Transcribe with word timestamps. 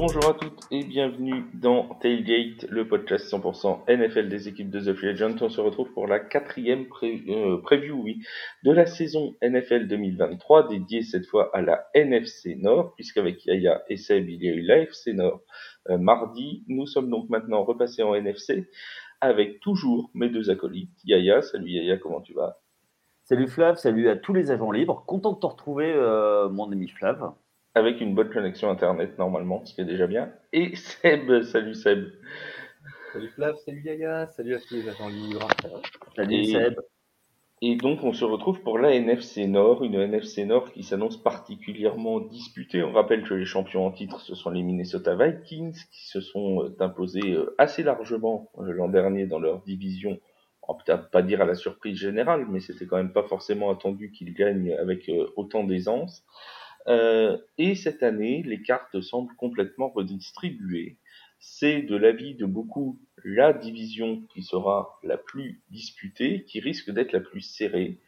Bonjour 0.00 0.30
à 0.30 0.32
toutes 0.32 0.62
et 0.70 0.82
bienvenue 0.82 1.44
dans 1.52 1.94
Tailgate, 1.96 2.64
le 2.70 2.88
podcast 2.88 3.30
100% 3.30 3.84
NFL 3.86 4.30
des 4.30 4.48
équipes 4.48 4.70
de 4.70 4.80
The 4.80 4.96
Free. 4.96 5.22
On 5.42 5.50
se 5.50 5.60
retrouve 5.60 5.92
pour 5.92 6.06
la 6.06 6.18
quatrième 6.18 6.86
euh, 7.02 7.60
preview 7.60 8.00
oui, 8.02 8.22
de 8.64 8.72
la 8.72 8.86
saison 8.86 9.36
NFL 9.42 9.88
2023, 9.88 10.68
dédiée 10.68 11.02
cette 11.02 11.26
fois 11.26 11.50
à 11.54 11.60
la 11.60 11.86
NFC 11.94 12.54
Nord, 12.54 12.94
puisqu'avec 12.94 13.44
Yaya 13.44 13.82
et 13.90 13.98
Seb, 13.98 14.26
il 14.30 14.42
y 14.42 14.48
a 14.48 14.54
eu 14.54 14.62
l'AFC 14.62 15.08
Nord 15.08 15.42
euh, 15.90 15.98
mardi. 15.98 16.64
Nous 16.66 16.86
sommes 16.86 17.10
donc 17.10 17.28
maintenant 17.28 17.62
repassés 17.62 18.02
en 18.02 18.14
NFC 18.14 18.70
avec 19.20 19.60
toujours 19.60 20.10
mes 20.14 20.30
deux 20.30 20.48
acolytes. 20.48 20.96
Yaya, 21.04 21.42
salut 21.42 21.68
Yaya, 21.68 21.98
comment 21.98 22.22
tu 22.22 22.32
vas? 22.32 22.58
Salut 23.24 23.48
Flav, 23.48 23.76
salut 23.76 24.08
à 24.08 24.16
tous 24.16 24.32
les 24.32 24.50
agents 24.50 24.70
libres. 24.70 25.04
Content 25.06 25.34
de 25.34 25.40
te 25.40 25.46
retrouver, 25.46 25.92
euh, 25.92 26.48
mon 26.48 26.72
ami 26.72 26.88
Flav 26.88 27.34
avec 27.74 28.00
une 28.00 28.14
bonne 28.14 28.30
connexion 28.30 28.70
internet 28.70 29.18
normalement, 29.18 29.64
ce 29.64 29.74
qui 29.74 29.80
est 29.80 29.84
déjà 29.84 30.06
bien. 30.06 30.32
Et 30.52 30.74
Seb, 31.02 31.42
salut 31.42 31.74
Seb. 31.74 32.08
Salut 33.12 33.28
Flav, 33.28 33.56
salut 33.64 33.82
Yaya, 33.82 34.26
salut 34.28 34.54
à 34.54 34.60
tous 34.60 34.74
les 34.74 34.88
agents 34.88 35.08
libres. 35.08 35.48
Salut 36.16 36.44
Seb. 36.44 36.80
Et 37.62 37.76
donc 37.76 38.02
on 38.04 38.14
se 38.14 38.24
retrouve 38.24 38.62
pour 38.62 38.78
la 38.78 38.94
NFC 38.94 39.46
Nord, 39.46 39.84
une 39.84 39.94
NFC 39.94 40.46
Nord 40.46 40.72
qui 40.72 40.82
s'annonce 40.82 41.22
particulièrement 41.22 42.18
disputée. 42.18 42.82
On 42.82 42.92
rappelle 42.92 43.22
que 43.22 43.34
les 43.34 43.44
champions 43.44 43.84
en 43.84 43.90
titre, 43.90 44.20
ce 44.20 44.34
sont 44.34 44.48
les 44.48 44.62
Minnesota 44.62 45.14
Vikings, 45.14 45.76
qui 45.92 46.08
se 46.08 46.22
sont 46.22 46.62
euh, 46.62 46.76
imposés 46.80 47.32
euh, 47.32 47.54
assez 47.58 47.82
largement 47.82 48.50
euh, 48.58 48.72
l'an 48.72 48.88
dernier 48.88 49.26
dans 49.26 49.38
leur 49.38 49.60
division. 49.60 50.18
On 50.66 50.74
peut 50.74 50.84
pas 51.12 51.20
dire 51.20 51.42
à 51.42 51.44
la 51.44 51.54
surprise 51.54 51.98
générale, 51.98 52.46
mais 52.48 52.60
c'était 52.60 52.86
quand 52.86 52.96
même 52.96 53.12
pas 53.12 53.24
forcément 53.24 53.70
attendu 53.70 54.10
qu'ils 54.10 54.32
gagnent 54.32 54.72
avec 54.80 55.10
autant 55.34 55.64
d'aisance. 55.64 56.24
Euh, 56.88 57.38
et 57.58 57.74
cette 57.74 58.02
année, 58.02 58.42
les 58.44 58.62
cartes 58.62 59.00
semblent 59.00 59.34
complètement 59.36 59.88
redistribuées. 59.88 60.98
C'est 61.38 61.82
de 61.82 61.96
l'avis 61.96 62.34
de 62.34 62.46
beaucoup 62.46 63.00
la 63.24 63.52
division 63.52 64.22
qui 64.32 64.42
sera 64.42 64.98
la 65.02 65.16
plus 65.16 65.62
disputée, 65.70 66.44
qui 66.44 66.60
risque 66.60 66.90
d'être 66.90 67.12
la 67.12 67.20
plus 67.20 67.40
serrée. 67.40 67.98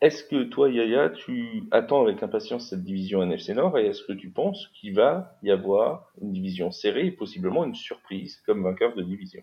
Est-ce 0.00 0.24
que 0.24 0.44
toi, 0.44 0.70
Yaya, 0.70 1.10
tu 1.10 1.64
attends 1.70 2.02
avec 2.02 2.22
impatience 2.22 2.70
cette 2.70 2.82
division 2.82 3.22
NFC 3.22 3.52
Nord 3.52 3.76
et 3.78 3.86
est-ce 3.86 4.02
que 4.02 4.14
tu 4.14 4.30
penses 4.30 4.68
qu'il 4.68 4.94
va 4.94 5.38
y 5.42 5.50
avoir 5.50 6.10
une 6.22 6.32
division 6.32 6.70
serrée 6.70 7.06
et 7.06 7.10
possiblement 7.10 7.64
une 7.64 7.74
surprise 7.74 8.40
comme 8.46 8.62
vainqueur 8.64 8.94
de 8.94 9.02
division? 9.02 9.42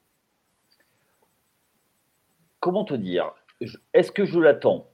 Comment 2.59 2.85
te 2.85 2.95
dire? 2.95 3.31
Est-ce 3.93 4.11
que 4.11 4.25
je 4.25 4.39
l'attends? 4.39 4.89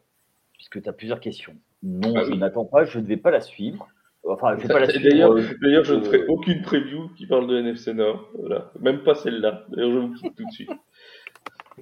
Puisque 0.54 0.82
tu 0.82 0.90
as 0.90 0.94
plusieurs 0.94 1.22
questions. 1.22 1.58
Non, 1.84 2.14
ah 2.16 2.24
je 2.24 2.34
n'attends 2.34 2.66
pas, 2.66 2.86
je 2.86 3.00
ne 3.00 3.06
vais 3.06 3.18
pas 3.18 3.30
la 3.30 3.42
suivre. 3.42 3.88
Enfin, 4.26 4.56
je 4.58 4.62
vais 4.66 4.74
pas 4.74 4.80
la 4.80 4.90
suivre. 4.90 5.36
Euh, 5.36 5.44
d'ailleurs, 5.62 5.84
je 5.84 5.96
ne 5.96 6.02
ferai 6.02 6.26
aucune 6.28 6.62
preview 6.62 7.10
qui 7.18 7.28
parle 7.28 7.46
de 7.48 7.58
NFC 7.58 7.94
Nord. 7.94 8.30
Voilà. 8.40 8.72
Même 8.80 9.04
pas 9.04 9.16
celle-là. 9.16 9.66
D'ailleurs, 9.70 9.92
je 9.92 9.98
vous 9.98 10.14
quitte 10.14 10.36
tout 10.36 10.46
de 10.46 10.52
suite. 10.52 10.72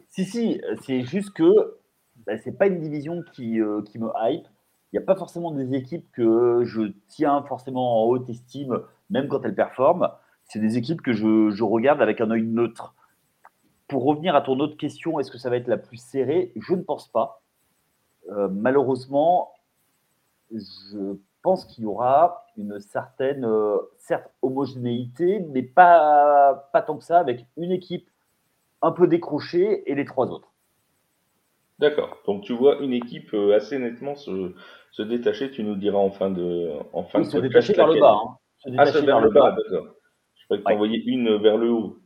Si, 0.08 0.26
si, 0.26 0.62
c'est 0.82 1.02
juste 1.02 1.34
que 1.34 1.78
bah, 2.26 2.38
c'est 2.38 2.58
pas 2.58 2.66
une 2.68 2.80
division 2.80 3.24
qui, 3.34 3.62
euh, 3.62 3.82
qui 3.84 4.00
me 4.00 4.10
hype. 4.24 4.48
Il 4.92 4.98
n'y 4.98 5.04
a 5.04 5.06
pas 5.06 5.16
forcément 5.16 5.52
des 5.52 5.74
équipes 5.76 6.12
que 6.12 6.64
je 6.64 6.92
tiens 7.08 7.44
forcément 7.44 8.04
en 8.04 8.08
haute 8.08 8.30
estime, 8.30 8.82
même 9.10 9.28
quand 9.28 9.46
elles 9.46 9.56
performent. 9.56 10.10
C'est 10.46 10.60
des 10.60 10.78
équipes 10.78 11.02
que 11.02 11.14
je, 11.14 11.52
je, 11.52 11.64
regarde 11.64 12.02
avec 12.02 12.20
un 12.20 12.30
œil 12.32 12.44
neutre. 12.44 12.94
Pour 13.88 14.04
revenir 14.04 14.36
à 14.36 14.42
ton 14.42 14.60
autre 14.60 14.76
question, 14.78 15.20
est-ce 15.20 15.32
que 15.32 15.38
ça 15.38 15.50
va 15.50 15.58
être 15.58 15.68
la 15.68 15.78
plus 15.78 15.98
serrée? 15.98 16.52
Je 16.56 16.74
ne 16.74 16.82
pense 16.82 17.08
pas. 17.08 17.42
Euh, 18.32 18.50
malheureusement, 18.52 19.52
je 20.54 21.18
pense 21.42 21.66
qu'il 21.66 21.84
y 21.84 21.88
aura 21.88 22.46
une 22.58 22.80
certaine, 22.80 23.46
euh, 23.46 23.78
certes, 23.98 24.30
homogénéité, 24.42 25.40
mais 25.52 25.64
pas, 25.64 26.70
pas 26.72 26.82
tant 26.82 26.98
que 26.98 27.04
ça, 27.04 27.20
avec 27.20 27.46
une 27.58 27.72
équipe 27.72 28.08
un 28.82 28.92
peu 28.92 29.08
décrochée 29.08 29.90
et 29.90 29.96
les 29.96 30.06
trois 30.06 30.28
autres. 30.28 30.52
D'accord. 31.80 32.18
Donc 32.28 32.44
tu 32.44 32.54
vois 32.54 32.78
une 32.80 32.94
équipe 32.94 33.34
euh, 33.34 33.56
assez 33.56 33.80
nettement 33.80 34.16
se, 34.16 34.54
se 34.92 35.02
détacher, 35.02 35.50
tu 35.50 35.64
nous 35.64 35.76
diras 35.76 35.98
en 35.98 36.12
fin 36.12 36.30
de 36.30 36.70
en 36.94 37.04
fin 37.04 37.20
de 37.20 37.26
se 37.26 37.38
détacher 37.40 37.74
vers 37.74 37.88
le 37.88 38.00
bas. 38.00 38.20
Hein. 38.24 38.38
Se 38.60 38.70
ah, 38.78 39.02
vers, 39.02 39.20
le 39.20 39.32
bas, 39.32 39.56
d'accord. 39.56 39.96
Je 40.36 40.46
croyais 40.46 40.62
que 40.62 40.68
tu 40.68 40.74
envoyais 40.74 41.04
une 41.08 41.38
vers 41.38 41.58
le 41.58 41.72
haut. 41.72 41.98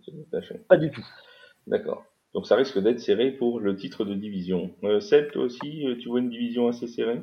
Pas 0.69 0.77
du 0.77 0.91
tout. 0.91 1.05
D'accord. 1.67 2.05
Donc 2.33 2.47
ça 2.47 2.55
risque 2.55 2.79
d'être 2.79 2.99
serré 2.99 3.31
pour 3.31 3.59
le 3.59 3.75
titre 3.75 4.05
de 4.05 4.13
division. 4.13 4.71
Euh, 4.83 5.01
Seb, 5.01 5.31
toi 5.31 5.43
aussi, 5.43 5.87
euh, 5.87 5.95
tu 5.97 6.07
vois 6.07 6.19
une 6.19 6.29
division 6.29 6.67
assez 6.67 6.87
serrée? 6.87 7.21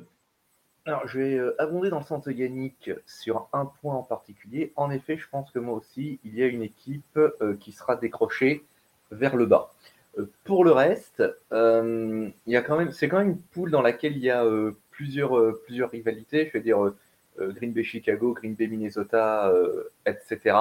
Alors, 0.84 1.06
je 1.06 1.18
vais 1.18 1.34
euh, 1.38 1.54
abonder 1.62 1.90
dans 1.90 2.00
le 2.00 2.04
sens 2.04 2.26
organique 2.26 2.90
sur 3.06 3.48
un 3.52 3.66
point 3.66 3.94
en 3.94 4.02
particulier. 4.02 4.72
En 4.74 4.90
effet, 4.90 5.16
je 5.16 5.28
pense 5.30 5.50
que 5.52 5.60
moi 5.60 5.74
aussi, 5.76 6.18
il 6.24 6.34
y 6.34 6.42
a 6.42 6.46
une 6.46 6.62
équipe 6.62 7.16
euh, 7.16 7.56
qui 7.60 7.70
sera 7.70 7.94
décrochée 7.94 8.64
vers 9.12 9.36
le 9.36 9.46
bas. 9.46 9.70
Euh, 10.18 10.28
pour 10.42 10.64
le 10.64 10.72
reste, 10.72 11.22
il 11.52 12.32
c'est 12.92 13.08
quand 13.08 13.18
même 13.18 13.28
une 13.28 13.38
poule 13.38 13.70
dans 13.70 13.82
laquelle 13.82 14.16
il 14.16 14.24
y 14.24 14.30
a 14.30 14.44
plusieurs, 14.90 15.56
plusieurs 15.64 15.90
rivalités. 15.90 16.50
Je 16.52 16.58
veux 16.58 16.64
dire 16.64 16.92
Green 17.38 17.72
Bay 17.72 17.84
Chicago, 17.84 18.32
Green 18.34 18.54
Bay 18.54 18.66
Minnesota, 18.66 19.52
etc. 20.04 20.56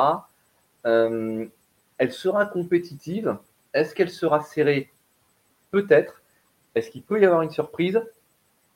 elle 0.85 2.11
sera 2.11 2.45
compétitive. 2.45 3.37
Est-ce 3.73 3.95
qu'elle 3.95 4.09
sera 4.09 4.41
serrée? 4.41 4.89
Peut-être. 5.71 6.21
Est-ce 6.75 6.91
qu'il 6.91 7.03
peut 7.03 7.19
y 7.19 7.25
avoir 7.25 7.41
une 7.41 7.51
surprise? 7.51 8.01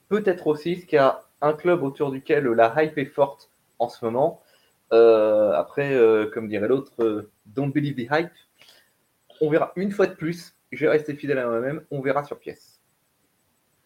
Peut-être 0.09 0.47
aussi, 0.47 0.78
ce 0.78 0.85
qu'il 0.85 0.97
y 0.97 1.00
a 1.00 1.25
un 1.41 1.53
club 1.53 1.84
autour 1.84 2.12
duquel 2.12 2.46
la 2.46 2.73
hype 2.78 2.97
est 2.97 3.06
forte 3.06 3.50
en 3.79 3.90
ce 3.90 4.03
moment. 4.03 4.41
Euh, 4.94 5.51
après, 5.53 5.94
euh, 5.94 6.29
comme 6.31 6.47
dirait 6.47 6.68
l'autre, 6.68 6.94
euh, 7.00 7.31
don't 7.46 7.72
believe 7.72 7.96
the 7.96 8.07
hype. 8.12 8.31
On 9.41 9.50
verra 9.50 9.73
une 9.75 9.91
fois 9.91 10.07
de 10.07 10.13
plus. 10.13 10.56
Je 10.72 10.85
vais 10.85 10.91
rester 10.91 11.16
fidèle 11.16 11.40
à 11.40 11.47
moi-même. 11.47 11.81
On 11.91 12.01
verra 12.01 12.23
sur 12.23 12.40
pièce. 12.40 12.79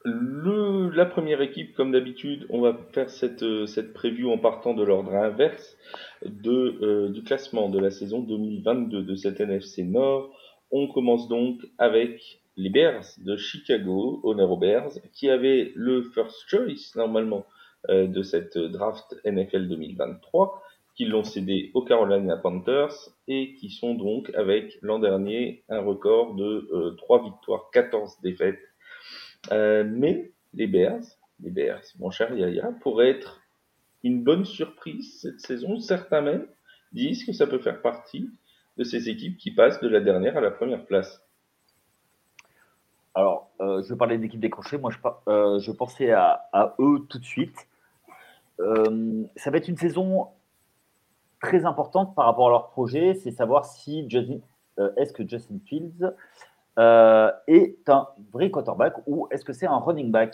La 0.05 1.05
première 1.05 1.41
équipe, 1.41 1.75
comme 1.75 1.91
d'habitude, 1.91 2.47
on 2.49 2.61
va 2.61 2.77
faire 2.93 3.09
cette, 3.09 3.43
cette 3.67 3.93
preview 3.93 4.31
en 4.31 4.37
partant 4.37 4.73
de 4.73 4.83
l'ordre 4.83 5.13
inverse 5.13 5.77
de, 6.25 7.09
du 7.09 7.21
classement 7.21 7.69
de 7.69 7.79
la 7.79 7.91
saison 7.91 8.21
2022 8.21 9.03
de 9.03 9.15
cette 9.15 9.41
NFC 9.41 9.83
Nord. 9.83 10.33
On 10.71 10.87
commence 10.87 11.27
donc 11.27 11.59
avec 11.77 12.38
les 12.59 12.69
Bears 12.69 13.05
de 13.19 13.37
Chicago, 13.37 14.19
honneur 14.23 14.57
Bears, 14.57 14.91
qui 15.13 15.29
avaient 15.29 15.71
le 15.75 16.03
first 16.03 16.43
choice 16.47 16.93
normalement 16.95 17.45
euh, 17.87 18.05
de 18.05 18.21
cette 18.21 18.57
draft 18.57 19.15
NFL 19.23 19.69
2023, 19.69 20.61
qui 20.93 21.05
l'ont 21.05 21.23
cédé 21.23 21.71
aux 21.73 21.83
Carolina 21.83 22.35
Panthers 22.35 23.11
et 23.29 23.53
qui 23.53 23.69
sont 23.69 23.95
donc 23.95 24.29
avec 24.35 24.77
l'an 24.81 24.99
dernier 24.99 25.63
un 25.69 25.79
record 25.79 26.35
de 26.35 26.67
euh, 26.73 26.95
3 26.97 27.23
victoires, 27.23 27.69
14 27.71 28.19
défaites. 28.21 28.59
Euh, 29.53 29.85
mais 29.89 30.33
les 30.53 30.67
Bears, 30.67 31.05
les 31.39 31.51
Bears, 31.51 31.85
mon 31.97 32.11
cher 32.11 32.35
Yaya, 32.35 32.73
pourraient 32.81 33.11
être 33.11 33.39
une 34.03 34.21
bonne 34.21 34.43
surprise 34.43 35.17
cette 35.21 35.39
saison. 35.39 35.79
Certains 35.79 36.21
même 36.21 36.45
disent 36.91 37.25
que 37.25 37.31
ça 37.31 37.47
peut 37.47 37.59
faire 37.59 37.81
partie 37.81 38.29
de 38.77 38.83
ces 38.83 39.07
équipes 39.07 39.37
qui 39.37 39.51
passent 39.51 39.79
de 39.79 39.87
la 39.87 40.01
dernière 40.01 40.35
à 40.35 40.41
la 40.41 40.51
première 40.51 40.85
place. 40.85 41.23
Alors, 43.19 43.49
euh, 43.59 43.83
je 43.83 43.93
parlais 43.93 44.17
d'équipe 44.17 44.39
décrochée. 44.39 44.77
Moi, 44.77 44.91
je, 44.91 44.97
euh, 45.27 45.59
je 45.59 45.73
pensais 45.73 46.13
à, 46.13 46.73
eux 46.79 47.05
tout 47.09 47.19
de 47.19 47.25
suite. 47.25 47.67
Euh, 48.61 49.23
ça 49.35 49.51
va 49.51 49.57
être 49.57 49.67
une 49.67 49.75
saison 49.75 50.29
très 51.41 51.65
importante 51.65 52.15
par 52.15 52.27
rapport 52.27 52.47
à 52.47 52.51
leur 52.51 52.69
projet. 52.69 53.15
C'est 53.15 53.31
savoir 53.31 53.65
si 53.65 54.07
est-ce 54.95 55.11
que 55.11 55.27
Justin 55.27 55.59
Fields 55.65 56.13
est 56.77 57.89
un 57.89 58.07
vrai 58.31 58.51
quarterback 58.51 58.93
ou 59.05 59.27
est-ce 59.31 59.43
que 59.43 59.51
c'est 59.51 59.67
un 59.67 59.79
running 59.79 60.11
back? 60.11 60.33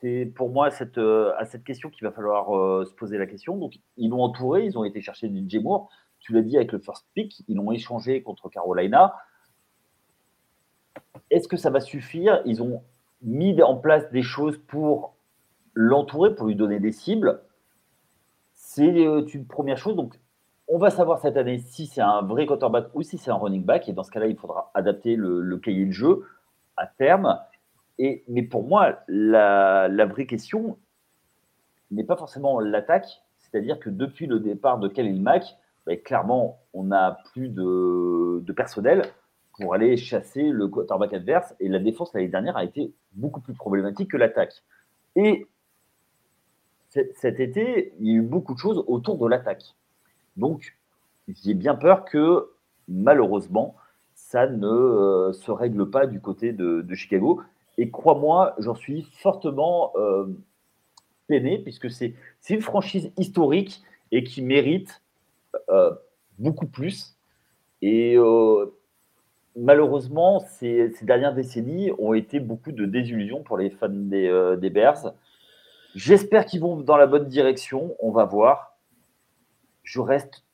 C'est 0.00 0.32
pour 0.36 0.50
moi 0.50 0.70
cette, 0.70 0.98
à 0.98 1.44
cette 1.46 1.64
question 1.64 1.90
qu'il 1.90 2.06
va 2.06 2.12
falloir 2.12 2.86
se 2.86 2.94
poser 2.94 3.18
la 3.18 3.26
question. 3.26 3.56
Donc, 3.56 3.74
ils 3.96 4.08
l'ont 4.08 4.22
entouré. 4.22 4.64
Ils 4.64 4.78
ont 4.78 4.84
été 4.84 5.00
chercher 5.00 5.26
DJ 5.28 5.56
Moore. 5.56 5.90
Tu 6.20 6.32
l'as 6.32 6.42
dit 6.42 6.56
avec 6.56 6.70
le 6.70 6.78
first 6.78 7.08
pick. 7.12 7.42
Ils 7.48 7.56
l'ont 7.56 7.72
échangé 7.72 8.22
contre 8.22 8.48
Carolina. 8.50 9.16
Est-ce 11.30 11.48
que 11.48 11.56
ça 11.56 11.70
va 11.70 11.80
suffire? 11.80 12.42
Ils 12.44 12.62
ont 12.62 12.82
mis 13.22 13.60
en 13.62 13.76
place 13.76 14.10
des 14.10 14.22
choses 14.22 14.58
pour 14.66 15.14
l'entourer, 15.74 16.34
pour 16.34 16.46
lui 16.46 16.56
donner 16.56 16.80
des 16.80 16.92
cibles. 16.92 17.40
C'est 18.54 19.06
euh, 19.06 19.24
une 19.26 19.46
première 19.46 19.78
chose. 19.78 19.96
Donc, 19.96 20.18
on 20.68 20.78
va 20.78 20.90
savoir 20.90 21.18
cette 21.20 21.36
année 21.36 21.58
si 21.58 21.86
c'est 21.86 22.00
un 22.00 22.22
vrai 22.22 22.46
quarterback 22.46 22.88
ou 22.94 23.02
si 23.02 23.18
c'est 23.18 23.30
un 23.30 23.36
running 23.36 23.64
back. 23.64 23.88
Et 23.88 23.92
dans 23.92 24.02
ce 24.02 24.10
cas-là, 24.10 24.26
il 24.26 24.36
faudra 24.36 24.70
adapter 24.74 25.16
le, 25.16 25.56
cahier 25.58 25.86
de 25.86 25.92
jeu 25.92 26.24
à 26.76 26.86
terme. 26.86 27.40
Et, 27.98 28.24
mais 28.28 28.42
pour 28.42 28.66
moi, 28.66 29.00
la, 29.08 29.88
vraie 30.06 30.26
question 30.26 30.78
n'est 31.90 32.04
pas 32.04 32.16
forcément 32.16 32.60
l'attaque. 32.60 33.22
C'est-à-dire 33.38 33.80
que 33.80 33.90
depuis 33.90 34.26
le 34.26 34.38
départ 34.38 34.78
de 34.78 34.88
Khalil 34.88 35.20
Mack, 35.20 35.44
bah, 35.86 35.96
clairement, 35.96 36.60
on 36.72 36.84
n'a 36.84 37.18
plus 37.32 37.48
de 37.48 38.52
personnel 38.52 39.02
pour 39.60 39.74
aller 39.74 39.96
chasser 39.96 40.42
le 40.42 40.68
quarterback 40.68 41.12
adverse. 41.12 41.54
Et 41.60 41.68
la 41.68 41.78
défense 41.78 42.12
l'année 42.14 42.28
dernière 42.28 42.56
a 42.56 42.64
été 42.64 42.92
beaucoup 43.12 43.40
plus 43.40 43.54
problématique 43.54 44.10
que 44.10 44.16
l'attaque. 44.16 44.62
Et 45.16 45.46
cet 46.88 47.38
été, 47.38 47.92
il 48.00 48.06
y 48.08 48.10
a 48.10 48.14
eu 48.14 48.22
beaucoup 48.22 48.54
de 48.54 48.58
choses 48.58 48.82
autour 48.88 49.18
de 49.18 49.28
l'attaque. 49.28 49.62
Donc, 50.36 50.76
j'ai 51.28 51.54
bien 51.54 51.74
peur 51.74 52.04
que, 52.04 52.50
malheureusement, 52.88 53.76
ça 54.14 54.46
ne 54.46 55.30
se 55.32 55.50
règle 55.50 55.88
pas 55.88 56.06
du 56.06 56.20
côté 56.20 56.52
de, 56.52 56.94
Chicago. 56.94 57.42
Et 57.78 57.90
crois-moi, 57.90 58.54
j'en 58.58 58.74
suis 58.74 59.02
fortement 59.18 59.92
peiné, 61.28 61.58
puisque 61.58 61.90
c'est 61.90 62.14
une 62.48 62.60
franchise 62.60 63.12
historique 63.16 63.82
et 64.10 64.24
qui 64.24 64.42
mérite 64.42 65.02
beaucoup 66.38 66.66
plus. 66.66 67.16
Et 67.82 68.16
malheureusement, 69.60 70.40
ces, 70.40 70.92
dernières 71.02 71.34
décennies 71.34 71.92
ont 71.98 72.14
été 72.14 72.40
beaucoup 72.40 72.72
de 72.72 72.86
désillusions 72.86 73.42
pour 73.42 73.58
les 73.58 73.70
fans 73.70 73.88
des, 73.88 74.26
euh, 74.26 74.56
Bears. 74.56 75.12
J'espère 75.94 76.46
qu'ils 76.46 76.60
vont 76.60 76.76
dans 76.76 76.96
la 76.96 77.06
bonne 77.06 77.28
direction. 77.28 77.94
On 78.00 78.10
va 78.10 78.24
voir. 78.24 78.78
Je 79.82 80.00
reste 80.00 80.44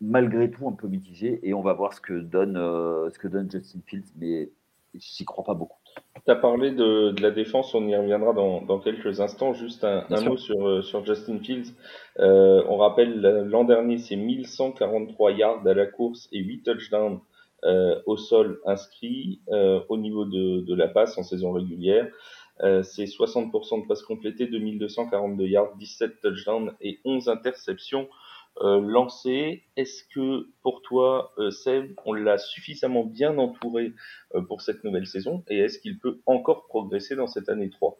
malgré 0.00 0.50
tout 0.50 0.66
un 0.68 0.72
peu 0.72 0.86
mitigé 0.86 1.40
et 1.42 1.54
on 1.54 1.60
va 1.60 1.72
voir 1.72 1.92
ce 1.92 2.00
que 2.00 2.14
donne, 2.14 2.56
euh, 2.56 3.10
ce 3.10 3.18
que 3.18 3.28
donne 3.28 3.50
Justin 3.50 3.80
Fields, 3.86 4.12
mais 4.18 4.50
j'y 4.94 5.24
crois 5.24 5.44
pas 5.44 5.54
beaucoup. 5.54 5.78
Tu 6.24 6.30
as 6.30 6.36
parlé 6.36 6.70
de, 6.72 7.14
la 7.20 7.30
défense, 7.30 7.74
on 7.74 7.86
y 7.86 7.96
reviendra 7.96 8.32
dans, 8.32 8.78
quelques 8.80 9.20
instants. 9.20 9.54
Juste 9.54 9.84
un, 9.84 10.04
mot 10.22 10.36
sur, 10.36 10.66
euh, 10.66 10.82
sur 10.82 11.04
Justin 11.04 11.38
Fields. 11.38 11.74
on 12.18 12.76
rappelle, 12.76 13.20
l'an 13.20 13.64
dernier, 13.64 13.98
c'est 13.98 14.16
1143 14.16 15.32
yards 15.32 15.66
à 15.66 15.74
la 15.74 15.86
course 15.86 16.28
et 16.32 16.38
8 16.38 16.62
touchdowns 16.62 17.20
euh, 17.64 18.00
au 18.06 18.16
sol 18.16 18.58
inscrit 18.64 19.42
euh, 19.48 19.82
au 19.90 19.98
niveau 19.98 20.24
de, 20.24 20.60
de, 20.60 20.74
la 20.74 20.88
passe 20.88 21.18
en 21.18 21.22
saison 21.22 21.52
régulière. 21.52 22.10
Euh, 22.62 22.82
c'est 22.82 23.04
60% 23.04 23.82
de 23.82 23.86
passes 23.86 24.02
complétées, 24.02 24.46
2242 24.46 25.46
yards, 25.46 25.76
17 25.76 26.20
touchdowns 26.22 26.74
et 26.80 27.00
11 27.04 27.28
interceptions 27.28 28.08
lancées. 28.62 29.62
Est-ce 29.76 30.04
que 30.12 30.48
pour 30.62 30.82
toi, 30.82 31.32
Seb, 31.50 31.92
on 32.04 32.12
l'a 32.12 32.36
suffisamment 32.36 33.04
bien 33.04 33.38
entouré 33.38 33.94
pour 34.48 34.60
cette 34.60 34.84
nouvelle 34.84 35.06
saison 35.06 35.44
et 35.48 35.60
est-ce 35.60 35.78
qu'il 35.78 35.98
peut 35.98 36.20
encore 36.26 36.66
progresser 36.66 37.14
dans 37.14 37.28
cette 37.28 37.48
année 37.48 37.70
3 37.70 37.98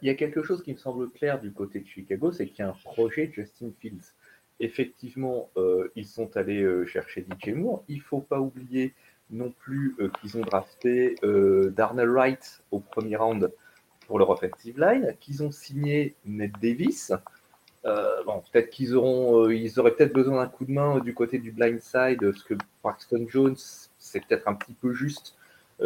Il 0.00 0.06
y 0.06 0.10
a 0.10 0.14
quelque 0.14 0.42
chose 0.42 0.62
qui 0.62 0.72
me 0.72 0.78
semble 0.78 1.10
clair 1.10 1.40
du 1.40 1.52
côté 1.52 1.80
de 1.80 1.86
Chicago, 1.86 2.32
c'est 2.32 2.46
qu'il 2.46 2.60
y 2.60 2.62
a 2.62 2.70
un 2.70 2.76
projet 2.84 3.30
Justin 3.34 3.72
Fields 3.80 4.14
effectivement, 4.60 5.48
euh, 5.56 5.90
ils 5.96 6.06
sont 6.06 6.36
allés 6.36 6.62
euh, 6.62 6.86
chercher 6.86 7.22
DJ 7.24 7.48
Moore. 7.48 7.82
Il 7.88 7.98
ne 7.98 8.02
faut 8.02 8.20
pas 8.20 8.38
oublier 8.38 8.94
non 9.30 9.52
plus 9.58 9.96
euh, 9.98 10.10
qu'ils 10.20 10.36
ont 10.36 10.42
drafté 10.42 11.16
Darnell 11.74 12.10
Wright 12.10 12.62
au 12.70 12.80
premier 12.80 13.16
round 13.16 13.50
pour 14.06 14.18
leur 14.18 14.30
offensive 14.30 14.78
line, 14.78 15.14
qu'ils 15.20 15.42
ont 15.42 15.50
signé 15.50 16.14
Ned 16.26 16.52
Davis. 16.60 17.12
bon, 17.84 18.42
peut-être 18.52 18.70
qu'ils 18.70 18.90
ils 18.90 19.80
auraient 19.80 19.94
peut-être 19.94 20.12
besoin 20.12 20.42
d'un 20.42 20.48
coup 20.48 20.64
de 20.64 20.72
main 20.72 20.98
du 20.98 21.14
côté 21.14 21.38
du 21.38 21.52
blind 21.52 21.80
side, 21.80 22.20
parce 22.20 22.42
que 22.42 22.54
Braxton 22.82 23.26
Jones, 23.28 23.56
c'est 23.98 24.26
peut-être 24.26 24.48
un 24.48 24.54
petit 24.54 24.74
peu 24.74 24.92
juste 24.92 25.36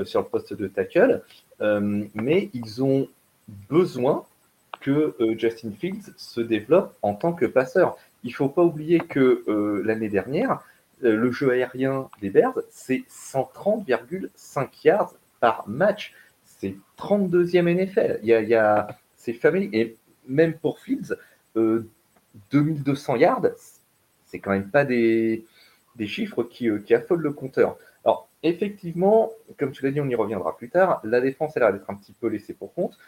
sur 0.05 0.23
le 0.23 0.27
poste 0.27 0.55
de 0.55 0.67
tackle, 0.69 1.23
mais 1.61 2.49
ils 2.55 2.83
ont 2.83 3.09
besoin 3.69 4.25
que 4.81 5.15
Justin 5.37 5.73
Fields 5.73 6.15
se 6.17 6.41
développe 6.41 6.97
en 7.03 7.15
tant 7.15 7.35
que 7.35 7.45
passeur. 7.45 7.99
Il 8.25 8.31
ne 8.31 8.35
faut 8.35 8.49
pas 8.49 8.65
oublier 8.65 8.99
que 8.99 9.45
euh, 9.49 9.83
l'année 9.85 10.09
dernière, 10.09 10.65
euh, 11.05 11.15
le 11.15 11.31
jeu 11.31 11.51
aérien 11.51 12.09
des 12.23 12.31
Bears, 12.31 12.59
c'est 12.71 13.05
130,5 13.09 14.69
yards 14.83 15.15
par 15.41 15.69
match. 15.69 16.15
C'est 16.45 16.75
32e 16.99 17.69
NFL. 17.69 18.21
C'est 19.17 19.35
famille. 19.35 19.69
Et 19.73 19.97
même 20.27 20.55
pour 20.55 20.79
Fields, 20.79 21.15
2200 21.55 23.15
euh, 23.15 23.19
yards, 23.19 23.47
c'est 24.25 24.39
quand 24.39 24.53
même 24.53 24.71
pas 24.71 24.87
des, 24.87 25.45
des 25.97 26.07
chiffres 26.07 26.43
qui, 26.45 26.71
qui, 26.87 26.95
affolent 26.95 27.21
le 27.21 27.33
compteur. 27.33 27.77
Alors, 28.05 28.29
effectivement, 28.43 29.33
comme 29.59 29.73
tu 29.73 29.85
l'as 29.85 29.91
dit, 29.91 30.01
on 30.01 30.09
y 30.09 30.15
reviendra 30.15 30.57
plus 30.57 30.71
tard. 30.71 31.01
La 31.05 31.21
défense, 31.21 31.53
elle 31.57 31.65
a 31.65 31.71
l'air 31.71 31.79
d'être 31.79 31.91
un 31.91 31.95
petit 31.95 32.15
peu 32.15 32.29
laissée 32.29 32.55
pour 32.55 32.73
compte. 32.73 32.99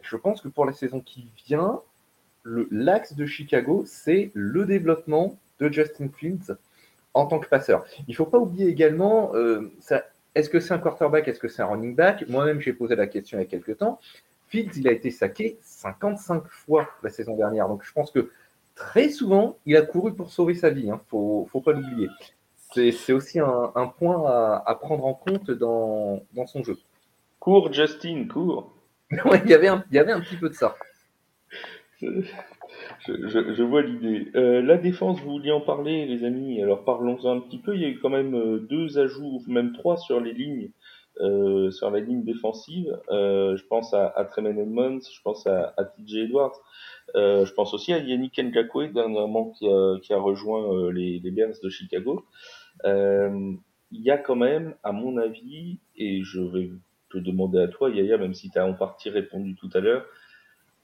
Je 0.00 0.16
pense 0.16 0.40
que 0.40 0.48
pour 0.48 0.64
la 0.64 0.72
saison 0.72 1.00
qui 1.00 1.28
vient, 1.46 1.80
l'axe 2.70 3.14
de 3.14 3.26
Chicago, 3.26 3.84
c'est 3.86 4.30
le 4.34 4.64
développement 4.64 5.38
de 5.60 5.72
Justin 5.72 6.08
Fields 6.08 6.56
en 7.14 7.26
tant 7.26 7.38
que 7.38 7.48
passeur. 7.48 7.84
Il 8.06 8.10
ne 8.10 8.16
faut 8.16 8.26
pas 8.26 8.38
oublier 8.38 8.68
également, 8.68 9.34
euh, 9.34 9.72
est-ce 10.34 10.50
que 10.50 10.60
c'est 10.60 10.74
un 10.74 10.78
quarterback, 10.78 11.26
est-ce 11.28 11.40
que 11.40 11.48
c'est 11.48 11.62
un 11.62 11.66
running 11.66 11.94
back? 11.94 12.28
Moi-même, 12.28 12.60
j'ai 12.60 12.72
posé 12.72 12.94
la 12.94 13.06
question 13.06 13.38
il 13.38 13.42
y 13.42 13.44
a 13.44 13.48
quelques 13.48 13.78
temps. 13.78 13.98
Fields, 14.48 14.76
il 14.76 14.86
a 14.86 14.92
été 14.92 15.10
saqué 15.10 15.58
55 15.62 16.44
fois 16.48 16.88
la 17.02 17.10
saison 17.10 17.36
dernière. 17.36 17.68
Donc, 17.68 17.82
je 17.84 17.92
pense 17.92 18.10
que 18.10 18.30
très 18.74 19.08
souvent, 19.08 19.56
il 19.66 19.76
a 19.76 19.82
couru 19.82 20.14
pour 20.14 20.30
sauver 20.30 20.54
sa 20.54 20.70
vie. 20.70 20.84
Il 20.84 20.90
hein. 20.90 21.00
ne 21.02 21.08
faut, 21.08 21.60
pas 21.64 21.72
l'oublier. 21.72 22.08
C'est 22.72 23.12
aussi 23.12 23.40
un, 23.40 23.92
point 23.98 24.22
à, 24.64 24.74
prendre 24.74 25.06
en 25.06 25.14
compte 25.14 25.50
dans, 25.50 26.20
son 26.46 26.62
jeu. 26.62 26.76
Cours, 27.40 27.72
Justin, 27.72 28.26
cours. 28.30 28.72
il, 29.10 29.48
y 29.48 29.54
avait 29.54 29.70
il 29.90 29.94
y 29.94 29.98
avait 29.98 30.12
un 30.12 30.20
petit 30.20 30.36
peu 30.36 30.48
de 30.48 30.54
ça. 30.54 30.74
Je, 32.00 33.62
vois 33.62 33.82
l'idée. 33.82 34.28
Euh, 34.34 34.60
la 34.62 34.76
défense, 34.76 35.20
vous 35.20 35.30
vouliez 35.32 35.52
en 35.52 35.60
parler, 35.60 36.06
les 36.06 36.24
amis. 36.24 36.60
Alors 36.62 36.84
parlons-en 36.84 37.36
un 37.36 37.40
petit 37.40 37.58
peu. 37.58 37.74
Il 37.74 37.82
y 37.82 37.84
a 37.84 37.88
eu 37.88 37.98
quand 37.98 38.10
même 38.10 38.34
euh, 38.34 38.58
deux 38.58 38.98
ajouts, 38.98 39.42
même 39.46 39.72
trois 39.72 39.96
sur 39.96 40.20
les 40.20 40.32
lignes, 40.32 40.70
euh, 41.20 41.70
sur 41.70 41.90
la 41.90 42.00
ligne 42.00 42.22
défensive. 42.22 42.98
je 43.08 43.66
pense 43.68 43.94
à, 43.94 44.08
à 44.08 44.24
Tremaine 44.24 44.58
Edmonds, 44.58 45.00
je 45.00 45.20
pense 45.22 45.46
à, 45.46 45.74
à 45.76 45.84
TJ 45.84 46.16
Edwards. 46.16 46.60
je 47.14 47.52
pense 47.52 47.72
aussi 47.72 47.92
à 47.92 47.98
Yannick 47.98 48.38
Ngakwe, 48.38 48.92
dernièrement, 48.92 49.50
qui 49.50 49.66
a, 49.66 49.98
qui 50.00 50.12
a 50.12 50.18
rejoint 50.18 50.92
les, 50.92 51.18
les 51.18 51.30
Bears 51.30 51.54
de 51.62 51.68
Chicago. 51.70 52.26
il 52.84 53.58
y 53.92 54.10
a 54.10 54.18
quand 54.18 54.36
même, 54.36 54.74
à 54.82 54.92
mon 54.92 55.16
avis, 55.16 55.78
et 55.96 56.22
je 56.22 56.40
vais 56.40 56.70
te 57.10 57.18
demander 57.18 57.60
à 57.60 57.68
toi, 57.68 57.88
Yaya, 57.88 58.18
même 58.18 58.34
si 58.34 58.50
tu 58.50 58.58
as 58.58 58.66
en 58.66 58.74
partie 58.74 59.08
répondu 59.08 59.54
tout 59.54 59.70
à 59.72 59.80
l'heure, 59.80 60.04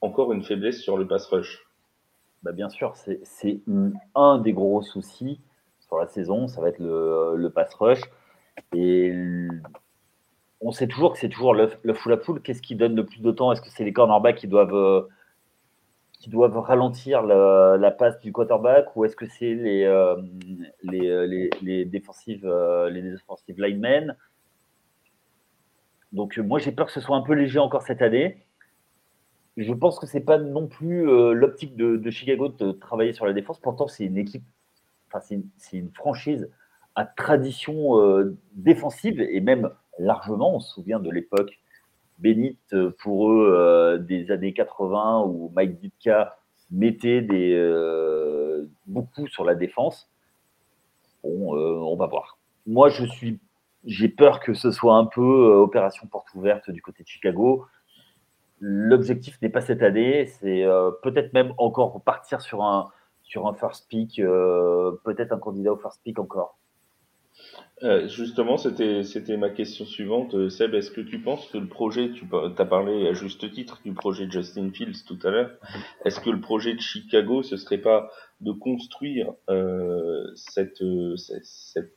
encore 0.03 0.33
une 0.33 0.43
faiblesse 0.43 0.81
sur 0.81 0.99
le 0.99 1.07
pass 1.07 1.27
rush. 1.27 1.65
Bah 2.43 2.53
bien 2.53 2.69
sûr, 2.69 2.95
c'est 2.97 3.61
un 4.15 4.39
des 4.39 4.53
gros 4.53 4.83
soucis 4.83 5.41
sur 5.81 5.97
la 5.97 6.09
saison, 6.09 6.49
ça 6.49 6.61
va 6.61 6.69
être 6.69 6.81
le, 6.81 7.49
pass 7.49 7.73
rush. 7.75 8.01
Et 8.75 9.15
on 10.61 10.73
sait 10.73 10.89
toujours 10.89 11.13
que 11.13 11.19
c'est 11.19 11.29
toujours 11.29 11.55
le, 11.55 11.71
le 11.83 11.95
full 11.95 12.13
à 12.13 12.17
poule. 12.17 12.43
Qu'est-ce 12.43 12.63
qui 12.63 12.75
donne 12.75 12.97
le 12.97 13.07
plus 13.07 13.21
de 13.21 13.31
temps? 13.31 13.53
Est-ce 13.53 13.63
que 13.63 13.71
c'est 13.71 13.85
les 13.85 13.93
cornerbacks 13.93 14.37
qui 14.37 14.49
doivent, 14.49 14.75
euh, 14.75 15.09
qui 16.15 16.31
doivent 16.31 16.59
ralentir 16.59 17.23
la, 17.23 17.91
passe 17.93 18.19
du 18.21 18.33
quarterback? 18.33 18.97
Ou 18.97 19.05
est-ce 19.05 19.15
que 19.15 19.27
c'est 19.27 19.55
les, 19.55 19.85
euh, 19.85 20.17
euh, 20.93 21.49
les, 21.63 21.85
défensives, 21.85 22.47
les 22.91 23.03
défensives 23.03 23.61
linemen? 23.61 24.17
Donc 26.11 26.37
moi 26.39 26.59
j'ai 26.59 26.73
peur 26.73 26.87
que 26.87 26.93
ce 26.93 27.01
soit 27.01 27.17
un 27.17 27.23
peu 27.23 27.33
léger 27.35 27.59
encore 27.59 27.83
cette 27.83 28.03
année 28.03 28.45
je 29.57 29.73
pense 29.73 29.99
que 29.99 30.07
c'est 30.07 30.21
pas 30.21 30.39
non 30.39 30.67
plus 30.67 31.09
euh, 31.09 31.33
l'optique 31.33 31.77
de, 31.77 32.11
Chicago 32.11 32.49
de 32.49 32.73
travailler 32.73 33.13
sur 33.13 33.27
la 33.27 33.33
défense. 33.33 33.59
Pourtant, 33.61 33.87
c'est 33.87 34.05
une 34.05 34.17
équipe, 34.17 34.45
enfin, 35.09 35.21
c'est 35.59 35.77
une, 35.77 35.91
franchise 35.91 36.49
à 36.95 37.05
tradition 37.05 38.01
euh, 38.01 38.37
défensive 38.55 39.21
et 39.21 39.41
même 39.41 39.71
largement. 39.99 40.57
On 40.57 40.61
se 40.61 40.73
souvient 40.75 41.01
de 41.01 41.11
l'époque 41.11 41.59
bénite 42.19 42.73
euh, 42.73 42.95
pour 43.03 43.31
eux 43.31 43.99
des 44.09 44.31
années 44.31 44.53
80 44.53 45.25
où 45.27 45.51
Mike 45.55 45.81
Ditka 45.81 46.39
mettait 46.71 47.21
beaucoup 48.87 49.27
sur 49.29 49.45
la 49.45 49.55
défense. 49.55 50.11
Bon, 51.23 51.55
on 51.55 51.97
va 51.97 52.07
voir. 52.07 52.39
Moi, 52.67 52.89
je 52.89 53.05
suis, 53.05 53.39
j'ai 53.85 54.09
peur 54.09 54.41
que 54.41 54.55
ce 54.55 54.71
soit 54.71 54.97
un 54.97 55.05
peu 55.05 55.21
opération 55.21 56.07
porte 56.07 56.33
ouverte 56.35 56.71
du 56.71 56.81
côté 56.81 57.03
de 57.03 57.09
Chicago. 57.09 57.67
L'objectif 58.65 59.43
n'est 59.43 59.49
pas 59.49 59.61
cette 59.61 59.83
année, 59.83 60.27
c'est 60.27 60.63
euh, 60.63 60.93
peut-être 61.03 61.33
même 61.33 61.53
encore 61.59 62.01
partir 62.05 62.41
sur 62.41 62.63
un, 62.63 62.93
sur 63.25 63.49
un 63.49 63.55
first 63.55 63.89
pick, 63.89 64.21
euh, 64.21 64.93
peut-être 65.03 65.33
un 65.33 65.39
candidat 65.39 65.73
au 65.73 65.77
first 65.77 66.01
pick 66.05 66.21
encore. 66.21 66.57
Euh, 67.83 68.07
justement, 68.07 68.57
c'était, 68.59 69.03
c'était 69.03 69.37
ma 69.37 69.51
question 69.51 69.85
suivante. 69.85 70.49
Seb, 70.49 70.75
est-ce 70.75 70.93
que 70.93 71.01
tu 71.01 71.19
penses 71.19 71.49
que 71.49 71.59
le 71.59 71.67
projet, 71.67 72.13
tu 72.13 72.25
as 72.33 72.65
parlé 72.65 73.09
à 73.09 73.15
juste 73.15 73.51
titre 73.51 73.81
du 73.85 73.95
projet 73.95 74.27
de 74.27 74.31
Justin 74.31 74.71
Fields 74.71 75.05
tout 75.09 75.19
à 75.25 75.31
l'heure, 75.31 75.51
est-ce 76.05 76.21
que 76.21 76.31
le 76.31 76.41
projet 76.41 76.75
de 76.75 76.81
Chicago, 76.81 77.43
ce 77.43 77.57
serait 77.57 77.79
pas 77.79 78.13
de 78.43 78.53
construire 78.53 79.33
cette, 80.37 80.85
cette, 81.17 81.47
cette 81.47 81.95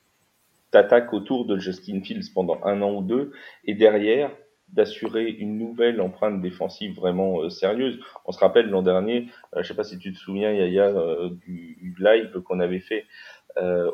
attaque 0.74 1.14
autour 1.14 1.46
de 1.46 1.60
Justin 1.60 2.02
Fields 2.02 2.34
pendant 2.34 2.60
un 2.64 2.82
an 2.82 2.96
ou 2.96 3.04
deux, 3.04 3.34
et 3.66 3.76
derrière, 3.76 4.32
d'assurer 4.70 5.30
une 5.30 5.58
nouvelle 5.58 6.02
empreinte 6.02 6.42
défensive 6.42 6.96
vraiment 6.96 7.42
euh, 7.42 7.50
sérieuse. 7.50 8.00
On 8.26 8.32
se 8.32 8.40
rappelle 8.40 8.70
l'an 8.70 8.82
dernier, 8.82 9.28
euh, 9.56 9.62
je 9.62 9.68
sais 9.68 9.76
pas 9.76 9.84
si 9.84 9.98
tu 9.98 10.12
te 10.12 10.18
souviens, 10.18 10.52
Yaya, 10.52 10.88
euh, 10.88 11.30
du, 11.46 11.96
live 12.00 12.42
qu'on 12.42 12.60
avait 12.60 12.82
fait 12.82 13.06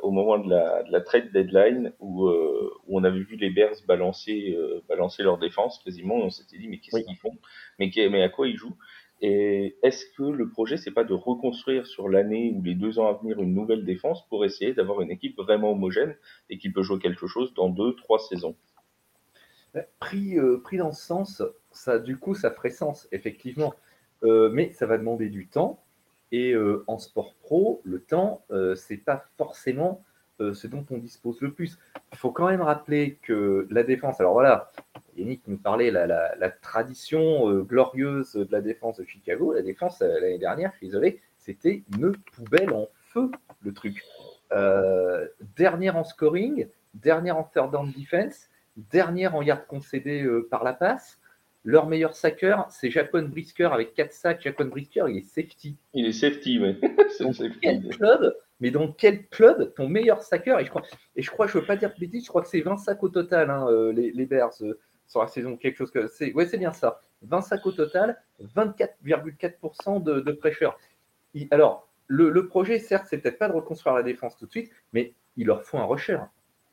au 0.01 0.09
moment 0.09 0.39
de 0.39 0.49
la, 0.49 0.81
de 0.81 0.91
la 0.91 1.01
trade 1.01 1.31
deadline 1.31 1.93
où, 1.99 2.27
où 2.27 2.99
on 2.99 3.03
avait 3.03 3.19
vu 3.19 3.35
les 3.35 3.51
Bears 3.51 3.75
balancer, 3.87 4.57
balancer 4.89 5.21
leur 5.21 5.37
défense 5.37 5.79
quasiment. 5.85 6.15
on 6.15 6.31
s'était 6.31 6.57
dit 6.57 6.67
mais 6.67 6.79
qu'est-ce 6.79 7.05
qu'ils 7.05 7.15
font? 7.17 7.37
Mais, 7.77 7.91
mais 8.09 8.23
à 8.23 8.29
quoi 8.29 8.47
ils 8.47 8.57
jouent? 8.57 8.75
Et 9.21 9.77
est-ce 9.83 10.05
que 10.17 10.23
le 10.23 10.49
projet, 10.49 10.77
c'est 10.77 10.89
pas 10.89 11.03
de 11.03 11.13
reconstruire 11.13 11.85
sur 11.85 12.09
l'année 12.09 12.51
ou 12.55 12.63
les 12.63 12.73
deux 12.73 12.97
ans 12.97 13.07
à 13.07 13.13
venir 13.13 13.39
une 13.39 13.53
nouvelle 13.53 13.85
défense 13.85 14.27
pour 14.29 14.45
essayer 14.45 14.73
d'avoir 14.73 15.01
une 15.01 15.11
équipe 15.11 15.37
vraiment 15.37 15.71
homogène 15.73 16.15
et 16.49 16.57
qui 16.57 16.71
peut 16.71 16.81
jouer 16.81 16.97
quelque 16.97 17.27
chose 17.27 17.53
dans 17.53 17.69
deux, 17.69 17.95
trois 17.95 18.17
saisons? 18.17 18.55
Pris, 19.99 20.37
euh, 20.37 20.59
pris 20.61 20.77
dans 20.77 20.91
ce 20.91 21.01
sens, 21.01 21.43
ça, 21.71 21.97
du 21.97 22.17
coup, 22.17 22.35
ça 22.35 22.51
ferait 22.51 22.71
sens, 22.71 23.07
effectivement. 23.11 23.73
Euh, 24.23 24.49
mais 24.51 24.71
ça 24.73 24.85
va 24.85 24.97
demander 24.97 25.29
du 25.29 25.47
temps. 25.47 25.83
Et 26.33 26.53
euh, 26.53 26.83
en 26.87 26.97
sport 26.97 27.35
pro, 27.35 27.81
le 27.83 28.01
temps, 28.01 28.45
c'est 28.75 28.97
pas 28.97 29.25
forcément 29.37 30.03
ce 30.39 30.65
dont 30.65 30.83
on 30.89 30.97
dispose 30.97 31.39
le 31.41 31.53
plus. 31.53 31.77
Il 32.13 32.17
faut 32.17 32.31
quand 32.31 32.47
même 32.47 32.61
rappeler 32.61 33.19
que 33.21 33.67
la 33.69 33.83
défense, 33.83 34.19
alors 34.19 34.33
voilà, 34.33 34.71
Yannick 35.15 35.47
nous 35.47 35.57
parlait 35.57 35.91
la, 35.91 36.07
la, 36.07 36.49
tradition 36.49 37.61
glorieuse 37.61 38.33
de 38.33 38.47
la 38.51 38.61
défense 38.61 38.97
de 38.97 39.05
Chicago. 39.05 39.53
La 39.53 39.61
défense 39.61 39.99
l'année 39.99 40.39
dernière, 40.39 40.71
je 40.71 40.77
suis 40.77 40.87
désolé, 40.87 41.21
c'était 41.37 41.83
une 41.95 42.13
poubelle 42.33 42.73
en 42.73 42.87
feu, 43.03 43.29
le 43.61 43.73
truc. 43.73 44.03
Dernière 45.57 45.95
en 45.95 46.03
scoring, 46.03 46.67
dernière 46.95 47.37
en 47.37 47.43
third 47.43 47.71
down 47.71 47.91
defense, 47.91 48.49
dernière 48.77 49.35
en 49.35 49.41
yards 49.41 49.67
concédés 49.67 50.27
par 50.49 50.63
la 50.63 50.73
passe. 50.73 51.19
Leur 51.63 51.87
meilleur 51.87 52.15
sacker, 52.15 52.65
c'est 52.69 52.89
Jacon 52.89 53.23
Brisker 53.23 53.69
avec 53.71 53.93
4 53.93 54.11
sacs. 54.11 54.41
Jacon 54.41 54.65
Brisker, 54.65 55.05
il 55.09 55.17
est 55.17 55.21
safety. 55.21 55.77
Il 55.93 56.05
est 56.07 56.11
safety, 56.11 56.59
oui. 56.59 56.79
quel 57.61 57.87
club 57.89 58.35
mais 58.61 58.69
dans 58.69 58.91
quel 58.91 59.25
club 59.27 59.73
ton 59.73 59.89
meilleur 59.89 60.21
sacker 60.21 60.59
et 60.59 60.65
je 60.65 60.69
crois, 60.69 60.83
et 61.15 61.23
je 61.23 61.31
crois, 61.31 61.47
je 61.47 61.57
veux 61.57 61.65
pas 61.65 61.75
dire 61.75 61.91
de 61.91 61.99
bêtises, 61.99 62.25
je 62.25 62.29
crois 62.29 62.43
que 62.43 62.47
c'est 62.47 62.61
20 62.61 62.77
sacs 62.77 63.01
au 63.01 63.09
total, 63.09 63.49
hein, 63.49 63.67
les, 63.91 64.11
les 64.11 64.25
Bears, 64.27 64.53
sur 64.53 65.19
la 65.19 65.27
saison, 65.27 65.57
quelque 65.57 65.77
chose 65.77 65.91
que 65.91 66.07
c'est. 66.07 66.31
Ouais, 66.33 66.45
c'est 66.45 66.57
bien 66.57 66.71
ça. 66.71 67.01
20 67.23 67.41
sacs 67.41 67.65
au 67.65 67.71
total, 67.71 68.17
24,4% 68.55 70.01
de, 70.01 70.21
de 70.21 70.31
pressure. 70.31 70.77
alors, 71.51 71.89
le, 72.07 72.47
projet, 72.47 72.79
certes, 72.79 73.07
c'est 73.09 73.19
peut-être 73.19 73.37
pas 73.37 73.47
de 73.47 73.53
reconstruire 73.53 73.95
la 73.95 74.03
défense 74.03 74.37
tout 74.37 74.45
de 74.45 74.51
suite, 74.51 74.71
mais 74.93 75.13
il 75.37 75.47
leur 75.47 75.63
faut 75.63 75.77
un 75.77 75.85
rusher. 75.85 76.19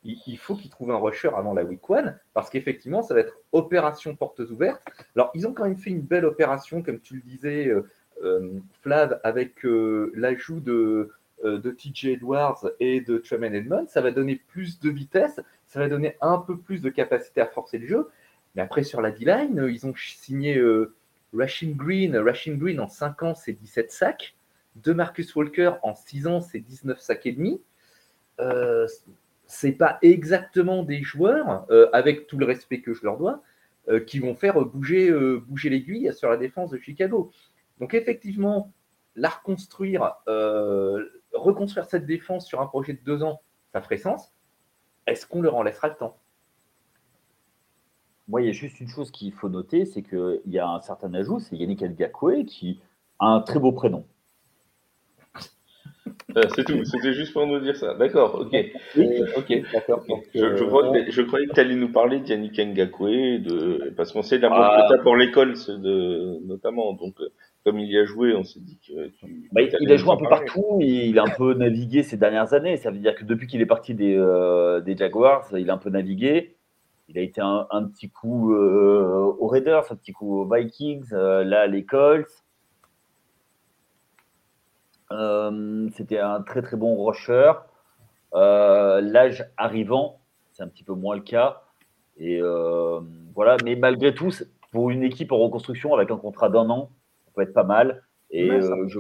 Il, 0.05 0.39
faut 0.39 0.55
qu'ils 0.55 0.71
trouvent 0.71 0.93
un 0.93 0.97
rusher 0.97 1.31
avant 1.37 1.53
la 1.55 1.65
week 1.65 1.89
one, 1.91 2.19
parce 2.33 2.49
qu'effectivement, 2.51 3.03
ça 3.03 3.15
va 3.15 3.21
être 3.21 3.37
opération 3.53 4.15
portes 4.15 4.39
ouvertes. 4.39 4.83
Alors, 5.17 5.31
ils 5.35 5.47
ont 5.47 5.53
quand 5.53 5.65
même 5.65 5.77
fait 5.77 5.91
une 5.91 6.01
belle 6.01 6.25
opération, 6.25 6.83
comme 6.83 7.01
tu 7.01 7.17
le 7.17 7.21
disais, 7.21 7.67
euh, 7.67 7.87
euh, 8.23 8.59
Flav, 8.81 9.21
avec 9.25 9.67
euh, 9.67 10.13
l'ajout 10.15 10.61
de, 10.61 11.11
de 11.45 11.71
TJ 11.71 12.07
Edwards 12.07 12.65
et 12.81 13.01
de 13.01 13.19
Tremaine 13.19 13.55
Edmonds. 13.55 13.87
Ça 13.89 14.01
va 14.01 14.11
donner 14.11 14.37
plus 14.37 14.81
de 14.81 14.89
vitesse, 14.89 15.41
ça 15.67 15.81
va 15.81 15.89
donner 15.89 16.17
un 16.21 16.39
peu 16.39 16.57
plus 16.57 16.81
de 16.81 16.91
capacité 16.91 17.41
à 17.41 17.47
forcer 17.47 17.79
le 17.79 17.87
jeu. 17.87 18.09
Mais 18.55 18.63
après, 18.63 18.83
sur 18.83 19.01
la 19.01 19.11
D-line, 19.11 19.69
ils 19.71 19.87
ont 19.87 19.95
signé 19.97 20.57
euh, 20.59 20.95
Green. 21.33 22.17
Rashing 22.17 22.59
Green, 22.59 22.81
en 22.81 22.89
5 22.89 23.23
ans, 23.23 23.35
c'est 23.35 23.53
17 23.53 23.93
sacs. 23.93 24.35
De 24.77 24.93
Marcus 24.93 25.35
Walker, 25.35 25.75
en 25.83 25.95
6 25.95 26.27
ans, 26.27 26.41
c'est 26.41 26.61
19 26.61 26.99
sacs 27.01 27.27
et 27.27 27.33
demi. 27.33 27.61
Euh, 28.41 28.87
c'est 29.49 29.73
pas 29.73 29.99
exactement 30.03 30.85
des 30.85 31.03
joueurs, 31.03 31.67
euh, 31.71 31.89
avec 31.93 32.29
tout 32.29 32.39
le 32.39 32.47
respect 32.47 32.81
que 32.81 32.95
je 32.95 33.03
leur 33.03 33.17
dois, 33.17 33.43
euh, 33.89 33.99
qui 33.99 34.21
vont 34.21 34.35
faire 34.35 34.65
bouger, 34.65 35.11
bouger 35.49 35.71
l'aiguille 35.71 36.13
sur 36.15 36.31
la 36.31 36.37
défense 36.37 36.71
de 36.71 36.79
Chicago. 36.79 37.33
Donc 37.81 37.95
effectivement, 37.95 38.73
la 39.17 39.31
reconstruire, 39.31 40.15
reconstruire 41.33 41.87
cette 41.87 42.07
défense 42.07 42.47
sur 42.47 42.61
un 42.61 42.67
projet 42.67 42.93
de 42.93 43.01
deux 43.05 43.23
ans, 43.25 43.41
ça 43.73 43.81
ferait 43.81 43.97
sens. 43.97 44.33
Est-ce 45.07 45.27
qu'on 45.27 45.43
leur 45.43 45.57
en 45.57 45.63
laissera 45.63 45.89
le 45.89 45.95
temps? 45.95 46.19
Moi, 48.29 48.43
il 48.43 48.47
y 48.47 48.51
a 48.51 48.53
juste 48.53 48.79
une 48.81 48.89
chose 48.89 49.11
qu'il 49.11 49.33
faut 49.33 49.49
noter, 49.49 49.87
c'est 49.87 50.03
qu'il 50.03 50.43
y 50.47 50.59
a 50.59 50.69
un 50.69 50.81
certain 50.81 51.13
ajout, 51.15 51.41
c'est 51.41 51.57
Yannick 51.57 51.81
Elgakwe 51.81 52.45
qui 52.45 52.81
a 53.19 53.27
un 53.27 53.41
très 53.41 53.59
beau 53.59 53.73
prénom. 53.73 54.05
Euh, 56.37 56.43
c'est 56.55 56.65
tout, 56.65 56.85
c'était 56.85 57.15
juste 57.15 57.33
pour 57.33 57.47
nous 57.47 57.59
dire 57.61 57.77
ça. 57.77 57.95
D'accord, 57.95 58.41
ok. 58.41 58.53
Oui, 58.97 59.07
ok, 59.37 59.63
d'accord. 59.73 60.05
Je, 60.35 60.45
euh, 60.45 61.05
je, 61.09 61.23
croyais 61.23 61.47
que 61.47 61.55
tu 61.55 61.61
allais 61.61 61.75
nous 61.75 61.91
parler 61.91 62.21
de 62.21 62.27
Yannick 62.27 62.59
Ngakwe, 62.59 63.39
de... 63.39 63.93
parce 63.97 64.13
qu'on 64.13 64.23
sait 64.23 64.39
l'amour 64.39 64.59
ah. 64.61 64.87
que 64.91 64.97
tu 64.97 65.03
pour 65.03 65.17
l'école, 65.17 65.55
de... 65.55 66.47
notamment. 66.47 66.93
Donc, 66.93 67.15
euh, 67.21 67.29
comme 67.65 67.79
il 67.79 67.91
y 67.91 67.99
a 67.99 68.05
joué, 68.05 68.35
on 68.35 68.45
s'est 68.45 68.61
dit 68.61 68.79
que 68.87 69.11
bah, 69.53 69.63
il 69.63 69.93
a 69.93 69.97
joué 69.97 70.13
un 70.13 70.17
peu 70.17 70.29
partout, 70.29 70.79
il 70.81 71.19
a 71.19 71.23
un 71.23 71.31
peu 71.37 71.55
navigué 71.55 72.03
ces 72.03 72.17
dernières 72.17 72.55
années. 72.55 72.77
Ça 72.77 72.91
veut 72.91 72.99
dire 72.99 73.15
que 73.15 73.25
depuis 73.25 73.47
qu'il 73.47 73.61
est 73.61 73.67
parti 73.67 73.95
des, 73.95 74.15
des 74.85 74.97
Jaguars, 74.97 75.49
il 75.57 75.71
a 75.71 75.75
un 75.75 75.79
peu 75.79 75.91
navigué. 75.91 76.57
Il 77.09 77.19
a 77.19 77.23
été 77.23 77.41
un, 77.41 77.85
petit 77.89 78.11
coup 78.11 78.53
euh, 78.53 79.35
aux 79.39 79.47
Raiders, 79.47 79.91
un 79.91 79.97
petit 79.97 80.13
coup 80.13 80.41
aux 80.41 80.55
Vikings, 80.55 81.07
euh, 81.15 81.43
là 81.43 81.67
les 81.67 81.85
Colts. 81.85 82.45
Euh, 85.13 85.89
c'était 85.97 86.19
un 86.19 86.43
très 86.43 86.63
très 86.63 86.77
bon 86.77 87.05
rusher. 87.05 87.53
L'âge 88.33 89.51
arrivant, 89.57 90.21
c'est 90.53 90.63
un 90.63 90.69
petit 90.69 90.85
peu 90.85 90.95
moins 90.95 91.17
le 91.17 91.23
cas. 91.23 91.63
Et 92.19 92.41
voilà, 93.35 93.57
mais 93.65 93.77
malgré 93.77 94.15
tout, 94.15 94.31
pour 94.73 94.91
une 94.91 95.03
équipe 95.03 95.33
en 95.33 95.39
reconstruction 95.39 95.95
avec 95.95 96.11
un 96.11 96.17
contrat 96.17 96.49
d'un 96.49 96.69
an, 96.71 96.91
ça 97.25 97.33
peut 97.35 97.43
être 97.43 97.55
pas 97.55 97.65
mal. 97.65 98.03
Et, 98.31 98.49
je, 98.61 98.99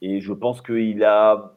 et 0.00 0.20
je 0.20 0.32
pense 0.32 0.60
qu'il 0.60 1.04
a 1.04 1.54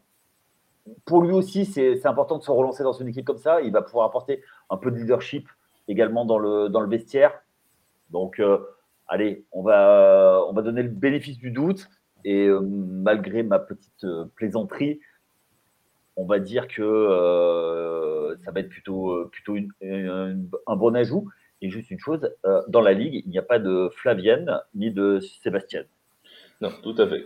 pour 1.06 1.22
lui 1.22 1.32
aussi, 1.32 1.66
c'est 1.66 2.06
important 2.06 2.38
de 2.38 2.44
se 2.44 2.52
relancer 2.52 2.84
dans 2.84 2.94
une 2.94 3.08
équipe 3.08 3.26
comme 3.26 3.38
ça. 3.38 3.62
Il 3.62 3.72
va 3.72 3.82
pouvoir 3.82 4.06
apporter 4.06 4.44
un 4.70 4.78
peu 4.78 4.92
de 4.92 4.98
leadership 4.98 5.48
également 5.88 6.26
dans 6.26 6.38
le, 6.38 6.70
dans 6.70 6.82
le 6.82 6.90
vestiaire. 6.90 7.42
Donc, 8.12 8.40
euh, 8.40 8.60
allez, 9.08 9.46
on 9.52 9.64
va, 9.64 10.44
on 10.48 10.54
va 10.54 10.62
donner 10.62 10.84
le 10.84 10.90
bénéfice 10.90 11.38
du 11.38 11.52
doute. 11.52 11.90
Et 12.26 12.48
euh, 12.48 12.60
malgré 12.60 13.42
ma 13.44 13.60
petite 13.60 14.04
euh, 14.04 14.26
plaisanterie, 14.36 15.00
on 16.18 16.26
va 16.26 16.40
dire 16.40 16.68
que 16.68 18.36
ça 18.44 18.52
va 18.52 18.60
être 18.60 18.70
plutôt, 18.70 19.26
plutôt 19.32 19.56
un 19.82 20.76
bon 20.76 20.96
ajout. 20.96 21.30
Et 21.62 21.70
juste 21.70 21.90
une 21.92 22.00
chose, 22.00 22.30
dans 22.68 22.82
la 22.82 22.94
ligue, 22.94 23.22
il 23.26 23.30
n'y 23.30 23.38
a 23.38 23.42
pas 23.42 23.60
de 23.60 23.90
Flavienne 23.94 24.62
ni 24.76 24.92
de 24.92 25.20
Sébastien. 25.44 25.84
Non, 26.62 26.72
tout 26.84 26.96
à 26.98 27.08
fait. 27.08 27.26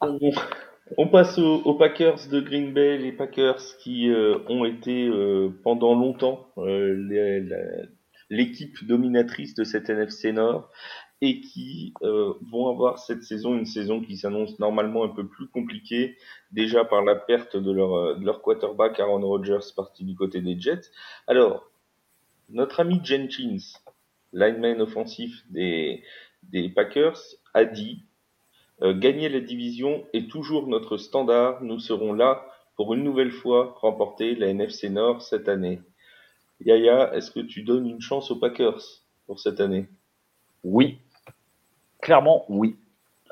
On 0.96 1.06
passe 1.06 1.38
aux, 1.38 1.74
Packers 1.74 2.28
de 2.30 2.40
Green 2.40 2.72
Bay, 2.72 2.98
les 2.98 3.12
Packers 3.12 3.60
qui 3.78 4.10
euh, 4.10 4.38
ont 4.48 4.64
été 4.64 5.08
euh, 5.08 5.50
pendant 5.62 5.94
longtemps 5.94 6.48
euh, 6.58 7.86
l'équipe 8.28 8.84
dominatrice 8.84 9.54
de 9.54 9.62
cette 9.62 9.88
NFC 9.88 10.32
Nord 10.32 10.70
et 11.22 11.40
qui 11.40 11.92
vont 12.00 12.68
avoir 12.68 12.98
cette 12.98 13.22
saison 13.22 13.56
une 13.56 13.66
saison 13.66 14.00
qui 14.00 14.16
s'annonce 14.16 14.58
normalement 14.58 15.04
un 15.04 15.08
peu 15.08 15.26
plus 15.26 15.48
compliquée 15.48 16.16
déjà 16.50 16.84
par 16.84 17.02
la 17.02 17.14
perte 17.14 17.56
de 17.56 17.70
leur, 17.70 18.16
de 18.16 18.24
leur 18.24 18.40
quarterback 18.40 18.98
Aaron 19.00 19.20
Rodgers 19.20 19.72
parti 19.76 20.04
du 20.04 20.14
côté 20.14 20.40
des 20.40 20.58
Jets. 20.58 20.90
Alors, 21.26 21.70
notre 22.48 22.80
ami 22.80 23.00
Jenkins, 23.04 23.58
lineman 24.32 24.80
offensif 24.80 25.44
des, 25.50 26.02
des 26.44 26.68
Packers, 26.68 27.20
a 27.54 27.64
dit 27.64 28.04
euh, 28.82 28.94
gagner 28.94 29.28
la 29.28 29.40
division 29.40 30.06
est 30.12 30.30
toujours 30.30 30.66
notre 30.66 30.96
standard. 30.96 31.62
Nous 31.62 31.78
serons 31.78 32.12
là 32.12 32.46
pour 32.76 32.94
une 32.94 33.04
nouvelle 33.04 33.32
fois 33.32 33.76
remporter 33.80 34.34
la 34.34 34.48
NFC 34.48 34.88
Nord 34.88 35.22
cette 35.22 35.48
année. 35.48 35.80
Yaya, 36.60 37.14
est-ce 37.14 37.30
que 37.30 37.40
tu 37.40 37.62
donnes 37.62 37.86
une 37.86 38.00
chance 38.00 38.30
aux 38.30 38.36
Packers 38.36 38.82
pour 39.26 39.38
cette 39.38 39.60
année? 39.60 39.86
Oui, 40.64 40.98
clairement 42.00 42.44
oui. 42.48 42.76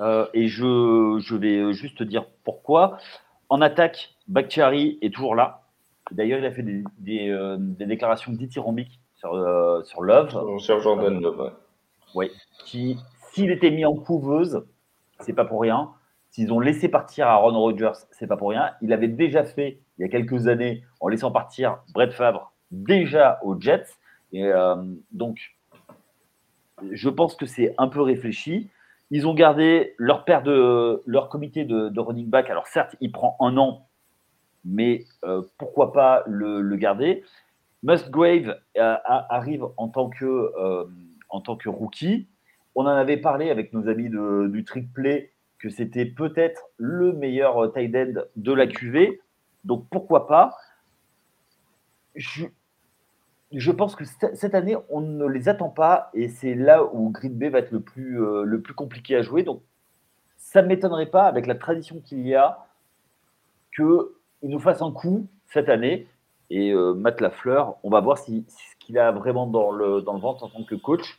Euh, 0.00 0.26
et 0.32 0.46
je, 0.46 1.18
je, 1.20 1.34
vais 1.34 1.72
juste 1.72 2.02
dire 2.02 2.26
pourquoi. 2.44 2.98
En 3.48 3.60
attaque, 3.60 4.10
Bakhtiari 4.28 4.98
est 5.02 5.12
toujours 5.12 5.34
là. 5.34 5.62
D'ailleurs, 6.12 6.38
il 6.38 6.46
a 6.46 6.52
fait 6.52 6.62
des, 6.62 6.84
des, 6.98 7.28
euh, 7.30 7.56
des 7.58 7.86
déclarations 7.86 8.32
dithyrambiques 8.32 9.00
sur, 9.16 9.30
sur 9.84 10.02
Love. 10.02 10.58
Sur 10.58 10.80
Jordan 10.80 11.20
Love, 11.20 11.52
Oui. 12.14 12.30
Qui, 12.64 12.98
s'il 13.32 13.50
était 13.50 13.70
mis 13.70 13.84
en 13.84 13.94
couveuse, 13.94 14.64
c'est 15.20 15.32
pas 15.32 15.44
pour 15.44 15.60
rien. 15.60 15.90
S'ils 16.30 16.52
ont 16.52 16.60
laissé 16.60 16.88
partir 16.88 17.26
Aaron 17.26 17.58
Rodgers, 17.58 17.92
c'est 18.10 18.26
pas 18.26 18.36
pour 18.36 18.50
rien. 18.50 18.72
Il 18.82 18.92
avait 18.92 19.08
déjà 19.08 19.44
fait, 19.44 19.80
il 19.98 20.02
y 20.02 20.04
a 20.04 20.08
quelques 20.08 20.46
années, 20.46 20.84
en 21.00 21.08
laissant 21.08 21.30
partir 21.30 21.78
Brett 21.94 22.12
Favre, 22.12 22.52
déjà 22.70 23.38
aux 23.42 23.58
Jets. 23.58 23.86
Et 24.32 24.44
euh, 24.44 24.76
donc, 25.12 25.57
je 26.90 27.08
pense 27.08 27.36
que 27.36 27.46
c'est 27.46 27.74
un 27.78 27.88
peu 27.88 28.00
réfléchi. 28.00 28.70
Ils 29.10 29.26
ont 29.26 29.34
gardé 29.34 29.94
leur 29.96 30.24
père 30.24 30.42
de 30.42 31.02
leur 31.06 31.28
comité 31.28 31.64
de, 31.64 32.00
running 32.00 32.28
back. 32.28 32.50
Alors 32.50 32.66
certes, 32.66 32.96
il 33.00 33.12
prend 33.12 33.36
un 33.40 33.56
an, 33.56 33.88
mais 34.64 35.04
euh, 35.24 35.42
pourquoi 35.58 35.92
pas 35.92 36.22
le, 36.26 36.76
garder? 36.76 37.24
Musgrave 37.82 38.58
euh, 38.76 38.96
arrive 39.04 39.64
en 39.76 39.88
tant 39.88 40.10
que 40.10 40.52
en 41.30 41.40
tant 41.40 41.56
que 41.56 41.68
rookie. 41.68 42.26
On 42.74 42.82
en 42.82 42.86
avait 42.88 43.16
parlé 43.16 43.50
avec 43.50 43.72
nos 43.72 43.88
amis 43.88 44.10
du 44.50 44.64
Trick 44.64 44.92
Play 44.92 45.32
que 45.58 45.70
c'était 45.70 46.06
peut-être 46.06 46.62
le 46.76 47.12
meilleur 47.12 47.64
euh, 47.64 47.68
tight 47.68 47.94
end 47.94 48.22
de 48.36 48.52
la 48.52 48.66
QV. 48.66 49.20
Donc 49.64 49.86
pourquoi 49.90 50.26
pas? 50.26 50.56
Je 52.14 52.46
pense 53.70 53.96
que 53.96 54.04
cette 54.04 54.54
année, 54.54 54.76
on 54.90 55.00
ne 55.00 55.26
les 55.26 55.48
attend 55.48 55.70
pas 55.70 56.10
et 56.12 56.28
c'est 56.28 56.54
là 56.54 56.84
où 56.84 57.10
Green 57.10 57.32
Bay 57.32 57.48
va 57.48 57.60
être 57.60 57.72
le 57.72 57.80
plus, 57.80 58.22
euh, 58.22 58.42
le 58.42 58.60
plus 58.60 58.74
compliqué 58.74 59.16
à 59.16 59.22
jouer. 59.22 59.42
Donc, 59.42 59.62
ça 60.36 60.60
ne 60.60 60.68
m'étonnerait 60.68 61.06
pas, 61.06 61.24
avec 61.24 61.46
la 61.46 61.54
tradition 61.54 62.00
qu'il 62.00 62.26
y 62.26 62.34
a, 62.34 62.66
qu'il 63.74 63.86
nous 64.42 64.58
fasse 64.58 64.82
un 64.82 64.92
coup 64.92 65.28
cette 65.46 65.70
année. 65.70 66.06
Et 66.50 66.72
euh, 66.72 66.92
Matt 66.92 67.20
Lafleur, 67.20 67.76
on 67.82 67.90
va 67.90 68.00
voir 68.00 68.18
si, 68.18 68.44
ce 68.48 68.76
qu'il 68.84 68.98
a 68.98 69.12
vraiment 69.12 69.46
dans 69.46 69.70
le, 69.70 70.02
dans 70.02 70.12
le 70.12 70.20
ventre 70.20 70.44
en 70.44 70.48
tant 70.48 70.64
que 70.64 70.74
coach 70.74 71.18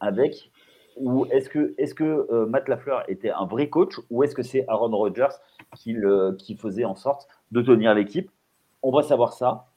avec. 0.00 0.50
Ou 0.96 1.24
est-ce 1.30 1.48
que, 1.48 1.74
est 1.78 1.94
que 1.94 2.26
euh, 2.30 2.44
Matt 2.44 2.68
Lafleur 2.68 3.02
était 3.08 3.30
un 3.30 3.46
vrai 3.46 3.70
coach 3.70 3.98
ou 4.10 4.22
est-ce 4.24 4.34
que 4.34 4.42
c'est 4.42 4.66
Aaron 4.68 4.94
Rodgers 4.94 5.34
qui, 5.74 5.96
qui 6.38 6.54
faisait 6.54 6.84
en 6.84 6.94
sorte 6.94 7.28
de 7.50 7.62
tenir 7.62 7.94
l'équipe? 7.94 8.30
On 8.82 8.90
va 8.90 9.02
savoir 9.02 9.32
ça. 9.32 9.71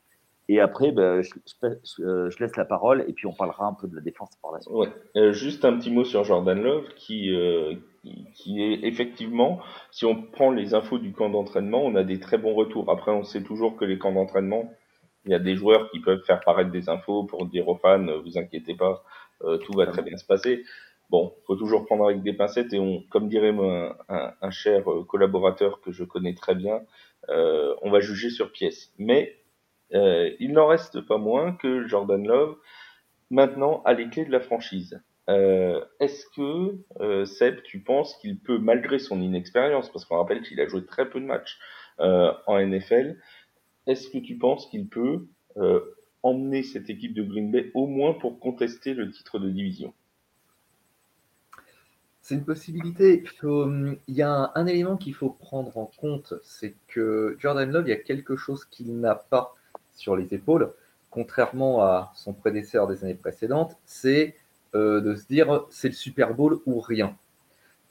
Et 0.48 0.60
après, 0.60 0.92
ben, 0.92 1.22
euh, 1.64 2.30
je, 2.30 2.40
laisse 2.40 2.56
la 2.56 2.66
parole 2.66 3.04
et 3.08 3.14
puis 3.14 3.26
on 3.26 3.34
parlera 3.34 3.66
un 3.66 3.74
peu 3.74 3.88
de 3.88 3.96
la 3.96 4.02
défense 4.02 4.30
par 4.42 4.52
la 4.52 4.62
suite. 4.62 4.76
Ouais. 4.76 4.88
Euh, 5.16 5.32
juste 5.34 5.66
un 5.66 5.76
petit 5.78 5.90
mot 5.90 6.04
sur 6.04 6.24
Jordan 6.24 6.62
Love 6.62 6.88
qui, 6.96 7.34
euh, 7.34 7.74
qui 8.34 8.62
est 8.62 8.84
effectivement, 8.84 9.60
si 9.90 10.06
on 10.06 10.22
prend 10.22 10.52
les 10.52 10.76
infos 10.76 11.00
du 11.00 11.14
camp 11.14 11.30
d'entraînement, 11.30 11.82
on 11.84 11.96
a 11.96 12.04
des 12.04 12.20
très 12.20 12.38
bons 12.38 12.54
retours. 12.54 12.92
Après, 12.92 13.12
on 13.12 13.24
sait 13.24 13.42
toujours 13.42 13.76
que 13.76 13.86
les 13.86 13.98
camps 13.98 14.12
d'entraînement, 14.12 14.72
il 15.26 15.32
y 15.32 15.36
a 15.36 15.40
des 15.40 15.56
joueurs 15.56 15.90
qui 15.90 16.00
peuvent 16.00 16.24
faire 16.24 16.42
paraître 16.42 16.70
des 16.70 16.90
infos 16.90 17.24
pour 17.24 17.48
dire 17.48 17.68
aux 17.68 17.76
fans, 17.76 18.06
vous 18.24 18.38
inquiétez 18.38 18.76
pas, 18.76 19.04
tout 19.42 19.74
va 19.74 19.88
très 19.88 20.04
bien 20.04 20.18
se 20.18 20.26
passer. 20.26 20.64
Bon, 21.10 21.34
faut 21.48 21.56
toujours 21.56 21.86
prendre 21.86 22.06
avec 22.06 22.22
des 22.22 22.34
pincettes 22.34 22.74
et 22.74 22.80
on, 22.80 23.02
comme 23.10 23.28
dirait 23.28 23.50
un, 23.50 24.34
un, 24.40 24.52
cher 24.52 24.84
collaborateur 25.08 25.82
que 25.82 25.92
je 25.92 26.04
connais 26.04 26.36
très 26.36 26.54
bien, 26.54 26.82
on 27.28 27.90
va 27.90 28.02
juger 28.02 28.30
sur 28.30 28.52
pièce. 28.52 28.94
Mais 29.00 29.36
euh, 29.94 30.32
il 30.40 30.54
n'en 30.54 30.68
reste 30.68 31.02
pas 31.02 31.18
moins 31.18 31.54
que 31.54 31.88
Jordan 31.88 32.26
Love, 32.26 32.58
maintenant, 33.30 33.82
a 33.84 33.94
les 33.94 34.10
clés 34.10 34.26
de 34.26 34.32
la 34.32 34.40
franchise. 34.40 35.02
Euh, 35.30 35.84
est-ce 36.00 36.26
que, 36.36 36.78
euh, 37.02 37.26
Seb, 37.26 37.62
tu 37.64 37.80
penses 37.80 38.16
qu'il 38.18 38.40
peut, 38.40 38.58
malgré 38.58 39.00
son 39.00 39.22
inexpérience, 39.22 39.90
parce 39.92 40.06
qu'on 40.06 40.18
rappelle 40.18 40.42
qu'il 40.42 40.60
a 40.62 40.68
joué 40.68 40.86
très 40.86 41.10
peu 41.10 41.20
de 41.20 41.26
matchs 41.26 41.60
en 41.98 42.60
NFL, 42.60 43.18
est-ce 43.88 44.10
que 44.10 44.18
tu 44.18 44.38
penses 44.38 44.70
qu'il 44.70 44.88
peut 44.90 45.28
emmener 46.24 46.64
cette 46.64 46.90
équipe 46.90 47.14
de 47.14 47.24
Green 47.24 47.52
Bay 47.52 47.72
au 47.74 47.88
moins 47.88 48.14
pour 48.14 48.40
contester 48.40 48.94
le 48.94 49.10
titre 49.12 49.40
de 49.40 49.50
division? 49.50 49.94
C'est 52.20 52.34
une 52.34 52.44
possibilité. 52.44 53.24
Il, 53.44 53.98
y 54.08 54.24
a 54.24 54.52
un 54.56 54.66
élément 54.66 54.98
qu'il 54.98 55.14
faut 55.14 55.30
prendre 55.30 55.78
en 55.78 55.86
compte, 55.86 56.34
c'est 56.44 56.76
que 56.88 57.38
Jordan 57.40 57.72
Love, 57.72 57.86
il 57.86 57.92
y 57.92 57.94
a 57.94 57.98
quelque 57.98 58.36
chose 58.36 58.66
qu'il 58.66 59.00
n'a 59.00 59.14
pas 59.14 59.54
sur 59.96 60.16
les 60.16 60.34
épaules, 60.34 60.72
contrairement 61.10 61.82
à 61.82 62.12
son 62.14 62.34
prédécesseur 62.34 62.88
des 62.88 63.04
années 63.04 63.14
précédentes, 63.14 63.78
c'est 63.86 64.36
euh, 64.76 65.00
de 65.00 65.16
se 65.16 65.26
dire 65.26 65.66
c'est 65.70 65.88
le 65.88 65.94
Super 65.94 66.34
Bowl 66.34 66.60
ou 66.66 66.82
rien. 66.82 67.16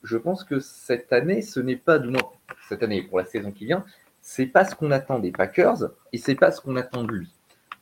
Je 0.03 0.17
pense 0.17 0.43
que 0.43 0.59
cette 0.59 1.11
année, 1.11 1.41
ce 1.41 1.59
n'est 1.59 1.75
pas 1.75 1.97
du 1.97 2.09
moins 2.09 2.29
cette 2.69 2.83
année 2.83 3.01
pour 3.01 3.17
la 3.17 3.25
saison 3.25 3.51
qui 3.51 3.65
vient, 3.65 3.83
c'est 4.21 4.45
pas 4.45 4.65
ce 4.65 4.75
qu'on 4.75 4.91
attend 4.91 5.17
des 5.17 5.31
Packers 5.31 5.89
et 6.13 6.19
c'est 6.19 6.35
pas 6.35 6.51
ce 6.51 6.61
qu'on 6.61 6.75
attend 6.75 7.03
de 7.03 7.11
lui. 7.11 7.33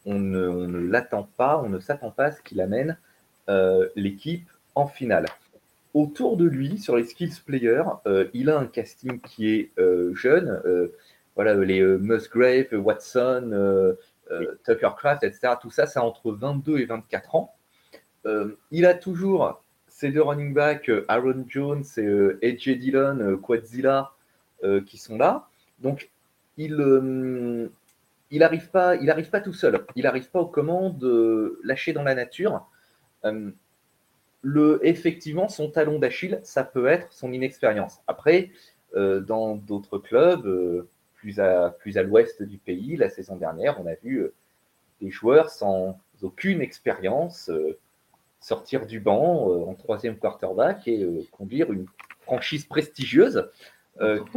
On 0.06 0.20
ne, 0.20 0.80
l'attend 0.90 1.28
pas, 1.36 1.62
on 1.62 1.68
ne 1.68 1.80
s'attend 1.80 2.12
pas 2.12 2.26
à 2.26 2.32
ce 2.32 2.42
qu'il 2.42 2.62
amène 2.62 2.98
euh, 3.50 3.90
l'équipe 3.98 4.50
en 4.76 4.88
finale. 4.88 5.26
Autour 5.94 6.38
de 6.38 6.46
lui, 6.46 6.78
sur 6.78 6.96
les 6.96 7.04
skills 7.04 7.42
players, 7.46 7.84
euh, 8.08 8.30
il 8.34 8.50
a 8.50 8.58
un 8.58 8.66
casting 8.66 9.20
qui 9.20 9.50
est 9.50 9.72
jeune. 10.14 10.62
voilà, 11.36 11.56
les 11.56 11.82
Musgrave, 11.82 12.68
Watson, 12.72 13.96
Tucker 14.64 14.92
Craft, 14.98 15.24
etc. 15.24 15.54
Tout 15.62 15.70
ça, 15.70 15.86
c'est 15.86 16.00
entre 16.00 16.32
22 16.32 16.80
et 16.80 16.86
24 16.86 17.36
ans. 17.36 17.54
Euh, 18.26 18.58
il 18.72 18.86
a 18.86 18.94
toujours 18.94 19.62
ses 19.88 20.12
deux 20.12 20.22
running 20.22 20.54
backs, 20.54 20.90
euh, 20.90 21.06
Aaron 21.08 21.46
Jones 21.48 21.84
et 21.98 22.54
AJ 22.54 22.78
Dillon, 22.80 23.38
Quadzilla, 23.38 24.12
qui 24.86 24.98
sont 24.98 25.18
là. 25.18 25.48
Donc, 25.80 26.10
il 26.58 27.70
il 28.32 28.40
n'arrive 28.40 28.70
pas, 28.72 28.96
il 28.96 29.12
arrive 29.12 29.30
pas 29.30 29.42
tout 29.42 29.54
seul. 29.54 29.86
Il 29.96 30.04
n'arrive 30.04 30.30
pas 30.32 30.40
aux 30.40 30.48
commandes 30.48 31.04
lâchées 31.64 31.92
dans 31.94 32.04
la 32.04 32.16
nature. 32.16 32.66
le, 34.42 34.80
effectivement, 34.84 35.50
son 35.50 35.70
talon 35.70 36.00
d'Achille, 36.00 36.40
ça 36.44 36.64
peut 36.64 36.88
être 36.88 37.12
son 37.12 37.34
inexpérience. 37.34 38.00
Après, 38.08 38.52
dans 38.96 39.56
d'autres 39.58 39.98
clubs, 39.98 40.88
plus 41.24 41.40
à, 41.40 41.74
plus 41.80 41.98
à 41.98 42.04
l'ouest 42.04 42.44
du 42.44 42.58
pays. 42.58 42.98
La 42.98 43.10
saison 43.10 43.38
dernière, 43.38 43.80
on 43.82 43.88
a 43.88 43.96
vu 43.96 44.18
euh, 44.18 44.34
des 45.00 45.10
joueurs 45.10 45.50
sans 45.50 45.98
aucune 46.22 46.62
expérience 46.62 47.50
euh, 47.50 47.80
sortir 48.42 48.86
du 48.86 49.00
banc 49.00 49.50
euh, 49.50 49.64
en 49.64 49.74
troisième 49.74 50.18
quarterback 50.18 50.86
et 50.86 51.08
conduire 51.32 51.72
une 51.72 51.86
franchise 52.22 52.66
prestigieuse 52.66 53.50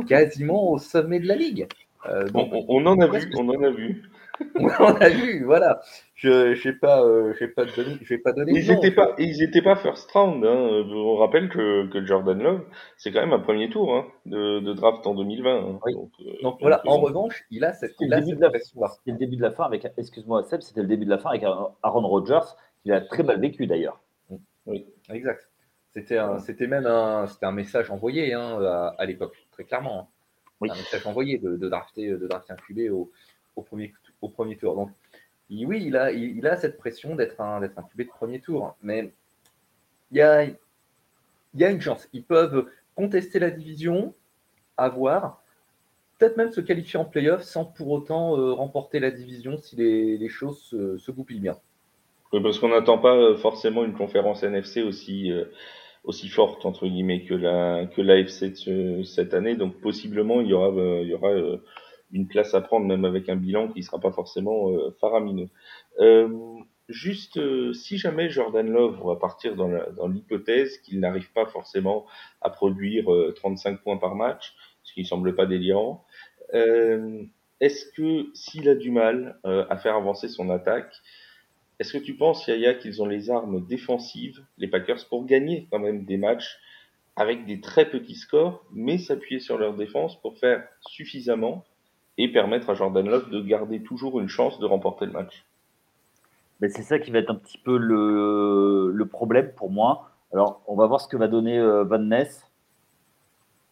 quasiment 0.06 0.70
au 0.70 0.78
sommet 0.78 1.18
de 1.18 1.26
la 1.26 1.34
ligue. 1.34 1.66
on, 2.04 2.86
en 2.86 3.00
a 3.00 3.06
vu, 3.18 3.32
on 3.36 3.48
en 3.48 3.62
a 3.64 3.70
vu. 3.70 4.08
on 4.58 4.94
a 4.94 5.08
vu, 5.08 5.44
voilà. 5.44 5.80
Je 6.14 6.66
n'ai 6.66 6.74
pas, 6.74 7.04
euh, 7.04 7.34
pas 7.54 7.64
donné, 7.64 7.98
pas 8.24 8.32
donner. 8.32 8.52
Ils 8.52 8.68
n'étaient 8.70 8.90
pas, 8.90 9.14
ils 9.18 9.42
étaient 9.42 9.62
pas 9.62 9.76
first 9.76 10.10
round. 10.12 10.44
Hein. 10.44 10.84
On 10.90 11.16
rappelle 11.16 11.48
que, 11.48 11.86
que 11.88 12.04
Jordan 12.04 12.42
Love, 12.42 12.64
c'est 12.96 13.12
quand 13.12 13.20
même 13.20 13.32
un 13.32 13.40
premier 13.40 13.68
tour 13.68 13.94
hein, 13.94 14.06
de, 14.24 14.60
de, 14.60 14.72
draft 14.72 15.06
en 15.06 15.14
2020. 15.14 15.56
Hein. 15.56 15.78
Donc, 15.92 16.10
euh, 16.20 16.32
donc, 16.42 16.58
voilà. 16.60 16.82
en 16.86 16.98
revanche, 16.98 17.44
il 17.50 17.64
a 17.64 17.72
cette, 17.72 17.90
C'était 17.90 18.06
le 18.06 18.20
début 19.18 19.36
de 19.36 19.42
la 19.42 19.50
fin 19.50 19.64
avec, 19.64 19.86
excuse-moi 19.96 20.42
Seb, 20.44 20.62
c'était 20.62 20.82
le 20.82 20.88
début 20.88 21.04
de 21.04 21.10
la 21.10 21.18
fin 21.18 21.30
avec 21.30 21.42
Aaron 21.42 22.08
Rodgers, 22.08 22.46
qui 22.82 22.92
a 22.92 23.00
très 23.00 23.22
mal 23.22 23.40
vécu 23.40 23.66
d'ailleurs. 23.66 24.00
Oui, 24.66 24.86
exact. 25.10 25.48
C'était 25.90 26.18
c'était 26.40 26.66
même 26.66 26.86
un, 26.86 27.26
c'était 27.26 27.46
un 27.46 27.52
message 27.52 27.90
envoyé 27.90 28.34
hein, 28.34 28.58
à, 28.62 28.94
à 28.98 29.04
l'époque, 29.06 29.36
très 29.52 29.64
clairement. 29.64 30.00
Hein. 30.00 30.06
Oui. 30.60 30.70
Un 30.70 30.74
message 30.74 31.06
envoyé 31.06 31.38
de, 31.38 31.56
de 31.56 31.68
drafter, 31.68 32.08
de 32.08 32.26
drafter 32.26 32.54
un 32.54 32.56
QB 32.56 32.90
au, 32.90 33.10
au 33.56 33.62
premier 33.62 33.92
au 34.22 34.28
premier 34.28 34.56
tour. 34.56 34.74
Donc, 34.74 34.90
oui, 35.50 35.84
il 35.84 35.96
a, 35.96 36.10
il, 36.12 36.46
a 36.46 36.56
cette 36.56 36.76
pression 36.76 37.14
d'être 37.14 37.40
un, 37.40 37.60
d'être 37.60 37.78
un 37.78 37.82
QB 37.82 38.02
de 38.02 38.08
premier 38.08 38.40
tour, 38.40 38.76
mais 38.82 39.12
il 40.10 40.18
y 40.18 40.22
a, 40.22 40.44
y 41.54 41.64
a 41.64 41.70
une 41.70 41.80
chance. 41.80 42.08
Ils 42.12 42.24
peuvent 42.24 42.66
contester 42.94 43.38
la 43.38 43.50
division, 43.50 44.14
avoir, 44.76 45.42
peut-être 46.18 46.36
même 46.36 46.50
se 46.50 46.60
qualifier 46.60 46.98
en 46.98 47.04
playoff 47.04 47.42
sans 47.42 47.64
pour 47.64 47.90
autant 47.90 48.38
euh, 48.38 48.52
remporter 48.52 49.00
la 49.00 49.10
division 49.10 49.58
si 49.58 49.76
les, 49.76 50.28
choses 50.28 50.60
se, 50.62 50.96
se, 50.98 51.10
goupillent 51.10 51.40
bien. 51.40 51.56
Oui, 52.32 52.42
parce 52.42 52.58
qu'on 52.58 52.68
n'attend 52.68 52.98
pas 52.98 53.14
euh, 53.14 53.36
forcément 53.36 53.84
une 53.84 53.94
conférence 53.94 54.42
NFC 54.42 54.82
aussi, 54.82 55.30
euh, 55.30 55.44
aussi 56.04 56.28
forte 56.28 56.66
entre 56.66 56.86
guillemets 56.86 57.24
que 57.24 57.34
la 57.34 57.86
que 57.86 58.00
l'AFC 58.00 59.04
cette 59.04 59.34
année. 59.34 59.56
Donc 59.56 59.80
possiblement 59.80 60.40
il 60.40 60.48
y 60.48 60.54
aura 60.54 60.70
il 61.02 61.08
y 61.08 61.14
aura 61.14 61.30
une 62.12 62.28
place 62.28 62.54
à 62.54 62.60
prendre, 62.60 62.86
même 62.86 63.04
avec 63.04 63.28
un 63.28 63.36
bilan 63.36 63.68
qui 63.68 63.80
ne 63.80 63.84
sera 63.84 63.98
pas 63.98 64.12
forcément 64.12 64.70
euh, 64.70 64.96
faramineux. 65.00 65.48
Euh, 65.98 66.28
juste, 66.88 67.36
euh, 67.36 67.72
si 67.72 67.98
jamais 67.98 68.30
Jordan 68.30 68.68
Love, 68.70 69.02
va 69.04 69.16
partir 69.16 69.56
dans 69.56 70.08
l'hypothèse 70.08 70.78
qu'il 70.78 71.00
n'arrive 71.00 71.32
pas 71.32 71.46
forcément 71.46 72.06
à 72.40 72.50
produire 72.50 73.06
35 73.34 73.82
points 73.82 73.96
par 73.96 74.14
match, 74.14 74.54
ce 74.82 74.92
qui 74.94 75.00
ne 75.00 75.06
semble 75.06 75.34
pas 75.34 75.46
délirant, 75.46 76.04
est-ce 77.60 77.86
que 77.92 78.30
s'il 78.34 78.68
a 78.68 78.76
du 78.76 78.92
mal 78.92 79.40
à 79.42 79.76
faire 79.76 79.96
avancer 79.96 80.28
son 80.28 80.48
attaque, 80.48 80.94
est-ce 81.80 81.92
que 81.92 82.02
tu 82.02 82.14
penses, 82.14 82.46
Yaya, 82.46 82.74
qu'ils 82.74 83.02
ont 83.02 83.06
les 83.06 83.30
armes 83.30 83.66
défensives, 83.66 84.44
les 84.56 84.68
Packers, 84.68 85.06
pour 85.08 85.26
gagner 85.26 85.66
quand 85.70 85.80
même 85.80 86.04
des 86.04 86.16
matchs 86.16 86.58
avec 87.16 87.46
des 87.46 87.60
très 87.60 87.88
petits 87.90 88.14
scores, 88.14 88.64
mais 88.72 88.98
s'appuyer 88.98 89.40
sur 89.40 89.58
leur 89.58 89.74
défense 89.74 90.20
pour 90.20 90.38
faire 90.38 90.66
suffisamment 90.82 91.64
et 92.18 92.32
permettre 92.32 92.70
à 92.70 92.74
Jordan 92.74 93.06
Love 93.08 93.30
de 93.30 93.40
garder 93.40 93.82
toujours 93.82 94.20
une 94.20 94.28
chance 94.28 94.58
de 94.58 94.66
remporter 94.66 95.06
le 95.06 95.12
match. 95.12 95.44
Mais 96.60 96.68
c'est 96.68 96.82
ça 96.82 96.98
qui 96.98 97.10
va 97.10 97.18
être 97.18 97.30
un 97.30 97.34
petit 97.34 97.58
peu 97.58 97.76
le, 97.76 98.90
le, 98.92 99.06
problème 99.06 99.52
pour 99.56 99.70
moi. 99.70 100.10
Alors, 100.32 100.62
on 100.66 100.74
va 100.74 100.86
voir 100.86 101.00
ce 101.00 101.08
que 101.08 101.16
va 101.16 101.28
donner 101.28 101.58
euh, 101.58 101.84
Van 101.84 101.98
Ness. 101.98 102.50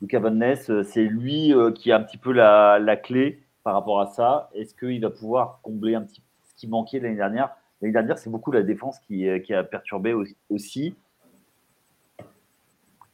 Lucas 0.02 0.18
Van 0.20 0.30
Ness, 0.30 0.68
euh, 0.70 0.82
c'est 0.82 1.04
lui 1.04 1.54
euh, 1.54 1.72
qui 1.72 1.92
a 1.92 1.96
un 1.96 2.02
petit 2.02 2.18
peu 2.18 2.32
la, 2.32 2.78
la 2.78 2.96
clé 2.96 3.42
par 3.62 3.74
rapport 3.74 4.00
à 4.00 4.06
ça. 4.06 4.50
Est-ce 4.54 4.74
qu'il 4.74 5.00
va 5.00 5.10
pouvoir 5.10 5.60
combler 5.62 5.94
un 5.94 6.02
petit 6.02 6.20
peu 6.20 6.26
ce 6.42 6.54
qui 6.54 6.68
manquait 6.68 7.00
l'année 7.00 7.16
dernière? 7.16 7.50
L'année 7.80 7.94
dernière, 7.94 8.18
c'est 8.18 8.30
beaucoup 8.30 8.52
la 8.52 8.62
défense 8.62 8.98
qui, 9.00 9.26
qui 9.42 9.54
a 9.54 9.64
perturbé 9.64 10.14
aussi. 10.50 10.94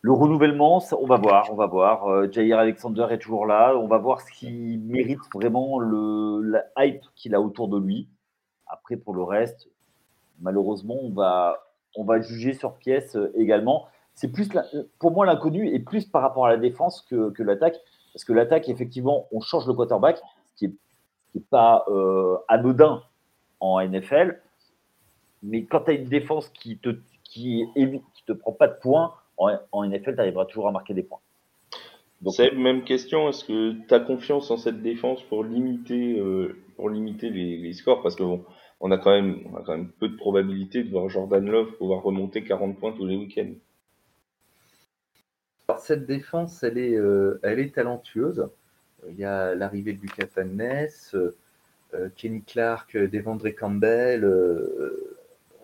Le 0.02 0.12
renouvellement, 0.12 0.82
on 0.98 1.06
va 1.06 1.16
voir, 1.18 1.52
on 1.52 1.56
va 1.56 1.66
voir. 1.66 2.06
Euh, 2.06 2.30
Jair 2.30 2.58
Alexander 2.58 3.06
est 3.10 3.18
toujours 3.18 3.44
là. 3.44 3.74
On 3.76 3.86
va 3.86 3.98
voir 3.98 4.22
ce 4.22 4.32
qui 4.32 4.78
mérite 4.78 5.20
vraiment 5.34 5.78
le, 5.78 6.40
la 6.40 6.64
hype 6.78 7.02
qu'il 7.14 7.34
a 7.34 7.40
autour 7.40 7.68
de 7.68 7.78
lui. 7.78 8.08
Après, 8.66 8.96
pour 8.96 9.14
le 9.14 9.22
reste, 9.22 9.68
malheureusement, 10.40 10.96
on 11.02 11.10
va, 11.10 11.58
on 11.96 12.04
va 12.04 12.18
juger 12.20 12.54
sur 12.54 12.76
pièce 12.76 13.14
euh, 13.14 13.30
également. 13.36 13.88
C'est 14.14 14.32
plus, 14.32 14.48
pour 14.98 15.10
moi, 15.12 15.26
l'inconnu 15.26 15.68
est 15.68 15.80
plus 15.80 16.06
par 16.06 16.22
rapport 16.22 16.46
à 16.46 16.50
la 16.50 16.56
défense 16.56 17.02
que, 17.02 17.30
que 17.30 17.42
l'attaque. 17.42 17.76
Parce 18.14 18.24
que 18.24 18.32
l'attaque, 18.32 18.70
effectivement, 18.70 19.28
on 19.32 19.40
change 19.40 19.66
le 19.66 19.74
quarterback, 19.74 20.18
ce 20.46 20.54
qui 20.56 20.78
n'est 21.34 21.42
pas 21.50 21.84
euh, 21.88 22.38
anodin 22.48 23.02
en 23.60 23.80
NFL. 23.86 24.40
mais 25.42 25.66
quand 25.66 25.80
tu 25.80 25.90
as 25.90 25.94
une 25.94 26.08
défense 26.08 26.48
qui 26.48 26.78
te, 26.78 26.98
qui, 27.22 27.66
évite, 27.76 28.02
qui 28.14 28.24
te 28.24 28.32
prend 28.32 28.52
pas 28.52 28.66
de 28.66 28.76
points, 28.80 29.14
en, 29.40 29.58
en 29.72 29.84
NFL, 29.88 30.14
tu 30.14 30.20
arriveras 30.20 30.44
toujours 30.44 30.68
à 30.68 30.72
marquer 30.72 30.94
des 30.94 31.02
points. 31.02 31.20
Donc, 32.20 32.34
c'est 32.34 32.52
même 32.52 32.84
question. 32.84 33.28
Est-ce 33.28 33.44
que 33.44 33.72
tu 33.88 33.94
as 33.94 34.00
confiance 34.00 34.50
en 34.50 34.58
cette 34.58 34.82
défense 34.82 35.22
pour 35.22 35.42
limiter, 35.42 36.18
euh, 36.18 36.56
pour 36.76 36.90
limiter 36.90 37.30
les, 37.30 37.56
les, 37.56 37.72
scores? 37.72 38.02
Parce 38.02 38.14
que 38.14 38.22
bon, 38.22 38.44
on 38.80 38.90
a 38.90 38.98
quand 38.98 39.10
même, 39.10 39.40
on 39.50 39.56
a 39.56 39.62
quand 39.62 39.72
même 39.72 39.90
peu 39.98 40.08
de 40.08 40.16
probabilité 40.16 40.84
de 40.84 40.90
voir 40.90 41.08
Jordan 41.08 41.44
Love 41.44 41.72
pouvoir 41.78 42.02
remonter 42.02 42.44
40 42.44 42.78
points 42.78 42.92
tous 42.92 43.06
les 43.06 43.16
week-ends. 43.16 43.54
Alors, 45.68 45.80
cette 45.80 46.04
défense, 46.04 46.62
elle 46.62 46.76
est, 46.76 46.96
euh, 46.96 47.40
elle 47.42 47.58
est 47.58 47.74
talentueuse. 47.74 48.48
Il 49.08 49.16
y 49.16 49.24
a 49.24 49.54
l'arrivée 49.54 49.94
de 49.94 50.02
Lucas 50.02 50.26
Van 50.36 50.44
Ness, 50.44 51.14
euh, 51.14 52.08
Kenny 52.16 52.42
Clark, 52.42 52.98
Devondre 52.98 53.48
Campbell. 53.48 54.24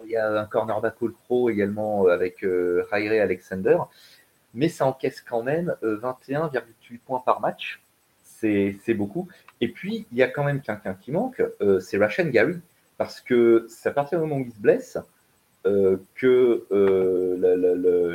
Euh, 0.07 0.09
il 0.09 0.13
y 0.13 0.17
a 0.17 0.41
un 0.41 0.47
cornerback 0.47 0.95
all 1.03 1.13
pro 1.13 1.51
également 1.51 2.07
avec 2.07 2.45
Riley 2.91 3.21
Alexander 3.21 3.79
mais 4.57 4.69
ça 4.71 4.87
encaisse 4.87 5.21
quand 5.21 5.43
même 5.43 5.77
21,8 5.83 6.57
euh, 6.57 6.99
points 7.07 7.21
par 7.21 7.41
match. 7.41 7.81
C'est 8.25 8.95
beaucoup. 8.95 9.29
Et 9.61 9.69
puis, 9.69 10.07
il 10.13 10.19
y 10.19 10.23
a 10.23 10.29
quand 10.29 10.45
même 10.45 10.61
quelqu'un 10.61 10.95
qui 10.95 11.11
manque, 11.11 11.43
euh, 11.61 11.81
c'est 11.81 11.99
Rashan 11.99 12.29
Gary, 12.29 12.61
parce 12.97 13.21
que 13.21 13.67
c'est 13.69 13.89
à 13.89 13.93
partir 13.93 14.21
du 14.21 14.27
moment 14.27 14.41
où 14.41 14.45
il 14.47 14.53
se 14.53 14.61
blesse 14.61 14.99
euh, 15.67 15.97
que 16.15 16.65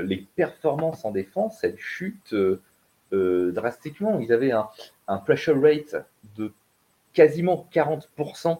les 0.08 0.28
performances 0.36 1.04
en 1.06 1.12
défense, 1.12 1.64
elles 1.64 1.78
chutent 1.78 2.36
drastiquement. 3.12 4.20
Ils 4.20 4.32
avaient 4.32 4.54
un, 4.54 5.18
pressure 5.18 5.62
rate 5.62 6.06
de 6.38 6.54
quasiment 7.14 7.68
40% 7.74 8.58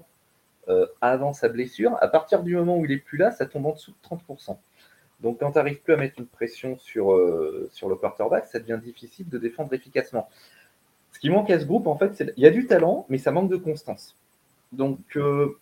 avant 1.02 1.34
sa 1.34 1.50
blessure. 1.50 1.98
À 2.02 2.08
partir 2.08 2.44
du 2.44 2.56
moment 2.56 2.78
où 2.78 2.86
il 2.86 2.92
est 2.92 2.98
plus 2.98 3.18
là, 3.18 3.32
ça 3.32 3.46
tombe 3.46 3.66
en 3.66 3.74
dessous 3.74 3.92
de 3.92 4.16
30%. 4.16 4.58
Donc, 5.22 5.40
quand 5.40 5.52
tu 5.52 5.58
n'arrives 5.58 5.80
plus 5.82 5.94
à 5.94 5.98
mettre 5.98 6.20
une 6.20 6.26
pression 6.26 6.78
sur, 6.80 7.14
euh, 7.14 7.70
sur 7.72 7.88
le 7.90 7.96
quarterback, 7.96 8.46
ça 8.46 8.60
devient 8.60 8.80
difficile 8.84 9.30
de 9.30 9.38
défendre 9.38 9.74
efficacement. 9.74 10.28
Ce 11.12 11.20
qui 11.20 11.30
manque 11.30 11.50
à 11.52 11.60
ce 11.60 11.66
groupe, 11.66 11.88
en 11.88 11.98
fait, 11.98 12.16
c'est 12.16 12.34
il 12.38 12.44
y 12.44 12.48
a 12.48 12.50
du 12.50 12.66
talent, 12.66 13.06
mais 13.10 13.18
ça 13.18 13.32
manque 13.32 13.50
de 13.50 13.58
constance. 13.58 14.16
Donc, 14.72 15.00
euh, 15.16 15.58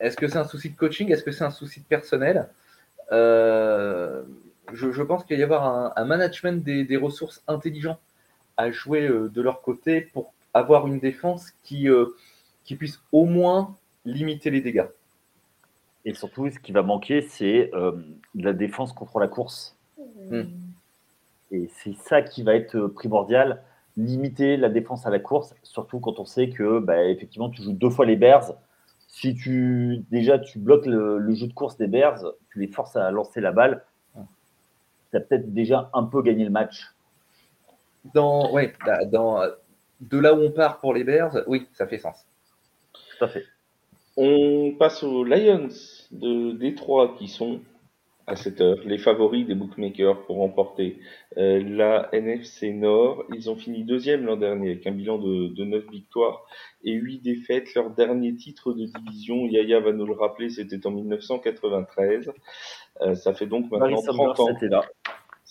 est-ce 0.00 0.16
que 0.16 0.28
c'est 0.28 0.38
un 0.38 0.46
souci 0.46 0.70
de 0.70 0.76
coaching? 0.76 1.12
Est-ce 1.12 1.22
que 1.22 1.32
c'est 1.32 1.44
un 1.44 1.50
souci 1.50 1.80
de 1.80 1.84
personnel? 1.84 2.48
Euh, 3.10 4.22
je, 4.72 5.02
pense 5.02 5.24
qu'il 5.24 5.36
va 5.36 5.40
y 5.40 5.44
avoir 5.44 5.92
un, 5.96 6.04
management 6.04 6.64
des, 6.64 6.96
ressources 6.96 7.42
intelligents 7.46 7.98
à 8.56 8.70
jouer 8.70 9.06
de 9.08 9.42
leur 9.42 9.60
côté 9.60 10.00
pour 10.00 10.32
avoir 10.54 10.86
une 10.86 10.98
défense 10.98 11.50
qui, 11.62 11.88
qui 12.64 12.76
puisse 12.76 13.02
au 13.10 13.26
moins 13.26 13.76
limiter 14.04 14.50
les 14.50 14.60
dégâts. 14.60 14.86
Et 16.04 16.14
surtout, 16.14 16.50
ce 16.50 16.58
qui 16.58 16.72
va 16.72 16.82
manquer, 16.82 17.22
c'est 17.22 17.70
euh, 17.74 17.92
la 18.34 18.52
défense 18.52 18.92
contre 18.92 19.18
la 19.20 19.28
course. 19.28 19.76
Hmm. 20.30 20.42
Et 21.52 21.68
c'est 21.68 21.94
ça 21.94 22.22
qui 22.22 22.42
va 22.42 22.54
être 22.54 22.86
primordial, 22.88 23.62
limiter 23.96 24.56
la 24.56 24.68
défense 24.68 25.06
à 25.06 25.10
la 25.10 25.18
course, 25.18 25.54
surtout 25.62 26.00
quand 26.00 26.18
on 26.18 26.24
sait 26.24 26.48
que, 26.48 26.80
bah, 26.80 27.04
effectivement, 27.04 27.50
tu 27.50 27.62
joues 27.62 27.72
deux 27.72 27.90
fois 27.90 28.06
les 28.06 28.16
Bears. 28.16 28.54
Si 29.08 29.34
tu 29.34 30.02
déjà 30.10 30.38
tu 30.38 30.58
bloques 30.58 30.86
le, 30.86 31.34
jeu 31.34 31.46
de 31.46 31.52
course 31.52 31.76
des 31.76 31.86
Bears, 31.86 32.24
tu 32.50 32.58
les 32.58 32.68
forces 32.68 32.96
à 32.96 33.10
lancer 33.10 33.42
la 33.42 33.52
balle, 33.52 33.84
tu 35.10 35.16
as 35.16 35.20
peut-être 35.20 35.52
déjà 35.52 35.90
un 35.92 36.04
peu 36.04 36.22
gagné 36.22 36.44
le 36.44 36.50
match. 36.50 36.94
Dans, 38.14 38.50
ouais, 38.52 38.72
bah, 38.84 39.04
dans, 39.04 39.42
de 40.00 40.18
là 40.18 40.34
où 40.34 40.38
on 40.38 40.50
part 40.50 40.80
pour 40.80 40.94
les 40.94 41.04
Bears, 41.04 41.42
oui, 41.46 41.68
ça 41.74 41.86
fait 41.86 41.98
sens. 41.98 42.26
Tout 42.92 43.24
à 43.24 43.28
fait. 43.28 43.44
On 44.16 44.74
passe 44.78 45.02
aux 45.02 45.24
Lions 45.24 45.68
de 46.10 46.52
Détroit 46.52 47.14
qui 47.18 47.28
sont 47.28 47.60
à 48.26 48.36
cette 48.36 48.60
heure 48.60 48.78
les 48.84 48.98
favoris 48.98 49.46
des 49.46 49.54
bookmakers 49.54 50.24
pour 50.26 50.36
remporter 50.36 50.98
euh, 51.38 51.62
la 51.62 52.08
NFC 52.12 52.72
Nord. 52.72 53.24
Ils 53.34 53.50
ont 53.50 53.56
fini 53.56 53.84
deuxième 53.84 54.24
l'an 54.24 54.36
dernier 54.36 54.70
avec 54.70 54.86
un 54.86 54.92
bilan 54.92 55.18
de, 55.18 55.48
de 55.48 55.64
9 55.64 55.90
victoires 55.90 56.44
et 56.84 56.92
8 56.92 57.20
défaites. 57.20 57.74
Leur 57.74 57.90
dernier 57.90 58.34
titre 58.36 58.72
de 58.72 58.86
division, 58.86 59.46
Yaya 59.46 59.80
va 59.80 59.92
nous 59.92 60.06
le 60.06 60.14
rappeler, 60.14 60.50
c'était 60.50 60.86
en 60.86 60.92
1993. 60.92 62.32
Euh, 63.00 63.14
ça 63.14 63.34
fait 63.34 63.46
donc 63.46 63.70
maintenant 63.70 64.00
30 64.02 64.40
ans. 64.40 64.82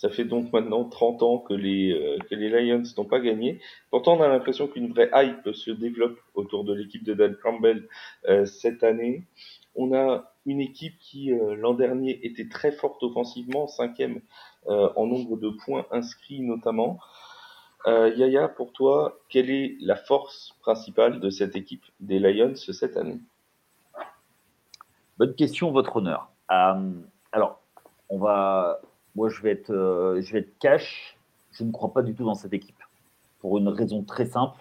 Ça 0.02 0.10
fait 0.10 0.24
donc 0.24 0.52
maintenant 0.52 0.84
30 0.84 1.22
ans 1.22 1.38
que 1.38 1.54
les, 1.54 1.92
euh, 1.92 2.18
que 2.28 2.34
les 2.34 2.48
Lions 2.48 2.82
n'ont 2.98 3.04
pas 3.04 3.20
gagné. 3.20 3.60
Pourtant, 3.88 4.18
on 4.18 4.20
a 4.20 4.26
l'impression 4.26 4.66
qu'une 4.66 4.92
vraie 4.92 5.08
hype 5.14 5.54
se 5.54 5.70
développe 5.70 6.18
autour 6.34 6.64
de 6.64 6.74
l'équipe 6.74 7.04
de 7.04 7.14
Dan 7.14 7.36
Campbell 7.40 7.86
euh, 8.28 8.44
cette 8.44 8.82
année. 8.82 9.22
On 9.76 9.94
a 9.94 10.34
une 10.44 10.60
équipe 10.60 10.98
qui, 10.98 11.32
euh, 11.32 11.54
l'an 11.54 11.74
dernier, 11.74 12.18
était 12.26 12.48
très 12.48 12.72
forte 12.72 13.00
offensivement, 13.04 13.68
cinquième 13.68 14.20
en 14.66 15.06
nombre 15.06 15.36
de 15.36 15.50
points 15.50 15.86
inscrits 15.92 16.40
notamment. 16.40 16.98
Yaya, 17.86 18.48
pour 18.48 18.72
toi, 18.72 19.20
quelle 19.28 19.50
est 19.50 19.76
la 19.80 19.94
force 19.94 20.56
principale 20.62 21.20
de 21.20 21.30
cette 21.30 21.54
équipe 21.54 21.84
des 22.00 22.18
Lions 22.18 22.56
cette 22.56 22.96
année? 22.96 23.20
Bonne 25.18 25.34
question, 25.36 25.70
votre 25.70 25.96
honneur. 25.96 26.28
alors, 26.48 27.60
on 28.08 28.18
va 28.18 28.80
moi, 29.14 29.28
je 29.28 29.42
vais 29.42 29.50
être, 29.50 29.70
euh, 29.70 30.20
je 30.20 30.32
vais 30.32 30.40
être 30.40 30.58
cash. 30.58 31.16
Je 31.52 31.64
ne 31.64 31.72
crois 31.72 31.92
pas 31.92 32.02
du 32.02 32.14
tout 32.14 32.24
dans 32.24 32.34
cette 32.34 32.52
équipe 32.52 32.82
pour 33.40 33.58
une 33.58 33.68
raison 33.68 34.02
très 34.02 34.24
simple. 34.24 34.58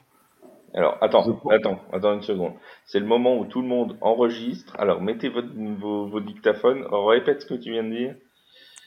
Alors, 0.73 0.97
attends, 1.01 1.39
attends, 1.49 1.79
attends 1.91 2.13
une 2.13 2.21
seconde. 2.21 2.53
C'est 2.85 2.99
le 2.99 3.05
moment 3.05 3.37
où 3.37 3.45
tout 3.45 3.61
le 3.61 3.67
monde 3.67 3.97
enregistre. 4.01 4.75
Alors, 4.79 5.01
mettez 5.01 5.29
votre, 5.29 5.49
vos, 5.53 6.07
vos, 6.07 6.19
dictaphones. 6.21 6.85
répète 6.91 7.41
ce 7.41 7.45
que 7.45 7.53
tu 7.55 7.71
viens 7.71 7.83
de 7.83 7.89
dire. 7.89 8.15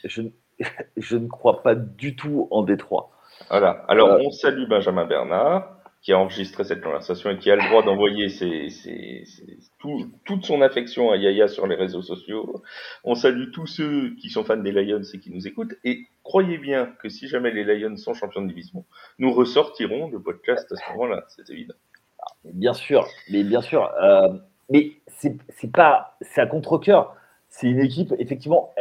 Je, 0.05 0.23
je 0.97 1.17
ne 1.17 1.29
crois 1.29 1.63
pas 1.63 1.75
du 1.75 2.17
tout 2.17 2.49
en 2.51 2.63
Détroit. 2.63 3.11
Voilà. 3.51 3.85
Alors, 3.89 4.11
euh, 4.11 4.23
on 4.25 4.31
salue 4.31 4.67
Benjamin 4.69 5.05
Bernard 5.05 5.74
qui 6.05 6.13
a 6.13 6.19
enregistré 6.19 6.65
cette 6.65 6.83
conversation 6.83 7.31
et 7.31 7.39
qui 7.39 7.51
a 7.51 7.57
le 7.57 7.67
droit 7.67 7.83
d'envoyer 7.83 8.29
toute 10.27 10.45
son 10.45 10.61
affection 10.61 11.11
à 11.11 11.17
Yaya 11.17 11.49
sur 11.49 11.67
les 11.67 11.77
réseaux 11.77 12.03
sociaux. 12.03 12.63
On 13.05 13.15
salue 13.15 13.51
tous 13.53 13.67
ceux 13.67 14.15
qui 14.17 14.29
sont 14.29 14.45
fans 14.45 14.59
des 14.59 14.71
Lions 14.71 15.01
et 15.03 15.19
qui 15.19 15.31
nous 15.31 15.49
écoutent. 15.49 15.75
Et 15.83 16.07
croyez 16.23 16.59
bien 16.59 16.93
que 17.03 17.09
si 17.09 17.27
jamais 17.27 17.51
les 17.51 17.65
Lions 17.65 17.97
sont 17.97 18.13
champions 18.13 18.43
de 18.43 18.49
division, 18.49 18.85
nous 19.19 19.33
ressortirons 19.33 20.11
le 20.11 20.21
podcast 20.21 20.71
à 20.73 20.77
ce 20.77 20.93
moment-là, 20.93 21.25
c'est 21.29 21.49
évident. 21.49 21.75
Bien 22.45 22.75
sûr, 22.75 23.07
mais 23.31 23.43
bien 23.43 23.63
sûr. 23.63 23.91
Euh, 24.03 24.29
mais 24.69 24.93
c'est 25.09 25.73
pas, 25.73 26.19
c'est 26.21 26.43
à 26.43 26.47
contre-cœur. 26.47 27.17
C'est 27.49 27.69
une 27.69 27.81
équipe, 27.81 28.13
effectivement, 28.19 28.75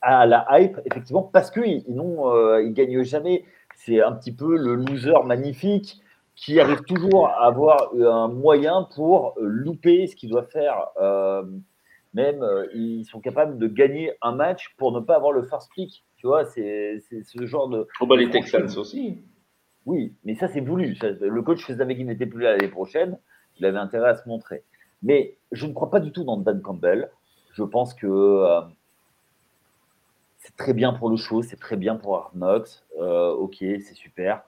à 0.00 0.26
la 0.26 0.44
hype, 0.50 0.80
effectivement, 0.86 1.22
parce 1.22 1.52
qu'ils 1.52 1.84
n'ont, 1.88 2.34
euh, 2.34 2.64
ils 2.64 2.72
gagnent 2.72 3.04
jamais. 3.04 3.44
C'est 3.76 4.02
un 4.02 4.12
petit 4.12 4.32
peu 4.32 4.56
le 4.56 4.74
loser 4.74 5.22
magnifique 5.24 6.00
qui 6.36 6.58
arrive 6.60 6.82
toujours 6.82 7.28
à 7.28 7.46
avoir 7.46 7.94
un 7.94 8.28
moyen 8.28 8.88
pour 8.94 9.34
euh, 9.38 9.46
louper 9.46 10.06
ce 10.06 10.16
qu'il 10.16 10.30
doit 10.30 10.44
faire. 10.44 10.88
Euh, 11.00 11.44
même, 12.12 12.42
euh, 12.42 12.66
ils 12.74 13.04
sont 13.04 13.20
capables 13.20 13.58
de 13.58 13.66
gagner 13.66 14.12
un 14.22 14.32
match 14.32 14.74
pour 14.76 14.92
ne 14.92 15.00
pas 15.00 15.16
avoir 15.16 15.32
le 15.32 15.42
first 15.44 15.70
pick. 15.74 16.04
Tu 16.16 16.26
vois, 16.26 16.44
c'est 16.44 17.00
ce 17.00 17.46
genre 17.46 17.68
de. 17.68 17.86
Oh 18.00 18.06
bah 18.06 18.16
les 18.16 18.30
Texans 18.30 18.76
aussi. 18.76 19.22
Oui, 19.86 20.14
mais 20.24 20.34
ça, 20.34 20.48
c'est 20.48 20.60
voulu. 20.60 20.96
le 21.02 21.42
coach 21.42 21.66
savait 21.66 21.94
qu'il 21.94 22.06
n'était 22.06 22.26
plus 22.26 22.42
là 22.42 22.52
l'année 22.52 22.70
prochaine. 22.70 23.18
Il 23.58 23.66
avait 23.66 23.78
intérêt 23.78 24.08
à 24.08 24.14
se 24.14 24.26
montrer. 24.28 24.64
Mais 25.02 25.36
je 25.52 25.66
ne 25.66 25.72
crois 25.72 25.90
pas 25.90 26.00
du 26.00 26.10
tout 26.10 26.24
dans 26.24 26.38
Dan 26.38 26.62
Campbell. 26.62 27.10
Je 27.52 27.62
pense 27.62 27.92
que 27.92 28.42
c'est 30.38 30.56
très 30.56 30.72
bien 30.72 30.94
pour 30.94 31.10
le 31.10 31.16
show, 31.16 31.42
c'est 31.42 31.60
très 31.60 31.76
bien 31.76 31.96
pour 31.96 32.16
Arnox. 32.16 32.84
ok, 32.98 33.56
c'est 33.58 33.94
super. 33.94 34.42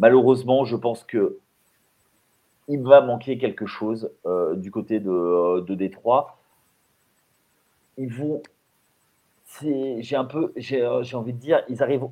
Malheureusement, 0.00 0.64
je 0.64 0.76
pense 0.76 1.04
que 1.04 1.38
il 2.68 2.82
va 2.82 3.02
manquer 3.02 3.36
quelque 3.36 3.66
chose 3.66 4.10
euh, 4.24 4.54
du 4.54 4.70
côté 4.70 4.98
de, 4.98 5.10
euh, 5.10 5.60
de 5.60 5.74
Détroit. 5.74 6.38
Ils 7.98 8.10
vont, 8.10 8.42
j'ai 9.60 10.16
un 10.16 10.24
peu, 10.24 10.54
j'ai 10.56 10.86
envie 10.86 11.34
de 11.34 11.38
dire, 11.38 11.62
ils 11.68 11.82
arrivent, 11.82 12.08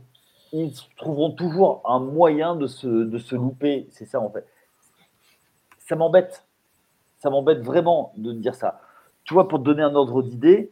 ils 0.52 0.74
trouveront 0.98 1.30
toujours 1.30 1.80
un 1.86 1.98
moyen 1.98 2.56
de 2.56 2.66
se, 2.66 3.34
louper. 3.34 3.86
C'est 3.90 4.04
ça 4.04 4.20
en 4.20 4.28
fait. 4.28 4.46
Ça 5.78 5.96
m'embête, 5.96 6.44
ça 7.20 7.30
m'embête 7.30 7.60
vraiment 7.60 8.12
de 8.18 8.32
dire 8.32 8.54
ça. 8.54 8.82
Tu 9.24 9.32
vois, 9.32 9.48
pour 9.48 9.60
te 9.60 9.64
donner 9.64 9.82
un 9.82 9.94
ordre 9.94 10.22
d'idée, 10.22 10.70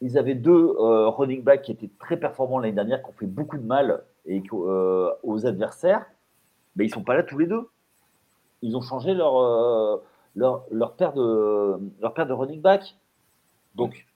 ils 0.00 0.16
avaient 0.16 0.36
deux 0.36 0.74
euh, 0.78 1.10
running 1.10 1.42
backs 1.42 1.62
qui 1.62 1.72
étaient 1.72 1.90
très 1.98 2.16
performants 2.16 2.60
l'année 2.60 2.74
dernière, 2.74 3.02
qui 3.02 3.10
ont 3.10 3.14
fait 3.18 3.26
beaucoup 3.26 3.58
de 3.58 3.66
mal 3.66 4.04
et 4.26 4.42
euh, 4.52 5.10
aux 5.22 5.46
adversaires, 5.46 6.06
ben, 6.76 6.84
ils 6.84 6.88
ne 6.88 6.94
sont 6.94 7.04
pas 7.04 7.14
là 7.14 7.22
tous 7.22 7.38
les 7.38 7.46
deux. 7.46 7.68
Ils 8.62 8.76
ont 8.76 8.80
changé 8.80 9.14
leur, 9.14 9.36
euh, 9.38 10.02
leur, 10.36 10.64
leur, 10.70 10.94
paire 10.94 11.12
de, 11.12 11.78
de 12.00 12.32
running 12.32 12.60
back. 12.60 12.96
Donc, 13.74 14.06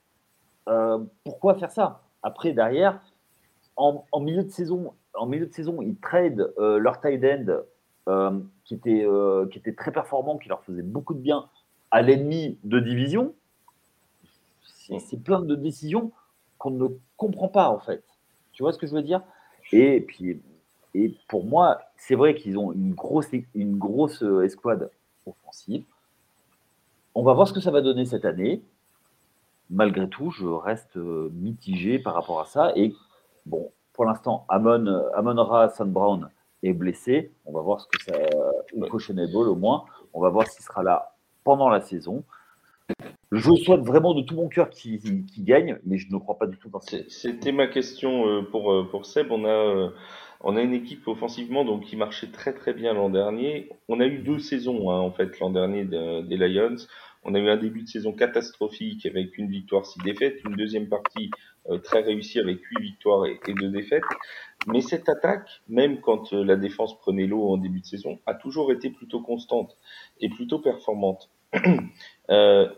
euh, 0.69 0.99
pourquoi 1.23 1.55
faire 1.55 1.71
ça? 1.71 2.01
Après, 2.23 2.53
derrière, 2.53 3.01
en, 3.75 4.05
en, 4.11 4.19
milieu 4.19 4.43
de 4.43 4.49
saison, 4.49 4.93
en 5.13 5.25
milieu 5.25 5.45
de 5.45 5.53
saison, 5.53 5.81
ils 5.81 5.97
trade 5.97 6.53
leur 6.57 7.01
tight 7.01 7.23
end 7.23 7.61
qui, 8.63 8.73
était, 8.73 9.05
qui 9.51 9.59
était 9.59 9.73
très 9.73 9.91
performant, 9.91 10.37
qui 10.37 10.49
leur 10.49 10.63
faisait 10.63 10.81
beaucoup 10.81 11.13
de 11.13 11.19
bien 11.19 11.49
à 11.91 12.01
l'ennemi 12.01 12.57
de 12.63 12.79
division. 12.79 13.33
c'est 14.99 15.21
plein 15.21 15.41
de 15.41 15.55
décisions 15.55 16.11
qu'on 16.57 16.71
ne 16.71 16.87
comprend 17.17 17.49
pas, 17.49 17.69
en 17.69 17.79
fait. 17.79 18.03
Tu 18.53 18.63
vois 18.63 18.73
ce 18.73 18.77
que 18.77 18.87
je 18.87 18.93
veux 18.95 19.03
dire? 19.03 19.21
Et 19.71 20.01
puis, 20.01 20.41
et 20.93 21.15
pour 21.27 21.45
moi, 21.45 21.79
c'est 21.95 22.15
vrai 22.15 22.35
qu'ils 22.35 22.57
ont 22.57 22.71
une 22.71 22.93
grosse, 22.93 23.27
une 23.53 23.77
grosse 23.77 24.23
euh, 24.23 24.41
escouade 24.41 24.89
offensive. 25.25 25.83
On 27.13 27.23
va 27.23 27.33
voir 27.33 27.47
ce 27.47 27.53
que 27.53 27.59
ça 27.59 27.71
va 27.71 27.81
donner 27.81 28.05
cette 28.05 28.25
année. 28.25 28.61
Malgré 29.69 30.07
tout, 30.07 30.31
je 30.31 30.47
reste 30.47 30.97
euh, 30.97 31.29
mitigé 31.33 31.99
par 31.99 32.13
rapport 32.13 32.39
à 32.39 32.45
ça. 32.45 32.71
Et 32.75 32.95
bon, 33.45 33.71
pour 33.93 34.05
l'instant, 34.05 34.45
Amon, 34.49 34.87
euh, 34.87 35.09
Amon 35.15 35.43
Ra 35.43 35.71
Brown 35.81 36.29
est 36.63 36.73
blessé. 36.73 37.31
On 37.45 37.51
va 37.51 37.61
voir 37.61 37.81
ce 37.81 37.87
que 37.87 38.01
ça. 38.03 38.13
Ou 38.73 38.79
Ball 38.81 39.49
au 39.49 39.55
moins. 39.55 39.85
On 40.13 40.21
va 40.21 40.29
voir 40.29 40.47
s'il 40.47 40.63
sera 40.63 40.83
là 40.83 41.13
pendant 41.43 41.69
la 41.69 41.81
saison. 41.81 42.23
Je 43.31 43.55
souhaite 43.55 43.81
vraiment 43.81 44.13
de 44.13 44.21
tout 44.21 44.35
mon 44.35 44.47
cœur 44.47 44.69
qu'il 44.69 45.25
gagne, 45.39 45.77
mais 45.85 45.97
je 45.97 46.07
ne 46.11 46.17
crois 46.17 46.37
pas 46.37 46.47
du 46.47 46.57
tout 46.57 46.69
dans 46.69 46.79
ça. 46.79 46.97
C'était 47.09 47.51
ma 47.51 47.67
question 47.67 48.45
pour, 48.51 48.87
pour 48.89 49.05
Seb. 49.05 49.31
On 49.31 49.45
a 49.45 49.91
on 50.41 50.55
a 50.55 50.61
une 50.61 50.73
équipe 50.73 51.07
offensivement 51.07 51.65
donc 51.65 51.85
qui 51.85 51.95
marchait 51.95 52.27
très 52.27 52.53
très 52.53 52.73
bien 52.73 52.93
l'an 52.93 53.09
dernier. 53.09 53.69
On 53.87 53.99
a 53.99 54.05
eu 54.05 54.19
deux 54.19 54.39
saisons 54.39 54.91
hein, 54.91 54.99
en 54.99 55.11
fait 55.11 55.39
l'an 55.39 55.49
dernier 55.49 55.83
des 55.83 56.37
Lions. 56.37 56.75
On 57.23 57.35
a 57.35 57.39
eu 57.39 57.49
un 57.49 57.57
début 57.57 57.81
de 57.81 57.87
saison 57.87 58.13
catastrophique 58.13 59.05
avec 59.05 59.37
une 59.37 59.49
victoire, 59.49 59.85
six 59.85 59.99
défaites, 59.99 60.39
une 60.45 60.55
deuxième 60.55 60.87
partie 60.87 61.29
euh, 61.69 61.77
très 61.77 62.01
réussie 62.01 62.39
avec 62.39 62.63
huit 62.63 62.79
victoires 62.79 63.25
et, 63.25 63.53
deux 63.53 63.69
défaites. 63.69 64.03
Mais 64.67 64.81
cette 64.81 65.09
attaque, 65.09 65.49
même 65.67 65.99
quand 65.99 66.31
euh, 66.33 66.45
la 66.45 66.55
défense 66.55 66.97
prenait 66.99 67.25
l'eau 67.25 67.49
en 67.49 67.57
début 67.57 67.81
de 67.81 67.85
saison, 67.85 68.19
a 68.25 68.33
toujours 68.33 68.71
été 68.71 68.89
plutôt 68.89 69.19
constante 69.19 69.75
et 70.21 70.29
plutôt 70.29 70.59
performante. 70.59 71.29
euh, 72.29 72.69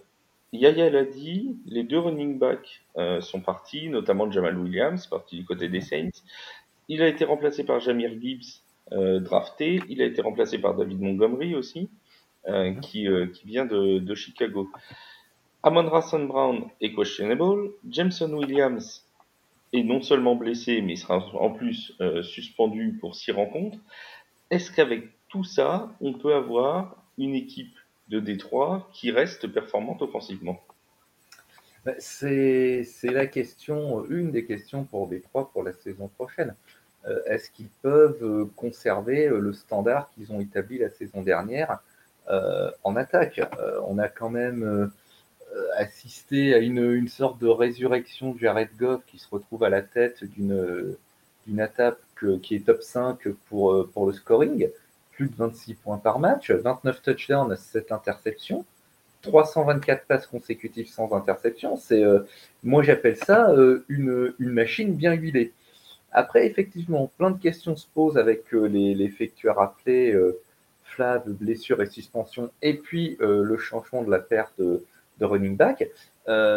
Yaya 0.51 0.89
l'a 0.89 1.05
dit, 1.05 1.57
les 1.65 1.83
deux 1.83 1.99
running 1.99 2.39
backs 2.39 2.81
euh, 2.97 3.21
sont 3.21 3.41
partis, 3.41 3.89
notamment 3.89 4.31
Jamal 4.31 4.57
Williams, 4.57 5.05
parti 5.07 5.37
du 5.37 5.45
côté 5.45 5.69
des 5.69 5.81
Saints, 5.81 6.09
il 6.89 7.03
a 7.03 7.07
été 7.07 7.23
remplacé 7.23 7.63
par 7.63 7.79
Jamir 7.79 8.11
Gibbs, 8.19 8.63
euh, 8.91 9.19
drafté. 9.19 9.79
Il 9.87 10.01
a 10.01 10.05
été 10.05 10.21
remplacé 10.21 10.57
par 10.57 10.75
David 10.75 10.99
Montgomery 10.99 11.53
aussi, 11.53 11.89
euh, 12.47 12.73
qui, 12.73 13.07
euh, 13.07 13.27
qui, 13.27 13.45
vient 13.45 13.65
de, 13.65 13.99
de 13.99 14.15
Chicago. 14.15 14.69
Amon 15.61 15.87
Rasson 15.87 16.25
Brown 16.25 16.65
est 16.81 16.95
questionable. 16.95 17.69
Jameson 17.87 18.33
Williams 18.33 19.05
est 19.73 19.83
non 19.83 20.01
seulement 20.01 20.35
blessé, 20.35 20.81
mais 20.81 20.93
il 20.93 20.97
sera 20.97 21.17
en 21.35 21.51
plus 21.51 21.93
suspendu 22.23 22.97
pour 22.99 23.13
six 23.13 23.31
rencontres. 23.31 23.77
Est-ce 24.49 24.71
qu'avec 24.71 25.03
tout 25.27 25.43
ça, 25.43 25.91
on 26.01 26.13
peut 26.13 26.33
avoir 26.33 26.95
une 27.19 27.35
équipe 27.35 27.75
de 28.09 28.19
Détroit 28.19 28.89
qui 28.93 29.11
reste 29.11 29.47
performante 29.47 30.01
offensivement. 30.01 30.61
Bah, 31.85 31.93
c'est 31.99 32.85
la 33.03 33.25
question, 33.27 34.05
une 34.09 34.31
des 34.31 34.45
questions 34.45 34.83
pour 34.83 35.07
Détroit 35.07 35.49
pour 35.51 35.63
la 35.63 35.73
saison 35.73 36.07
prochaine. 36.09 36.55
Euh, 37.07 37.21
est-ce 37.25 37.49
qu'ils 37.49 37.69
peuvent 37.81 38.21
euh, 38.21 38.45
conserver 38.55 39.27
euh, 39.27 39.39
le 39.39 39.53
standard 39.53 40.09
qu'ils 40.11 40.31
ont 40.33 40.41
établi 40.41 40.79
la 40.79 40.89
saison 40.89 41.21
dernière 41.21 41.79
en 42.83 42.95
attaque? 42.95 43.41
On 43.87 43.97
a 43.97 44.07
quand 44.07 44.29
même 44.29 44.91
assisté 45.77 46.53
à 46.53 46.59
une, 46.59 47.07
sorte 47.07 47.41
de 47.41 47.47
résurrection 47.47 48.33
de 48.33 48.39
Jared 48.39 48.69
Goff 48.77 49.01
qui 49.07 49.17
se 49.17 49.27
retrouve 49.31 49.63
à 49.63 49.69
la 49.69 49.81
tête 49.81 50.23
d'une 50.23 50.95
attaque 51.57 51.97
qui 52.43 52.53
est 52.53 52.67
top 52.67 52.83
5 52.83 53.29
pour, 53.47 53.89
pour 53.89 54.05
le 54.05 54.13
scoring, 54.13 54.69
plus 55.19 55.27
de 55.27 55.35
26 55.35 55.73
points 55.73 55.97
par 55.97 56.17
match, 56.17 56.49
29 56.49 57.01
touchdowns, 57.01 57.53
7 57.57 57.91
interceptions, 57.91 58.63
324 59.21 60.05
passes 60.05 60.27
consécutives 60.27 60.87
sans 60.87 61.11
interception. 61.11 61.75
C'est, 61.75 62.01
moi 62.63 62.83
j'appelle 62.83 63.17
ça 63.17 63.53
une, 63.89 64.33
une, 64.39 64.49
machine 64.49 64.93
bien 64.93 65.11
huilée. 65.11 65.51
Après, 66.13 66.47
effectivement, 66.47 67.11
plein 67.17 67.31
de 67.31 67.37
questions 67.37 67.75
se 67.75 67.85
posent 67.93 68.17
avec 68.17 68.53
euh, 68.53 68.65
les, 68.65 69.09
que 69.09 69.35
tu 69.35 69.49
as 69.49 69.53
rappelés, 69.53 70.13
euh, 70.13 70.39
Flav, 70.83 71.23
blessure 71.27 71.81
et 71.81 71.85
suspension, 71.85 72.49
et 72.61 72.75
puis 72.75 73.17
euh, 73.21 73.43
le 73.43 73.57
changement 73.57 74.03
de 74.03 74.09
la 74.09 74.19
perte 74.19 74.57
de, 74.57 74.81
running 75.21 75.57
back. 75.57 75.85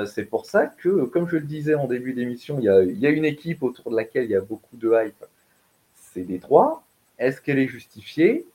c'est 0.06 0.24
pour 0.24 0.46
ça 0.46 0.66
que, 0.66 1.04
comme 1.06 1.28
je 1.28 1.36
le 1.36 1.42
disais 1.42 1.74
en 1.74 1.88
début 1.88 2.12
d'émission, 2.12 2.60
il, 2.60 2.92
il 2.92 2.98
y, 3.00 3.08
a, 3.08 3.10
une 3.10 3.24
équipe 3.24 3.64
autour 3.64 3.90
de 3.90 3.96
laquelle 3.96 4.24
il 4.24 4.30
y 4.30 4.36
a 4.36 4.40
beaucoup 4.40 4.76
de 4.76 4.92
hype. 4.94 5.24
C'est 5.96 6.22
Détroit. 6.22 6.84
Est-ce 7.18 7.40
qu'elle 7.40 7.58
est 7.58 7.66
justifiée? 7.66 8.46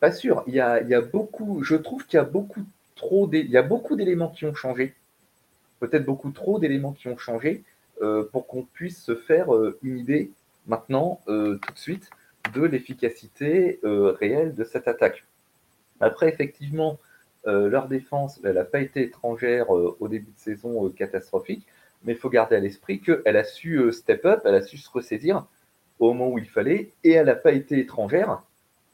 Pas 0.00 0.12
sûr. 0.12 0.44
Il 0.46 0.54
y, 0.54 0.60
a, 0.60 1.00
beaucoup, 1.00 1.62
je 1.62 1.76
trouve 1.76 2.06
qu'il 2.06 2.16
y 2.16 2.20
a 2.20 2.24
beaucoup 2.24 2.62
trop, 2.94 3.30
y 3.32 3.56
a 3.56 3.62
beaucoup 3.62 3.96
d'éléments 3.96 4.30
qui 4.30 4.44
ont 4.44 4.54
changé. 4.54 4.94
Peut-être 5.80 6.04
beaucoup 6.04 6.30
trop 6.30 6.58
d'éléments 6.58 6.92
qui 6.92 7.08
ont 7.08 7.18
changé 7.18 7.64
euh, 8.02 8.24
pour 8.32 8.46
qu'on 8.46 8.62
puisse 8.62 9.02
se 9.02 9.14
faire 9.14 9.54
euh, 9.54 9.78
une 9.82 9.98
idée 9.98 10.30
maintenant, 10.66 11.20
euh, 11.28 11.58
tout 11.58 11.72
de 11.72 11.78
suite, 11.78 12.10
de 12.52 12.62
l'efficacité 12.62 13.80
réelle 13.82 14.54
de 14.54 14.64
cette 14.64 14.86
attaque. 14.86 15.24
Après, 16.00 16.28
effectivement, 16.28 16.98
leur 17.46 17.88
défense, 17.88 18.38
elle 18.44 18.56
n'a 18.56 18.64
pas 18.64 18.80
été 18.80 19.02
étrangère 19.02 19.70
au 19.70 20.08
début 20.08 20.30
de 20.30 20.38
saison 20.38 20.90
catastrophique, 20.90 21.66
mais 22.04 22.12
il 22.12 22.18
faut 22.18 22.28
garder 22.28 22.56
à 22.56 22.60
l'esprit 22.60 23.00
qu'elle 23.00 23.36
a 23.36 23.44
su 23.44 23.90
step 23.92 24.26
up, 24.26 24.42
elle 24.44 24.56
a 24.56 24.62
su 24.62 24.76
se 24.76 24.90
ressaisir 24.90 25.46
au 25.98 26.12
moment 26.12 26.30
où 26.30 26.38
il 26.38 26.48
fallait, 26.48 26.90
et 27.02 27.12
elle 27.12 27.26
n'a 27.26 27.34
pas 27.34 27.52
été 27.52 27.78
étrangère 27.78 28.42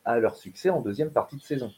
à 0.04 0.18
leur 0.18 0.36
succès 0.36 0.70
en 0.70 0.80
deuxième 0.80 1.10
partie 1.12 1.36
de 1.36 1.42
saison. 1.42 1.72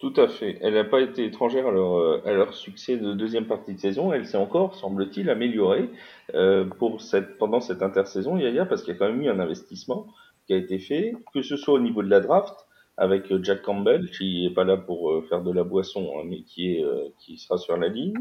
Tout 0.00 0.14
à 0.16 0.28
fait. 0.28 0.56
Elle 0.62 0.74
n'a 0.74 0.84
pas 0.84 1.02
été 1.02 1.26
étrangère 1.26 1.66
à 1.66 1.70
leur, 1.70 1.98
euh, 1.98 2.52
succès 2.52 2.96
de 2.96 3.12
deuxième 3.12 3.46
partie 3.46 3.74
de 3.74 3.78
saison. 3.78 4.14
Elle 4.14 4.24
s'est 4.24 4.38
encore, 4.38 4.74
semble-t-il, 4.74 5.28
améliorée 5.28 5.90
euh, 6.34 6.64
pour 6.64 7.02
cette, 7.02 7.36
pendant 7.36 7.60
cette 7.60 7.82
intersaison, 7.82 8.38
Yaya, 8.38 8.64
parce 8.64 8.82
qu'il 8.82 8.94
y 8.94 8.96
a 8.96 8.98
quand 8.98 9.12
même 9.12 9.20
eu 9.20 9.28
un 9.28 9.38
investissement 9.38 10.06
qui 10.46 10.54
a 10.54 10.56
été 10.56 10.78
fait, 10.78 11.12
que 11.34 11.42
ce 11.42 11.56
soit 11.56 11.74
au 11.74 11.80
niveau 11.80 12.02
de 12.02 12.08
la 12.08 12.20
draft, 12.20 12.66
avec 12.96 13.30
euh, 13.30 13.42
Jack 13.42 13.60
Campbell, 13.60 14.10
qui 14.10 14.46
est 14.46 14.54
pas 14.54 14.64
là 14.64 14.78
pour 14.78 15.22
faire 15.28 15.42
de 15.42 15.52
la 15.52 15.64
boisson, 15.64 16.10
hein, 16.16 16.22
mais 16.24 16.44
qui, 16.44 16.76
est, 16.76 16.84
qui 17.18 17.36
sera 17.36 17.58
sur 17.58 17.76
la 17.76 17.88
ligne. 17.88 18.16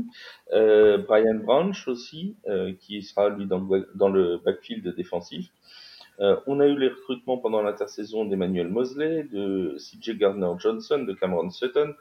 Brian 0.52 1.40
Branch 1.42 1.88
aussi, 1.88 2.36
qui 2.82 3.02
sera 3.04 3.30
lui 3.30 3.46
dans 3.48 4.10
le 4.10 4.38
backfield 4.44 4.94
défensif. 4.96 5.50
Euh, 6.22 6.36
on 6.48 6.60
a 6.60 6.68
eu 6.68 6.78
les 6.78 6.90
recrutements 6.90 7.38
pendant 7.38 7.62
l'intersaison 7.62 8.26
d'Emmanuel 8.26 8.68
Mosley, 8.68 9.24
de 9.24 9.78
CJ 9.78 10.18
Gardner-Johnson, 10.18 11.06
de 11.08 11.14
Cameron 11.14 11.50
Sutton. 11.50 11.94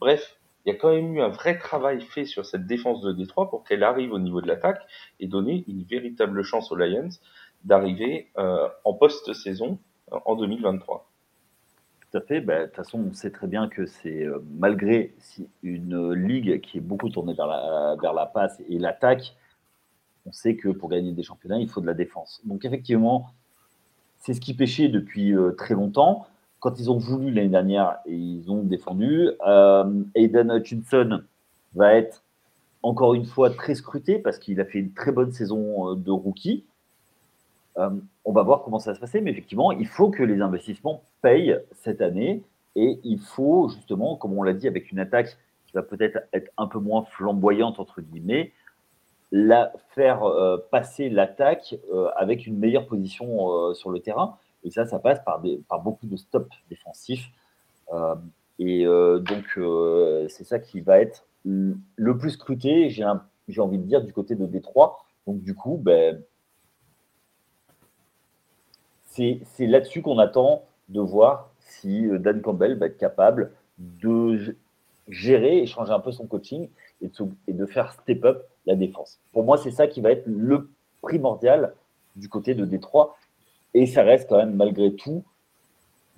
Bref, 0.00 0.38
il 0.64 0.72
y 0.72 0.74
a 0.74 0.78
quand 0.78 0.90
même 0.90 1.14
eu 1.14 1.20
un 1.20 1.28
vrai 1.28 1.58
travail 1.58 2.00
fait 2.00 2.24
sur 2.24 2.46
cette 2.46 2.66
défense 2.66 3.02
de 3.02 3.12
Détroit 3.12 3.50
pour 3.50 3.64
qu'elle 3.64 3.82
arrive 3.82 4.12
au 4.12 4.18
niveau 4.18 4.40
de 4.40 4.46
l'attaque 4.46 4.80
et 5.20 5.26
donner 5.26 5.64
une 5.68 5.82
véritable 5.82 6.42
chance 6.42 6.72
aux 6.72 6.76
Lions 6.76 7.10
d'arriver 7.64 8.30
euh, 8.38 8.68
en 8.84 8.94
post-saison 8.94 9.78
euh, 10.12 10.18
en 10.24 10.36
2023. 10.36 11.10
Tout 12.10 12.18
à 12.18 12.20
fait. 12.22 12.40
Ben, 12.40 12.62
de 12.62 12.66
toute 12.66 12.76
façon, 12.76 13.04
on 13.10 13.12
sait 13.12 13.30
très 13.30 13.46
bien 13.46 13.68
que 13.68 13.84
c'est 13.84 14.26
malgré 14.58 15.14
une 15.62 16.12
ligue 16.14 16.62
qui 16.62 16.78
est 16.78 16.82
beaucoup 16.82 17.10
tournée 17.10 17.34
vers 17.34 17.46
la, 17.46 17.96
vers 18.00 18.14
la 18.14 18.24
passe 18.24 18.62
et 18.66 18.78
l'attaque, 18.78 19.36
on 20.24 20.32
sait 20.32 20.56
que 20.56 20.68
pour 20.68 20.88
gagner 20.88 21.12
des 21.12 21.22
championnats, 21.22 21.58
il 21.58 21.68
faut 21.68 21.82
de 21.82 21.86
la 21.86 21.94
défense. 21.94 22.40
Donc 22.44 22.64
effectivement, 22.64 23.30
c'est 24.18 24.34
ce 24.34 24.40
qui 24.40 24.54
pêchait 24.54 24.88
depuis 24.88 25.34
euh, 25.34 25.52
très 25.52 25.74
longtemps. 25.74 26.26
Quand 26.60 26.78
ils 26.78 26.90
ont 26.90 26.98
voulu 26.98 27.30
l'année 27.30 27.48
dernière, 27.48 27.98
et 28.04 28.14
ils 28.14 28.50
ont 28.50 28.62
défendu. 28.62 29.30
Euh, 29.46 30.02
Aiden 30.14 30.50
Hutchinson 30.50 31.22
va 31.74 31.94
être 31.94 32.24
encore 32.82 33.14
une 33.14 33.24
fois 33.24 33.50
très 33.50 33.74
scruté 33.74 34.18
parce 34.18 34.38
qu'il 34.38 34.60
a 34.60 34.64
fait 34.64 34.78
une 34.80 34.92
très 34.92 35.12
bonne 35.12 35.32
saison 35.32 35.92
euh, 35.92 35.94
de 35.94 36.10
rookie. 36.10 36.64
on 37.76 38.32
va 38.32 38.42
voir 38.42 38.62
comment 38.64 38.80
ça 38.80 38.90
va 38.90 38.96
se 38.96 39.00
passer, 39.00 39.20
mais 39.20 39.30
effectivement, 39.30 39.70
il 39.70 39.86
faut 39.86 40.10
que 40.10 40.24
les 40.24 40.40
investissements 40.40 41.04
payent 41.22 41.56
cette 41.72 42.00
année 42.00 42.42
et 42.74 42.98
il 43.04 43.20
faut 43.20 43.68
justement, 43.68 44.16
comme 44.16 44.36
on 44.36 44.42
l'a 44.42 44.52
dit, 44.52 44.66
avec 44.66 44.90
une 44.90 44.98
attaque 44.98 45.38
qui 45.66 45.74
va 45.74 45.82
peut-être 45.82 46.18
être 46.32 46.50
un 46.56 46.66
peu 46.66 46.80
moins 46.80 47.04
flamboyante, 47.04 47.78
entre 47.78 48.00
guillemets, 48.00 48.52
faire 49.94 50.22
euh, 50.24 50.56
passer 50.70 51.08
l'attaque 51.08 51.76
euh, 51.92 52.08
avec 52.16 52.46
une 52.46 52.58
meilleure 52.58 52.86
position 52.86 53.50
euh, 53.50 53.74
sur 53.74 53.90
le 53.90 54.00
terrain. 54.00 54.36
Et 54.64 54.70
ça, 54.70 54.86
ça 54.86 54.98
passe 54.98 55.20
par, 55.24 55.40
beaucoup 55.82 56.06
de 56.06 56.16
stops 56.16 56.54
défensifs. 56.68 57.30
et 58.58 58.84
donc, 58.84 59.58
c'est 60.28 60.44
ça 60.44 60.58
qui 60.58 60.80
va 60.80 60.98
être 60.98 61.24
le 61.44 62.18
plus 62.18 62.30
scruté, 62.30 62.90
j'ai 62.90 63.04
envie 63.60 63.78
de 63.78 63.84
dire, 63.84 64.02
du 64.02 64.12
côté 64.12 64.34
de 64.34 64.46
Détroit. 64.46 64.98
Donc, 65.28 65.42
du 65.42 65.54
coup, 65.54 65.78
ben, 65.80 66.20
c'est 69.06 69.40
là-dessus 69.60 70.02
qu'on 70.02 70.18
attend 70.18 70.64
de 70.88 71.00
voir 71.00 71.50
si 71.60 72.08
Dan 72.18 72.42
Campbell 72.42 72.76
va 72.78 72.86
être 72.86 72.98
capable 72.98 73.52
de 73.78 74.56
gérer 75.06 75.58
et 75.58 75.66
changer 75.66 75.92
un 75.92 76.00
peu 76.00 76.10
son 76.10 76.26
coaching 76.26 76.68
et 77.00 77.10
et 77.46 77.52
de 77.52 77.64
faire 77.64 77.92
step 77.92 78.24
up 78.24 78.44
la 78.68 78.76
défense. 78.76 79.18
Pour 79.32 79.42
moi, 79.42 79.58
c'est 79.58 79.70
ça 79.72 79.88
qui 79.88 80.00
va 80.00 80.12
être 80.12 80.26
le 80.26 80.70
primordial 81.02 81.74
du 82.16 82.28
côté 82.28 82.54
de 82.54 82.64
Détroit. 82.64 83.16
Et 83.74 83.86
ça 83.86 84.02
reste 84.02 84.28
quand 84.28 84.36
même, 84.36 84.54
malgré 84.54 84.94
tout, 84.94 85.24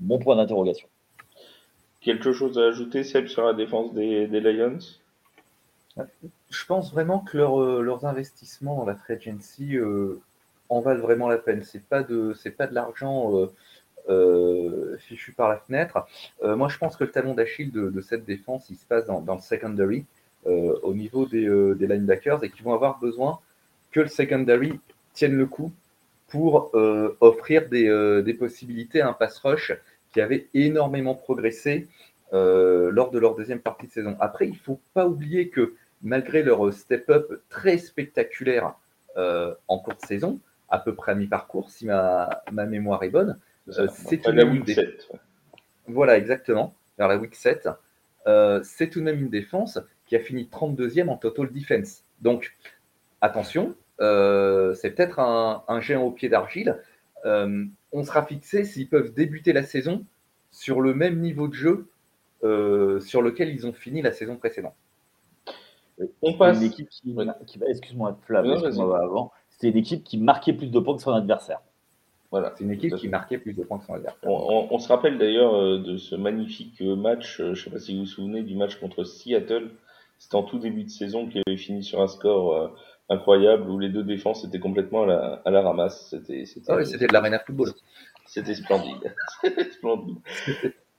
mon 0.00 0.18
point 0.18 0.36
d'interrogation. 0.36 0.88
Quelque 2.00 2.32
chose 2.32 2.58
à 2.58 2.66
ajouter, 2.66 3.04
Seb, 3.04 3.26
sur 3.26 3.44
la 3.44 3.54
défense 3.54 3.92
des, 3.94 4.26
Lions? 4.26 4.78
Je 6.50 6.66
pense 6.66 6.92
vraiment 6.92 7.20
que 7.20 7.36
leur, 7.36 7.82
leurs 7.82 8.06
investissements 8.06 8.76
dans 8.76 8.86
la 8.86 8.94
free 8.94 9.14
agency 9.14 9.76
en 10.68 10.80
valent 10.80 11.00
vraiment 11.00 11.28
la 11.28 11.38
peine. 11.38 11.62
C'est 11.62 11.84
pas 11.84 12.02
de, 12.02 12.32
c'est 12.34 12.52
pas 12.52 12.66
de 12.66 12.74
l'argent 12.74 13.32
fichu 14.98 15.32
par 15.32 15.48
la 15.48 15.58
fenêtre. 15.58 16.06
moi, 16.42 16.68
je 16.68 16.78
pense 16.78 16.96
que 16.96 17.04
le 17.04 17.10
talon 17.10 17.34
d'Achille 17.34 17.70
de, 17.70 18.00
cette 18.00 18.24
défense, 18.24 18.70
il 18.70 18.76
se 18.76 18.86
passe 18.86 19.04
dans, 19.04 19.34
le 19.34 19.40
secondary, 19.40 20.06
au 20.46 20.94
niveau 20.94 21.26
des, 21.26 21.46
des 21.76 21.86
linebackers, 21.86 22.42
et 22.44 22.50
qui 22.50 22.62
vont 22.62 22.72
avoir 22.72 22.98
besoin 22.98 23.38
que 23.92 24.00
le 24.00 24.08
secondary 24.08 24.78
tienne 25.12 25.36
le 25.36 25.46
coup 25.46 25.72
pour 26.28 26.70
euh, 26.74 27.16
offrir 27.20 27.64
euh, 27.72 28.22
des, 28.22 28.34
possibilités 28.34 29.00
à 29.00 29.08
un 29.08 29.12
pass 29.12 29.38
rush 29.38 29.72
qui 30.12 30.20
avait 30.20 30.46
énormément 30.54 31.14
progressé 31.14 31.88
euh, 32.32 32.90
lors 32.92 33.10
de 33.10 33.18
leur 33.18 33.34
deuxième 33.34 33.60
partie 33.60 33.88
de 33.88 33.92
saison. 33.92 34.16
Après, 34.20 34.46
il 34.46 34.52
ne 34.52 34.56
faut 34.56 34.80
pas 34.94 35.06
oublier 35.06 35.48
que 35.48 35.74
malgré 36.02 36.42
leur 36.42 36.72
step-up 36.72 37.42
très 37.50 37.78
spectaculaire 37.78 38.74
en 39.68 39.78
courte 39.78 40.00
saison, 40.06 40.40
à 40.70 40.78
peu 40.78 40.94
près 40.94 41.12
à 41.12 41.14
mi-parcours, 41.14 41.68
si 41.68 41.84
ma, 41.84 42.42
mémoire 42.52 43.02
est 43.02 43.10
bonne, 43.10 43.38
c'est 43.68 44.18
tout 44.18 44.30
de 44.30 44.36
même 44.36 44.54
une 44.54 44.62
défense. 44.62 45.12
Voilà, 45.86 46.16
exactement, 46.16 46.72
vers 46.96 47.08
la 47.08 47.18
week 47.18 47.34
7. 47.34 47.68
c'est 48.62 48.88
tout 48.88 49.00
de 49.00 49.04
même 49.04 49.20
une 49.20 49.28
défense 49.28 49.78
qui 50.10 50.16
a 50.16 50.18
fini 50.18 50.48
32e 50.52 51.08
en 51.08 51.16
total 51.16 51.52
defense. 51.52 52.02
Donc, 52.20 52.56
attention, 53.20 53.76
euh, 54.00 54.74
c'est 54.74 54.90
peut-être 54.90 55.20
un, 55.20 55.80
géant 55.80 56.02
au 56.02 56.10
pied 56.10 56.28
d'argile. 56.28 56.76
Euh, 57.24 57.64
on 57.92 58.02
sera 58.02 58.26
fixé 58.26 58.64
s'ils 58.64 58.88
peuvent 58.88 59.14
débuter 59.14 59.52
la 59.52 59.62
saison 59.62 60.04
sur 60.50 60.80
le 60.80 60.94
même 60.94 61.20
niveau 61.20 61.46
de 61.46 61.54
jeu 61.54 61.88
euh, 62.42 62.98
sur 62.98 63.22
lequel 63.22 63.50
ils 63.50 63.68
ont 63.68 63.72
fini 63.72 64.02
la 64.02 64.10
saison 64.10 64.34
précédente. 64.34 64.74
On 66.22 66.36
passe. 66.36 66.58
Une 66.58 66.64
équipe 66.64 66.88
qui, 66.88 67.14
excuse-moi, 67.68 68.18
Flav, 68.26 68.46
avant. 68.46 69.30
C'était 69.50 69.68
une 69.68 69.76
équipe 69.76 70.02
qui 70.02 70.18
marquait 70.18 70.54
plus 70.54 70.72
de 70.72 70.80
points 70.80 70.96
que 70.96 71.02
son 71.02 71.12
adversaire. 71.12 71.60
Voilà, 72.32 72.52
c'est 72.56 72.64
une 72.64 72.72
équipe 72.72 72.96
qui 72.96 73.08
marquait 73.08 73.38
plus 73.38 73.52
de 73.52 73.62
points 73.62 73.78
que 73.78 73.84
son 73.84 73.94
adversaire. 73.94 74.28
On, 74.28 74.78
se 74.80 74.88
rappelle 74.88 75.18
d'ailleurs 75.18 75.78
de 75.78 75.96
ce 75.98 76.16
magnifique 76.16 76.80
match, 76.80 77.36
je 77.36 77.44
ne 77.44 77.54
sais 77.54 77.70
pas 77.70 77.78
si 77.78 77.94
vous 77.94 78.00
vous 78.00 78.06
souvenez 78.06 78.42
du 78.42 78.56
match 78.56 78.74
contre 78.80 79.04
Seattle. 79.04 79.70
C'était 80.20 80.36
en 80.36 80.44
tout 80.44 80.60
début 80.60 80.84
de 80.84 80.90
saison 80.90 81.28
qui 81.28 81.42
avait 81.44 81.56
fini 81.56 81.82
sur 81.82 82.00
un 82.00 82.06
score 82.06 82.76
incroyable 83.10 83.68
où 83.68 83.78
les 83.78 83.88
deux 83.88 84.04
défenses 84.04 84.44
étaient 84.44 84.60
complètement 84.60 85.02
à 85.02 85.06
la, 85.06 85.42
à 85.44 85.50
la 85.50 85.62
ramasse. 85.62 86.08
C'était, 86.10 86.46
c'était, 86.46 86.70
ah 86.70 86.84
c'était 86.84 87.08
de 87.08 87.12
l'arena 87.12 87.40
football. 87.40 87.72
C'était 88.24 88.54
splendide. 88.54 89.14
splendide. 89.72 90.18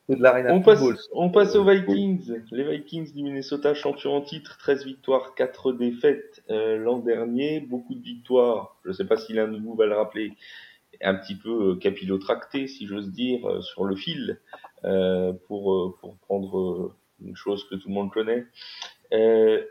de 0.09 0.21
l'arena 0.21 0.53
on 0.53 0.61
passe, 0.61 0.83
on 1.13 1.29
passe 1.29 1.55
aux 1.55 1.63
Vikings. 1.63 2.41
Les 2.51 2.69
Vikings 2.69 3.13
du 3.13 3.23
Minnesota, 3.23 3.73
champions 3.73 4.15
en 4.15 4.21
titre, 4.21 4.57
13 4.57 4.85
victoires, 4.85 5.33
4 5.35 5.71
défaites 5.71 6.43
euh, 6.49 6.77
l'an 6.77 6.99
dernier. 6.99 7.61
Beaucoup 7.61 7.95
de 7.95 8.03
victoires. 8.03 8.75
Je 8.83 8.89
ne 8.89 8.93
sais 8.93 9.05
pas 9.05 9.15
si 9.15 9.31
l'un 9.31 9.47
de 9.47 9.57
vous 9.57 9.75
va 9.75 9.85
le 9.85 9.95
rappeler. 9.95 10.33
Un 11.01 11.15
petit 11.15 11.35
peu 11.35 11.71
euh, 11.71 11.75
capillotracté, 11.75 12.67
si 12.67 12.85
j'ose 12.85 13.11
dire, 13.11 13.47
euh, 13.49 13.61
sur 13.61 13.85
le 13.85 13.95
fil, 13.95 14.39
euh, 14.83 15.31
pour, 15.47 15.95
pour 16.01 16.17
prendre 16.17 16.93
une 17.23 17.35
chose 17.35 17.63
que 17.69 17.75
tout 17.75 17.87
le 17.87 17.93
monde 17.93 18.11
connaît. 18.11 18.45
Euh, 19.13 19.63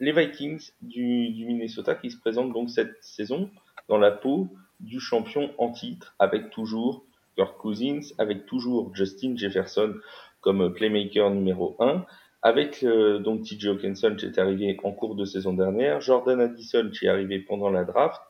les 0.00 0.12
Vikings 0.12 0.70
du, 0.80 1.44
Minnesota 1.46 1.94
qui 1.94 2.10
se 2.10 2.18
présentent 2.18 2.52
donc 2.52 2.70
cette 2.70 2.96
saison 3.02 3.50
dans 3.88 3.98
la 3.98 4.10
peau 4.10 4.48
du 4.80 5.00
champion 5.00 5.50
en 5.58 5.72
titre 5.72 6.14
avec 6.18 6.50
toujours 6.50 7.04
Kirk 7.36 7.56
Cousins, 7.58 8.00
avec 8.18 8.46
toujours 8.46 8.94
Justin 8.94 9.36
Jefferson 9.36 9.94
comme 10.40 10.72
playmaker 10.72 11.30
numéro 11.30 11.76
1, 11.80 12.04
avec 12.42 12.84
euh, 12.84 13.18
donc 13.18 13.42
TJ 13.42 13.66
Hawkinson 13.66 14.14
qui 14.16 14.26
est 14.26 14.38
arrivé 14.38 14.76
en 14.84 14.92
cours 14.92 15.16
de 15.16 15.24
saison 15.24 15.52
dernière, 15.52 16.00
Jordan 16.00 16.40
Addison 16.40 16.90
qui 16.90 17.06
est 17.06 17.08
arrivé 17.08 17.40
pendant 17.40 17.70
la 17.70 17.84
draft. 17.84 18.20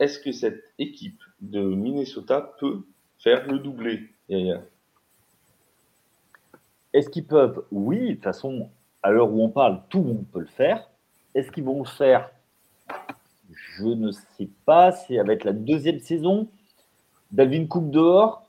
Est-ce 0.00 0.18
que 0.18 0.32
cette 0.32 0.64
équipe 0.78 1.22
de 1.40 1.60
Minnesota 1.60 2.54
peut 2.58 2.82
faire 3.18 3.46
le 3.46 3.60
doublé, 3.60 4.10
Est-ce 6.92 7.08
qu'ils 7.08 7.26
peuvent? 7.26 7.64
Oui, 7.70 8.00
de 8.00 8.14
toute 8.14 8.24
façon, 8.24 8.68
à 9.02 9.10
l'heure 9.10 9.30
où 9.32 9.42
on 9.42 9.48
parle, 9.48 9.82
tout 9.88 9.98
le 9.98 10.08
monde 10.08 10.24
peut 10.32 10.40
le 10.40 10.46
faire. 10.46 10.88
Est-ce 11.34 11.50
qu'ils 11.50 11.64
vont 11.64 11.78
le 11.82 11.88
faire? 11.88 12.30
Je 13.50 13.84
ne 13.84 14.10
sais 14.10 14.48
pas. 14.64 14.92
C'est 14.92 15.18
avec 15.18 15.44
la 15.44 15.52
deuxième 15.52 16.00
saison. 16.00 16.48
Dalvin 17.30 17.66
Cook 17.66 17.90
dehors. 17.90 18.44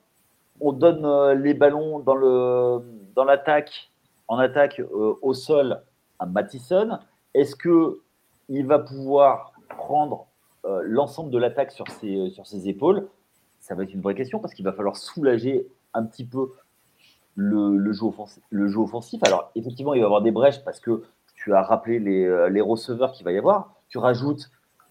On 0.62 0.72
donne 0.72 1.06
euh, 1.06 1.34
les 1.34 1.54
ballons 1.54 2.00
dans, 2.00 2.16
le, 2.16 2.82
dans 3.16 3.24
l'attaque, 3.24 3.92
en 4.28 4.38
attaque 4.38 4.80
euh, 4.80 5.16
au 5.22 5.34
sol 5.34 5.82
à 6.20 6.26
Mattison. 6.26 7.00
Est-ce 7.34 7.56
qu'il 7.56 8.66
va 8.68 8.80
pouvoir 8.80 9.54
prendre 9.70 10.28
euh, 10.66 10.82
l'ensemble 10.86 11.32
de 11.32 11.38
l'attaque 11.38 11.72
sur 11.72 11.88
ses, 11.90 12.30
sur 12.30 12.46
ses 12.46 12.70
épaules? 12.70 13.08
Ça 13.60 13.76
va 13.76 13.84
être 13.84 13.94
une 13.94 14.02
vraie 14.02 14.16
question 14.16 14.40
parce 14.40 14.54
qu'il 14.54 14.66
va 14.66 14.74
falloir 14.74 14.96
soulager 14.96 15.68
un 15.94 16.04
petit 16.04 16.26
peu 16.26 16.52
le, 17.36 17.94
jeu 17.94 18.80
offensif. 18.80 19.22
Alors, 19.26 19.52
effectivement, 19.56 19.94
il 19.94 20.00
va 20.00 20.04
y 20.04 20.06
avoir 20.06 20.22
des 20.22 20.32
brèches 20.32 20.64
parce 20.64 20.80
que 20.80 21.04
tu 21.36 21.54
as 21.54 21.62
rappelé 21.62 22.00
les, 22.00 22.26
euh, 22.26 22.64
receveurs 22.64 23.12
qu'il 23.12 23.26
va 23.26 23.32
y 23.32 23.38
avoir. 23.38 23.74
Tu 23.90 23.98
rajoutes 23.98 24.50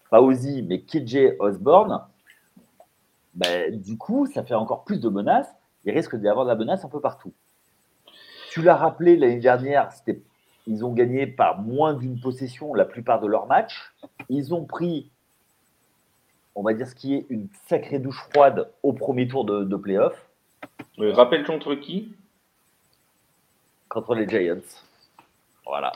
pas 0.09 0.21
Ozzy, 0.21 0.63
mais 0.63 0.81
KJ 0.81 1.35
Osborne. 1.39 2.01
Ben, 3.33 3.79
du 3.81 3.97
coup, 3.97 4.27
ça 4.27 4.43
fait 4.43 4.53
encore 4.53 4.83
plus 4.83 4.99
de 4.99 5.09
menaces. 5.09 5.49
Il 5.85 5.93
risque 5.93 6.15
d'y 6.15 6.27
avoir 6.27 6.45
de 6.45 6.51
la 6.51 6.55
menace 6.55 6.85
un 6.85 6.89
peu 6.89 6.99
partout. 6.99 7.33
Tu 8.51 8.61
l'as 8.61 8.75
rappelé 8.75 9.17
l'année 9.17 9.39
dernière, 9.39 9.89
ils 10.67 10.85
ont 10.85 10.93
gagné 10.93 11.25
par 11.27 11.59
moins 11.59 11.93
d'une 11.93 12.19
possession 12.19 12.73
la 12.73 12.85
plupart 12.85 13.19
de 13.19 13.27
leurs 13.27 13.47
matchs. 13.47 13.91
Ils 14.29 14.53
ont 14.53 14.63
pris, 14.63 15.09
on 16.55 16.61
va 16.61 16.73
dire, 16.73 16.87
ce 16.87 16.95
qui 16.95 17.15
est 17.15 17.25
une 17.29 17.47
sacrée 17.67 17.99
douche 17.99 18.23
froide 18.29 18.69
au 18.83 18.93
premier 18.93 19.27
tour 19.27 19.43
de, 19.43 19.63
de 19.63 19.75
playoff. 19.75 20.29
rappelle 21.11 21.43
contre 21.43 21.73
qui? 21.75 22.13
Contre 23.93 24.15
les 24.15 24.27
Giants. 24.27 24.59
Voilà. 25.65 25.91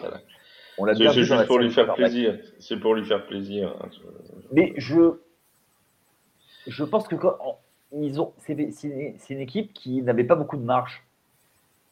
On 0.78 0.86
l'a 0.86 0.94
C'est 0.96 1.12
juste 1.12 1.48
pour 1.48 1.60
lui 1.60 1.72
faire 1.72 1.94
plaisir. 1.94 2.40
C'est 2.60 2.78
pour 2.78 2.94
lui 2.96 3.06
faire 3.06 3.26
plaisir. 3.26 3.76
Mais 4.52 4.74
je, 4.78 5.20
je 6.68 6.84
pense 6.84 7.08
que 7.08 7.16
quand 7.16 7.60
ils 7.92 8.22
ont, 8.22 8.34
c'est 8.38 8.54
une 9.30 9.40
équipe 9.40 9.74
qui 9.74 10.02
n'avait 10.04 10.24
pas 10.24 10.36
beaucoup 10.36 10.58
de 10.58 10.64
marge. 10.64 11.04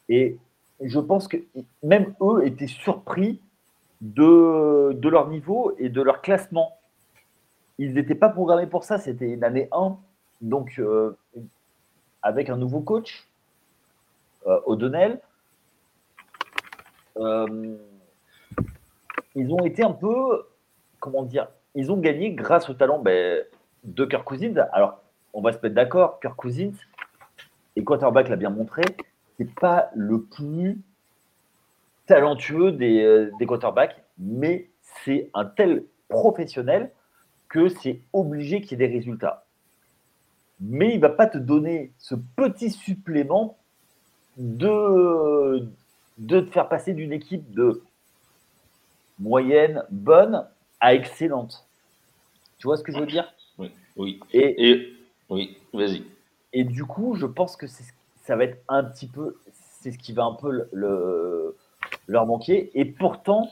Et 0.08 0.38
je 0.80 1.00
pense 1.00 1.26
que 1.26 1.38
même 1.82 2.14
eux 2.20 2.46
étaient 2.46 2.66
surpris 2.68 3.40
de, 4.00 4.92
de 4.92 5.08
leur 5.08 5.28
niveau 5.28 5.74
et 5.78 5.88
de 5.88 6.00
leur 6.02 6.22
classement. 6.22 6.78
Ils 7.78 7.94
n'étaient 7.94 8.14
pas 8.14 8.28
programmés 8.28 8.66
pour 8.66 8.84
ça. 8.84 8.98
C'était 8.98 9.30
une 9.30 9.42
année 9.42 9.68
1. 9.72 9.96
Donc, 10.42 10.78
euh, 10.78 11.16
avec 12.22 12.50
un 12.50 12.56
nouveau 12.56 12.80
coach, 12.80 13.26
euh, 14.46 14.60
O'Donnell, 14.66 15.12
euh, 15.12 15.16
ils 19.34 19.52
ont 19.52 19.64
été 19.64 19.82
un 19.82 19.92
peu, 19.92 20.46
comment 21.00 21.22
dire, 21.22 21.48
ils 21.74 21.92
ont 21.92 21.98
gagné 21.98 22.32
grâce 22.32 22.68
au 22.70 22.74
talent 22.74 22.98
ben, 22.98 23.44
de 23.84 24.04
Kirk 24.04 24.24
Cousins. 24.24 24.66
Alors, 24.72 25.02
on 25.32 25.42
va 25.42 25.52
se 25.52 25.58
mettre 25.62 25.74
d'accord, 25.74 26.20
Kirk 26.20 26.36
Cousins, 26.36 26.72
et 27.76 27.84
quarterback 27.84 28.28
l'a 28.28 28.36
bien 28.36 28.50
montré, 28.50 28.82
c'est 29.36 29.54
pas 29.54 29.90
le 29.94 30.22
plus 30.22 30.80
talentueux 32.06 32.72
des, 32.72 33.02
euh, 33.02 33.30
des 33.38 33.46
quarterbacks, 33.46 34.02
mais 34.18 34.70
c'est 35.04 35.30
un 35.34 35.44
tel 35.44 35.84
professionnel 36.08 36.90
que 37.48 37.68
c'est 37.68 38.00
obligé 38.12 38.60
qu'il 38.60 38.80
y 38.80 38.82
ait 38.82 38.88
des 38.88 38.94
résultats. 38.94 39.44
Mais 40.60 40.90
il 40.90 40.96
ne 40.96 41.02
va 41.02 41.10
pas 41.10 41.26
te 41.26 41.38
donner 41.38 41.92
ce 41.98 42.14
petit 42.14 42.70
supplément 42.70 43.58
de, 44.38 45.68
de 46.18 46.40
te 46.40 46.50
faire 46.50 46.68
passer 46.68 46.94
d'une 46.94 47.12
équipe 47.12 47.52
de 47.52 47.82
moyenne, 49.18 49.82
bonne, 49.90 50.46
à 50.80 50.94
excellente. 50.94 51.66
Tu 52.58 52.66
vois 52.66 52.76
ce 52.76 52.82
que 52.82 52.92
je 52.92 52.98
veux 52.98 53.06
dire? 53.06 53.32
Oui, 53.58 53.70
oui. 53.96 54.20
Et, 54.32 54.92
oui, 55.28 55.58
vas-y. 55.72 56.04
Et 56.52 56.64
du 56.64 56.84
coup, 56.84 57.14
je 57.16 57.26
pense 57.26 57.56
que 57.56 57.66
ça 57.66 58.36
va 58.36 58.44
être 58.44 58.62
un 58.68 58.84
petit 58.84 59.06
peu, 59.06 59.36
c'est 59.52 59.92
ce 59.92 59.98
qui 59.98 60.12
va 60.12 60.24
un 60.24 60.34
peu 60.34 60.66
le, 60.72 61.56
leur 62.06 62.26
manquer. 62.26 62.70
Et 62.74 62.84
pourtant, 62.84 63.48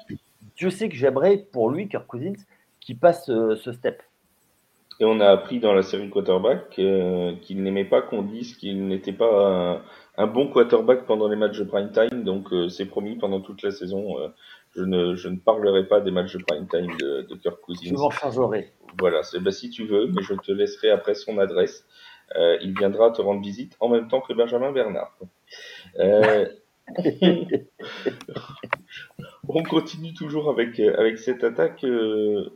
Dieu 0.56 0.70
sait 0.70 0.88
que 0.88 0.96
j'aimerais 0.96 1.38
pour 1.38 1.70
lui, 1.70 1.88
Kirk 1.88 2.06
Cousins, 2.06 2.32
qu'il 2.80 2.98
passe 2.98 3.28
euh, 3.28 3.56
ce 3.56 3.72
step. 3.72 4.02
Et 5.00 5.04
on 5.04 5.18
a 5.20 5.28
appris 5.28 5.58
dans 5.58 5.74
la 5.74 5.82
série 5.82 6.08
quarterback 6.08 6.78
euh, 6.78 7.34
qu'il 7.42 7.62
n'aimait 7.62 7.84
pas 7.84 8.00
qu'on 8.00 8.22
dise 8.22 8.56
qu'il 8.56 8.86
n'était 8.86 9.12
pas 9.12 9.82
un, 10.16 10.26
bon 10.26 10.48
quarterback 10.48 11.06
pendant 11.06 11.28
les 11.28 11.36
matchs 11.36 11.58
de 11.58 11.64
prime 11.64 11.90
time. 11.92 12.24
Donc 12.24 12.52
euh, 12.52 12.68
c'est 12.68 12.86
promis 12.86 13.16
pendant 13.16 13.40
toute 13.40 13.62
la 13.62 13.70
saison. 13.70 14.18
Euh, 14.18 14.28
je, 14.76 14.82
ne, 14.82 15.14
je 15.14 15.28
ne 15.28 15.36
parlerai 15.36 15.86
pas 15.86 16.00
des 16.00 16.10
matchs 16.10 16.36
de 16.36 16.42
prime 16.42 16.66
time 16.68 16.90
de, 16.98 17.22
de 17.22 17.34
Kirk 17.36 17.60
Cousins. 17.60 17.90
Je 17.90 17.94
m'en 17.94 18.10
chargerai. 18.10 18.72
Voilà, 18.98 19.22
c'est 19.22 19.40
bah, 19.40 19.52
si 19.52 19.70
tu 19.70 19.86
veux, 19.86 20.08
mais 20.08 20.22
je 20.22 20.34
te 20.34 20.52
laisserai 20.52 20.90
après 20.90 21.14
son 21.14 21.38
adresse. 21.38 21.86
il 22.36 22.74
viendra 22.76 23.10
te 23.10 23.22
rendre 23.22 23.40
visite 23.42 23.76
en 23.80 23.88
même 23.88 24.08
temps 24.08 24.20
que 24.20 24.32
Benjamin 24.32 24.72
Bernard. 24.72 25.16
On 29.48 29.62
continue 29.62 30.14
toujours 30.14 30.50
avec, 30.50 30.80
euh, 30.80 30.94
avec 30.98 31.18
cette 31.18 31.44
attaque. 31.44 31.84
Euh, 31.84 32.48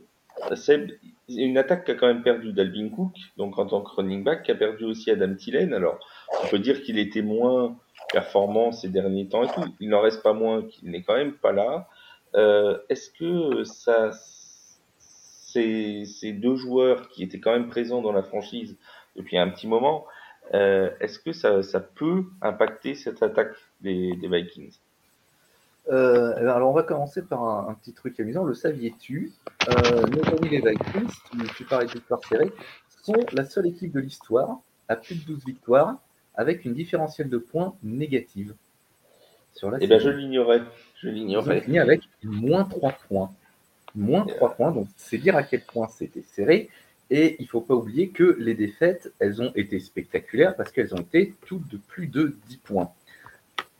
Seb, 0.55 0.91
une 1.27 1.57
attaque 1.57 1.85
qui 1.85 1.91
a 1.91 1.95
quand 1.95 2.07
même 2.07 2.23
perdu 2.23 2.53
Dalvin 2.53 2.89
Cook, 2.89 3.13
donc 3.37 3.59
en 3.59 3.65
tant 3.65 3.81
que 3.81 3.89
running 3.95 4.23
back, 4.23 4.43
qui 4.43 4.51
a 4.51 4.55
perdu 4.55 4.85
aussi 4.85 5.11
Adam 5.11 5.35
Thielen. 5.35 5.73
Alors, 5.73 5.99
on 6.43 6.47
peut 6.47 6.59
dire 6.59 6.81
qu'il 6.83 6.99
était 6.99 7.21
moins 7.21 7.75
performant 8.11 8.71
ces 8.71 8.89
derniers 8.89 9.27
temps 9.27 9.43
et 9.43 9.47
tout. 9.47 9.63
Il 9.79 9.89
n'en 9.89 10.01
reste 10.01 10.23
pas 10.23 10.33
moins 10.33 10.63
qu'il 10.63 10.91
n'est 10.91 11.01
quand 11.01 11.15
même 11.15 11.33
pas 11.33 11.51
là. 11.51 11.87
Euh, 12.35 12.77
Est-ce 12.89 13.09
que 13.11 13.63
ça, 13.63 14.11
ces, 15.51 16.33
deux 16.33 16.55
joueurs 16.55 17.09
qui 17.09 17.23
étaient 17.23 17.39
quand 17.39 17.51
même 17.51 17.69
présents 17.69 18.01
dans 18.01 18.11
la 18.11 18.23
franchise 18.23 18.77
depuis 19.15 19.37
un 19.37 19.49
petit 19.49 19.67
moment, 19.67 20.05
euh, 20.53 20.89
est-ce 20.99 21.19
que 21.19 21.31
ça, 21.31 21.79
peut 21.79 22.25
impacter 22.41 22.95
cette 22.95 23.21
attaque 23.21 23.55
des, 23.81 24.17
Vikings? 24.21 24.77
Euh, 25.89 26.35
alors, 26.37 26.69
on 26.69 26.73
va 26.73 26.83
commencer 26.83 27.23
par 27.23 27.43
un, 27.43 27.73
petit 27.73 27.93
truc 27.93 28.19
amusant. 28.19 28.43
Le 28.43 28.53
saviez-tu? 28.53 29.31
Euh, 29.69 30.01
Nos 30.07 30.37
les 30.43 30.61
Vikings, 30.61 31.09
tu, 31.31 31.37
tu 31.55 31.63
parlais 31.65 31.87
de 31.87 31.91
victoire 31.91 32.23
serrée, 32.25 32.51
sont 33.03 33.13
la 33.33 33.45
seule 33.45 33.67
équipe 33.67 33.91
de 33.91 33.99
l'histoire 33.99 34.59
à 34.87 34.95
plus 34.95 35.15
de 35.15 35.33
12 35.33 35.45
victoires 35.45 35.97
avec 36.39 36.65
une 36.65 36.73
différentielle 36.73 37.29
de 37.29 37.37
points 37.37 37.75
négative. 37.83 38.53
Sur 39.53 39.71
la 39.71 39.77
eh 39.81 39.87
bien, 39.87 39.99
je 39.99 40.09
l'ignorais. 40.09 40.61
Je 40.95 41.09
l'ignorais. 41.09 41.61
fini 41.61 41.79
avec 41.79 42.01
moins 42.23 42.63
3 42.63 42.93
points. 43.07 43.31
Moins 43.95 44.25
3 44.25 44.55
points, 44.55 44.71
donc 44.71 44.87
c'est 44.95 45.17
dire 45.17 45.35
à 45.35 45.43
quel 45.43 45.61
point 45.61 45.87
c'était 45.87 46.21
serré. 46.21 46.69
Et 47.09 47.35
il 47.39 47.43
ne 47.43 47.47
faut 47.47 47.61
pas 47.61 47.73
oublier 47.73 48.09
que 48.09 48.37
les 48.39 48.53
défaites, 48.53 49.11
elles 49.19 49.41
ont 49.41 49.51
été 49.55 49.79
spectaculaires 49.79 50.55
parce 50.55 50.71
qu'elles 50.71 50.93
ont 50.93 51.01
été 51.01 51.33
toutes 51.45 51.67
de 51.67 51.77
plus 51.77 52.07
de 52.07 52.35
10 52.47 52.57
points 52.57 52.91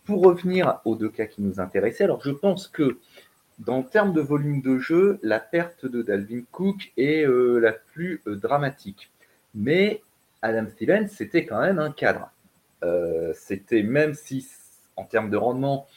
pour 0.09 0.23
revenir 0.23 0.79
aux 0.85 0.95
deux 0.95 1.09
cas 1.09 1.27
qui 1.27 1.43
nous 1.43 1.59
intéressaient, 1.59 2.05
alors 2.05 2.19
je 2.23 2.31
pense 2.31 2.67
que 2.67 2.97
dans 3.59 3.77
le 3.77 3.83
terme 3.83 4.11
de 4.11 4.21
volume 4.21 4.59
de 4.63 4.79
jeu, 4.79 5.19
la 5.21 5.39
perte 5.39 5.85
de 5.85 6.01
Dalvin 6.01 6.41
Cook 6.51 6.91
est 6.97 7.23
euh, 7.27 7.59
la 7.59 7.73
plus 7.73 8.19
euh, 8.25 8.35
dramatique. 8.35 9.11
Mais 9.53 10.01
Adam 10.41 10.65
Thielen, 10.65 11.09
c'était 11.09 11.45
quand 11.45 11.61
même 11.61 11.77
un 11.77 11.91
cadre. 11.91 12.31
Euh, 12.83 13.33
c'était 13.35 13.83
même 13.83 14.13
si 14.13 14.47
en 14.95 15.03
termes 15.03 15.29
de 15.29 15.37
rendement, 15.37 15.87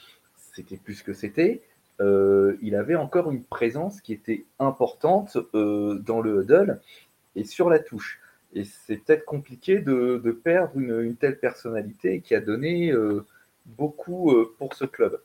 c'était 0.54 0.76
plus 0.76 1.02
que 1.02 1.12
c'était, 1.12 1.62
il 2.00 2.74
avait 2.74 2.96
encore 2.96 3.30
une 3.30 3.44
présence 3.44 4.00
qui 4.00 4.12
était 4.12 4.44
importante 4.58 5.38
dans 5.54 6.20
le 6.20 6.42
huddle 6.42 6.80
et 7.36 7.44
sur 7.44 7.70
la 7.70 7.78
touche. 7.78 8.20
Et 8.54 8.64
c'est 8.64 8.96
peut-être 8.96 9.24
compliqué 9.24 9.78
de, 9.78 10.40
perdre 10.42 10.76
une, 10.76 11.14
telle 11.14 11.38
personnalité 11.38 12.20
qui 12.20 12.34
a 12.34 12.40
donné 12.40 12.92
beaucoup 13.66 14.32
euh, 14.32 14.54
pour 14.58 14.74
ce 14.74 14.84
club. 14.84 15.20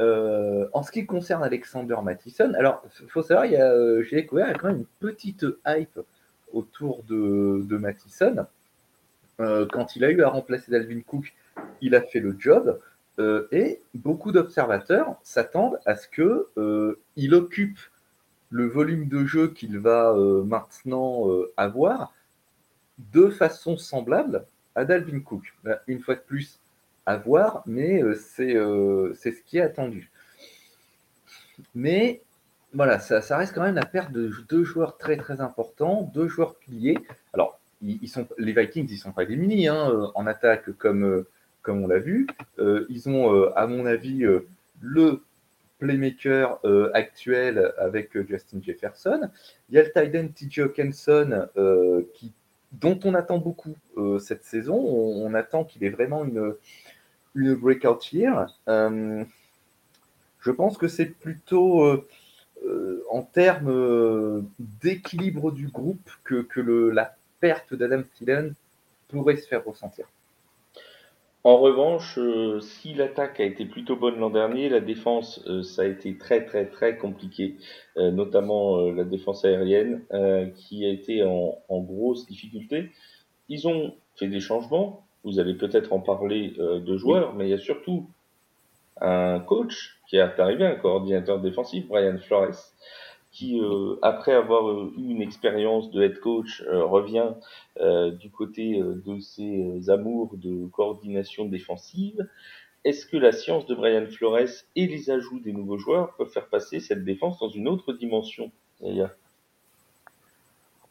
Euh, 0.00 0.68
en 0.72 0.82
ce 0.82 0.92
qui 0.92 1.06
concerne 1.06 1.42
Alexander 1.42 1.96
Mattison, 2.02 2.52
alors 2.54 2.84
il 3.02 3.08
faut 3.08 3.22
savoir, 3.22 3.46
euh, 3.50 4.02
j'ai 4.04 4.16
découvert 4.16 4.52
quand 4.56 4.68
même 4.68 4.78
une 4.78 4.86
petite 5.00 5.44
hype 5.66 5.98
autour 6.52 7.02
de, 7.02 7.62
de 7.64 7.76
Mattison. 9.38 9.68
quand 9.72 9.96
il 9.96 10.04
a 10.04 10.10
eu 10.10 10.22
à 10.22 10.28
remplacer 10.28 10.70
Dalvin 10.70 11.00
Cook, 11.00 11.34
il 11.80 11.94
a 11.94 12.02
fait 12.02 12.20
le 12.20 12.36
job. 12.38 12.78
et 13.52 13.80
beaucoup 13.94 14.32
d'observateurs 14.32 15.16
s'attendent 15.22 15.78
à 15.86 15.96
ce 15.96 16.08
que 16.08 16.48
il 17.16 17.34
occupe 17.34 17.78
le 18.50 18.66
volume 18.66 19.08
de 19.08 19.24
jeu 19.24 19.48
qu'il 19.48 19.78
va 19.78 20.14
maintenant 20.44 21.26
avoir 21.56 22.12
de 23.12 23.28
façon 23.28 23.76
semblable 23.76 24.44
à 24.74 24.84
Dalvin 24.84 25.20
Cook. 25.20 25.54
Ben, 25.64 25.78
une 25.86 26.00
fois 26.00 26.14
de 26.14 26.20
plus, 26.20 26.60
à 27.08 27.16
voir, 27.16 27.62
mais 27.64 28.02
euh, 28.02 28.14
euh, 28.40 29.14
c'est 29.14 29.32
ce 29.32 29.42
qui 29.42 29.56
est 29.56 29.62
attendu. 29.62 30.10
Mais 31.74 32.20
voilà, 32.74 32.98
ça, 32.98 33.22
ça, 33.22 33.38
reste 33.38 33.54
quand 33.54 33.62
même 33.62 33.76
la 33.76 33.86
perte 33.86 34.12
de 34.12 34.30
deux 34.50 34.62
joueurs 34.62 34.98
très 34.98 35.16
très 35.16 35.40
importants, 35.40 36.02
deux 36.12 36.28
joueurs 36.28 36.56
piliers. 36.56 36.98
Alors, 37.32 37.57
ils, 37.82 38.08
sont, 38.08 38.26
les 38.38 38.52
Vikings, 38.52 38.88
ils 38.90 38.98
sont 38.98 39.12
pas 39.12 39.24
démunis 39.24 39.68
hein, 39.68 39.90
euh, 39.90 40.06
en 40.14 40.26
attaque 40.26 40.70
comme, 40.78 41.24
comme 41.62 41.82
on 41.82 41.86
l'a 41.86 41.98
vu. 41.98 42.26
ils 42.58 43.08
ont, 43.08 43.50
à 43.52 43.66
mon 43.66 43.86
avis, 43.86 44.24
le 44.80 45.22
playmaker 45.78 46.58
actuel 46.94 47.72
avec 47.78 48.18
Justin 48.28 48.58
Jefferson. 48.62 49.30
Il 49.68 49.76
y 49.76 49.78
a 49.78 49.82
le 49.82 49.92
Titan 49.92 50.28
TJ 50.28 50.60
Hawkinson 50.60 51.48
qui, 52.14 52.32
dont 52.72 52.98
on 53.04 53.14
attend 53.14 53.38
beaucoup 53.38 53.76
cette 54.18 54.44
saison. 54.44 54.76
on 54.76 55.34
attend 55.34 55.64
qu'il 55.64 55.84
ait 55.84 55.90
vraiment 55.90 56.24
une, 56.24 56.54
une 57.38 57.54
breakout 57.54 58.12
year. 58.12 58.46
Euh, 58.68 59.24
je 60.40 60.50
pense 60.50 60.76
que 60.76 60.88
c'est 60.88 61.06
plutôt 61.06 61.82
euh, 61.84 62.06
euh, 62.66 63.02
en 63.10 63.22
termes 63.22 64.48
d'équilibre 64.58 65.52
du 65.52 65.68
groupe 65.68 66.10
que, 66.24 66.42
que 66.42 66.60
le, 66.60 66.90
la 66.90 67.16
perte 67.40 67.74
d'Adam 67.74 68.02
Thielen 68.14 68.54
pourrait 69.08 69.36
se 69.36 69.46
faire 69.46 69.64
ressentir. 69.64 70.06
En 71.44 71.56
revanche, 71.58 72.18
si 72.60 72.94
l'attaque 72.94 73.40
a 73.40 73.44
été 73.44 73.64
plutôt 73.64 73.96
bonne 73.96 74.18
l'an 74.18 74.28
dernier, 74.28 74.68
la 74.68 74.80
défense, 74.80 75.42
ça 75.62 75.82
a 75.82 75.84
été 75.86 76.18
très 76.18 76.44
très 76.44 76.66
très 76.66 76.98
compliqué, 76.98 77.56
notamment 77.96 78.90
la 78.90 79.04
défense 79.04 79.44
aérienne, 79.44 80.02
qui 80.56 80.84
a 80.84 80.90
été 80.90 81.22
en, 81.22 81.56
en, 81.68 81.80
grosse 81.80 82.26
difficulté. 82.26 82.90
Ils 83.48 83.66
ont 83.66 83.94
fait 84.16 84.26
des 84.26 84.40
changements, 84.40 85.06
vous 85.24 85.38
allez 85.38 85.54
peut-être 85.54 85.92
en 85.92 86.00
parler 86.00 86.54
euh, 86.58 86.80
de 86.80 86.96
joueurs, 86.96 87.34
mais 87.34 87.46
il 87.46 87.50
y 87.50 87.54
a 87.54 87.58
surtout 87.58 88.08
un 89.00 89.40
coach 89.40 89.98
qui 90.08 90.16
est 90.16 90.40
arrivé, 90.40 90.66
un 90.66 90.74
coordinateur 90.74 91.40
défensif, 91.40 91.86
Brian 91.86 92.18
Flores, 92.18 92.72
qui, 93.30 93.60
euh, 93.60 93.96
après 94.02 94.32
avoir 94.32 94.68
euh, 94.68 94.92
eu 94.96 95.10
une 95.10 95.22
expérience 95.22 95.90
de 95.90 96.02
head 96.02 96.18
coach, 96.20 96.62
revient 96.68 97.34
du 98.20 98.30
côté 98.30 98.82
de 98.82 99.20
ses 99.20 99.88
amours 99.90 100.36
de 100.36 100.66
coordination 100.66 101.44
défensive. 101.44 102.28
Est-ce 102.84 103.06
que 103.06 103.16
la 103.16 103.32
science 103.32 103.66
de 103.66 103.74
Brian 103.74 104.06
Flores 104.06 104.64
et 104.74 104.86
les 104.86 105.10
ajouts 105.10 105.40
des 105.40 105.52
nouveaux 105.52 105.78
joueurs 105.78 106.14
peuvent 106.16 106.30
faire 106.30 106.48
passer 106.48 106.80
cette 106.80 107.04
défense 107.04 107.38
dans 107.38 107.48
une 107.48 107.68
autre 107.68 107.92
dimension 107.92 108.50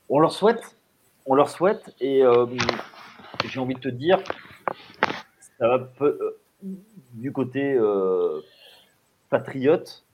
On 0.09 0.19
leur 0.19 0.31
souhaite, 0.31 0.77
on 1.25 1.35
leur 1.35 1.49
souhaite, 1.49 1.93
et 1.99 2.23
j'ai 3.45 3.59
envie 3.59 3.75
de 3.75 3.79
te 3.79 3.89
dire, 3.89 4.19
ça 5.59 5.67
va 5.67 5.89
euh, 6.01 6.39
du 7.13 7.31
côté 7.31 7.73
euh, 7.73 8.41
patriote, 9.29 10.05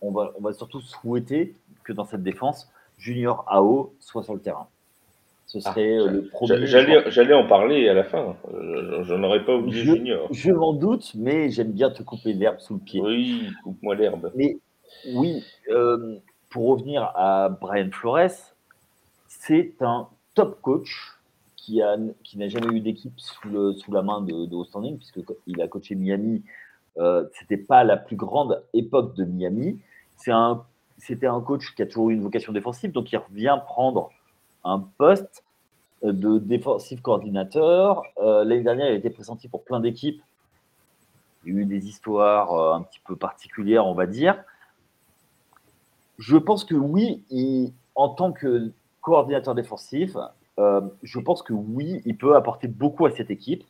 on 0.00 0.10
va, 0.10 0.32
on 0.38 0.42
va 0.42 0.52
surtout 0.52 0.80
souhaiter 0.80 1.54
que 1.84 1.92
dans 1.92 2.04
cette 2.04 2.22
défense, 2.22 2.70
Junior 2.98 3.44
AO 3.48 3.94
soit 4.00 4.22
sur 4.22 4.34
le 4.34 4.40
terrain. 4.40 4.68
Ce 5.46 5.58
ah, 5.64 5.70
serait 5.70 5.98
euh, 5.98 6.10
le 6.10 6.26
premier. 6.26 6.66
J'allais 6.66 7.34
en 7.34 7.46
parler 7.46 7.88
à 7.88 7.94
la 7.94 8.04
fin. 8.04 8.36
Je, 8.52 9.14
n'aurais 9.14 9.44
pas 9.44 9.54
oublié 9.56 9.82
Junior. 9.82 10.28
Je 10.30 10.52
m'en 10.52 10.74
doute, 10.74 11.12
mais 11.14 11.48
j'aime 11.50 11.72
bien 11.72 11.90
te 11.90 12.02
couper 12.02 12.34
l'herbe 12.34 12.58
sous 12.58 12.74
le 12.74 12.80
pied. 12.80 13.00
Oui, 13.00 13.48
coupe-moi 13.64 13.94
l'herbe. 13.94 14.30
Mais 14.34 14.58
oui, 15.14 15.42
pour 16.50 16.68
revenir 16.68 17.12
à 17.14 17.48
Brian 17.48 17.88
Flores, 17.90 18.52
c'est 19.26 19.74
un 19.80 20.08
top 20.34 20.60
coach 20.60 21.18
qui, 21.56 21.80
n'a 21.80 22.48
jamais 22.48 22.76
eu 22.76 22.80
d'équipe 22.80 23.18
sous, 23.18 23.74
sous, 23.74 23.92
la 23.92 24.02
main 24.02 24.20
de, 24.22 24.46
de 24.46 24.64
standing, 24.64 24.98
puisqu'il 24.98 25.60
a 25.60 25.68
coaché 25.68 25.94
Miami. 25.94 26.42
Euh, 26.98 27.24
c'était 27.38 27.58
pas 27.58 27.84
la 27.84 27.96
plus 27.96 28.16
grande 28.16 28.62
époque 28.74 29.14
de 29.16 29.24
Miami. 29.24 29.78
C'était 30.18 31.26
un 31.26 31.40
coach 31.40 31.74
qui 31.74 31.82
a 31.82 31.86
toujours 31.86 32.10
eu 32.10 32.14
une 32.14 32.22
vocation 32.22 32.52
défensive, 32.52 32.92
donc 32.92 33.10
il 33.12 33.16
revient 33.16 33.58
prendre 33.66 34.10
un 34.64 34.80
poste 34.98 35.44
de 36.02 36.38
défensif 36.38 37.00
coordinateur. 37.00 38.02
Euh, 38.18 38.44
l'année 38.44 38.62
dernière, 38.62 38.86
il 38.86 38.92
a 38.92 38.96
été 38.96 39.10
pressenti 39.10 39.48
pour 39.48 39.64
plein 39.64 39.80
d'équipes. 39.80 40.22
Il 41.44 41.54
y 41.54 41.56
a 41.56 41.60
eu 41.60 41.64
des 41.64 41.86
histoires 41.86 42.52
euh, 42.52 42.74
un 42.74 42.82
petit 42.82 43.00
peu 43.04 43.16
particulières, 43.16 43.86
on 43.86 43.94
va 43.94 44.06
dire. 44.06 44.42
Je 46.18 46.36
pense 46.36 46.64
que 46.64 46.74
oui, 46.74 47.22
en 47.94 48.08
tant 48.08 48.32
que 48.32 48.72
coordinateur 49.00 49.54
défensif, 49.54 50.16
euh, 50.58 50.80
je 51.02 51.20
pense 51.20 51.42
que 51.42 51.52
oui, 51.52 52.02
il 52.04 52.16
peut 52.16 52.34
apporter 52.34 52.68
beaucoup 52.68 53.06
à 53.06 53.10
cette 53.10 53.30
équipe. 53.30 53.64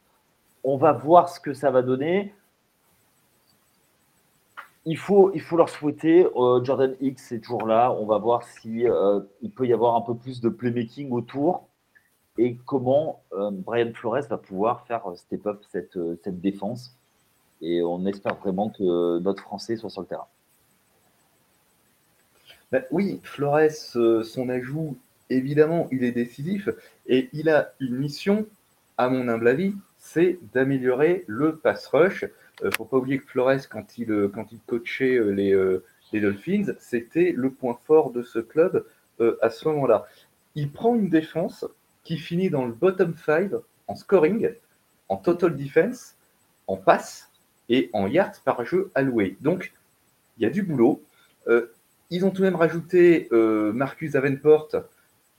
On 0.64 0.76
va 0.76 0.92
voir 0.92 1.28
ce 1.28 1.40
que 1.40 1.53
ça 1.53 1.70
va 1.70 1.82
donner. 1.82 2.34
Il 4.85 4.97
faut, 4.97 5.33
il 5.35 5.41
faut 5.41 5.57
leur 5.57 5.68
souhaiter. 5.68 6.26
Euh, 6.37 6.62
Jordan 6.64 6.95
X 7.01 7.33
est 7.33 7.41
toujours 7.41 7.66
là. 7.66 7.93
On 7.93 8.07
va 8.07 8.18
voir 8.18 8.43
si 8.45 8.89
euh, 8.89 9.20
il 9.43 9.51
peut 9.51 9.66
y 9.66 9.72
avoir 9.72 9.97
un 9.97 10.01
peu 10.01 10.14
plus 10.14 10.41
de 10.41 10.49
playmaking 10.49 11.11
autour 11.11 11.68
et 12.41 12.57
comment 12.66 13.20
Brian 13.33 13.93
Flores 13.93 14.29
va 14.31 14.39
pouvoir 14.39 14.87
faire 14.87 15.03
step 15.16 15.45
up 15.49 15.61
cette, 15.72 15.99
cette 16.22 16.41
défense. 16.41 16.97
Et 17.61 17.83
on 17.83 18.07
espère 18.07 18.37
vraiment 18.37 18.68
que 18.70 19.18
notre 19.18 19.43
Français 19.43 19.76
soit 19.76 19.91
sur 19.91 20.03
le 20.03 20.07
terrain. 20.07 20.29
Ben 22.70 22.85
oui, 22.93 23.18
Flores, 23.24 23.72
son 24.22 24.49
ajout 24.51 24.97
évidemment, 25.31 25.89
il 25.91 26.05
est 26.05 26.12
décisif 26.12 26.68
et 27.07 27.29
il 27.33 27.49
a 27.49 27.72
une 27.81 27.97
mission, 27.97 28.47
à 28.97 29.09
mon 29.09 29.29
humble 29.29 29.49
avis, 29.49 29.74
c'est 29.99 30.39
d'améliorer 30.55 31.24
le 31.26 31.57
pass 31.57 31.87
rush 31.89 32.24
ne 32.65 32.71
faut 32.71 32.85
pas 32.85 32.97
oublier 32.97 33.19
que 33.19 33.27
Flores, 33.27 33.69
quand 33.71 33.99
il, 33.99 34.31
quand 34.35 34.53
il 34.53 34.61
coachait 34.67 35.21
les, 35.33 35.57
les 36.13 36.21
Dolphins, 36.21 36.75
c'était 36.79 37.33
le 37.37 37.51
point 37.51 37.79
fort 37.87 38.11
de 38.11 38.23
ce 38.23 38.39
club 38.39 38.85
à 39.43 39.51
ce 39.51 39.69
moment-là. 39.69 40.07
Il 40.55 40.71
prend 40.71 40.95
une 40.95 41.09
défense 41.09 41.65
qui 42.05 42.17
finit 42.17 42.51
dans 42.51 42.65
le 42.65 42.73
bottom 42.73 43.15
5 43.15 43.53
en 43.87 43.95
scoring, 43.95 44.51
en 45.09 45.17
total 45.17 45.57
defense, 45.57 46.17
en 46.67 46.77
passe 46.77 47.31
et 47.69 47.91
en 47.93 48.07
yards 48.07 48.41
par 48.45 48.65
jeu 48.65 48.91
alloué. 48.95 49.37
Donc, 49.41 49.73
il 50.39 50.45
y 50.45 50.47
a 50.47 50.51
du 50.51 50.63
boulot. 50.63 51.03
Euh, 51.49 51.73
ils 52.11 52.25
ont 52.25 52.31
tout 52.31 52.39
de 52.39 52.47
même 52.47 52.57
rajouté 52.57 53.29
euh, 53.33 53.73
Marcus 53.73 54.13
Davenport, 54.13 54.69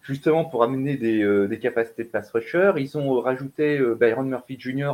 justement 0.01 0.45
pour 0.45 0.63
amener 0.63 0.97
des, 0.97 1.23
euh, 1.23 1.47
des, 1.47 1.59
capacités 1.59 2.03
de 2.03 2.09
pass 2.09 2.29
rusher. 2.31 2.73
Ils 2.77 2.97
ont 2.97 3.19
rajouté 3.19 3.79
Byron 3.99 4.27
Murphy 4.27 4.59
Jr. 4.59 4.91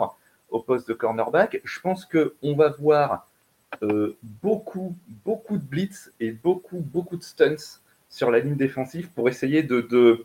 au 0.50 0.60
poste 0.60 0.88
de 0.88 0.94
cornerback. 0.94 1.62
Je 1.64 1.80
pense 1.80 2.06
qu'on 2.06 2.56
va 2.56 2.70
voir 2.70 3.28
beaucoup, 4.42 4.96
beaucoup 5.26 5.58
de 5.58 5.64
blitz 5.64 6.12
et 6.20 6.32
beaucoup, 6.32 6.80
beaucoup 6.80 7.18
de 7.18 7.24
stunts 7.24 7.82
sur 8.10 8.32
la 8.32 8.40
ligne 8.40 8.56
défensive 8.56 9.10
pour 9.14 9.28
essayer 9.28 9.64
de, 9.64 10.24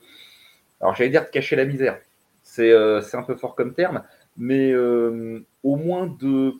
alors 0.80 0.94
j'allais 0.94 1.10
dire 1.10 1.24
de 1.24 1.30
cacher 1.30 1.56
la 1.56 1.64
misère. 1.64 1.98
C'est 2.42 2.72
un 2.72 3.22
peu 3.22 3.34
fort 3.34 3.54
comme 3.54 3.74
terme, 3.74 4.02
mais 4.36 4.74
au 4.74 5.76
moins 5.76 6.06
de, 6.06 6.54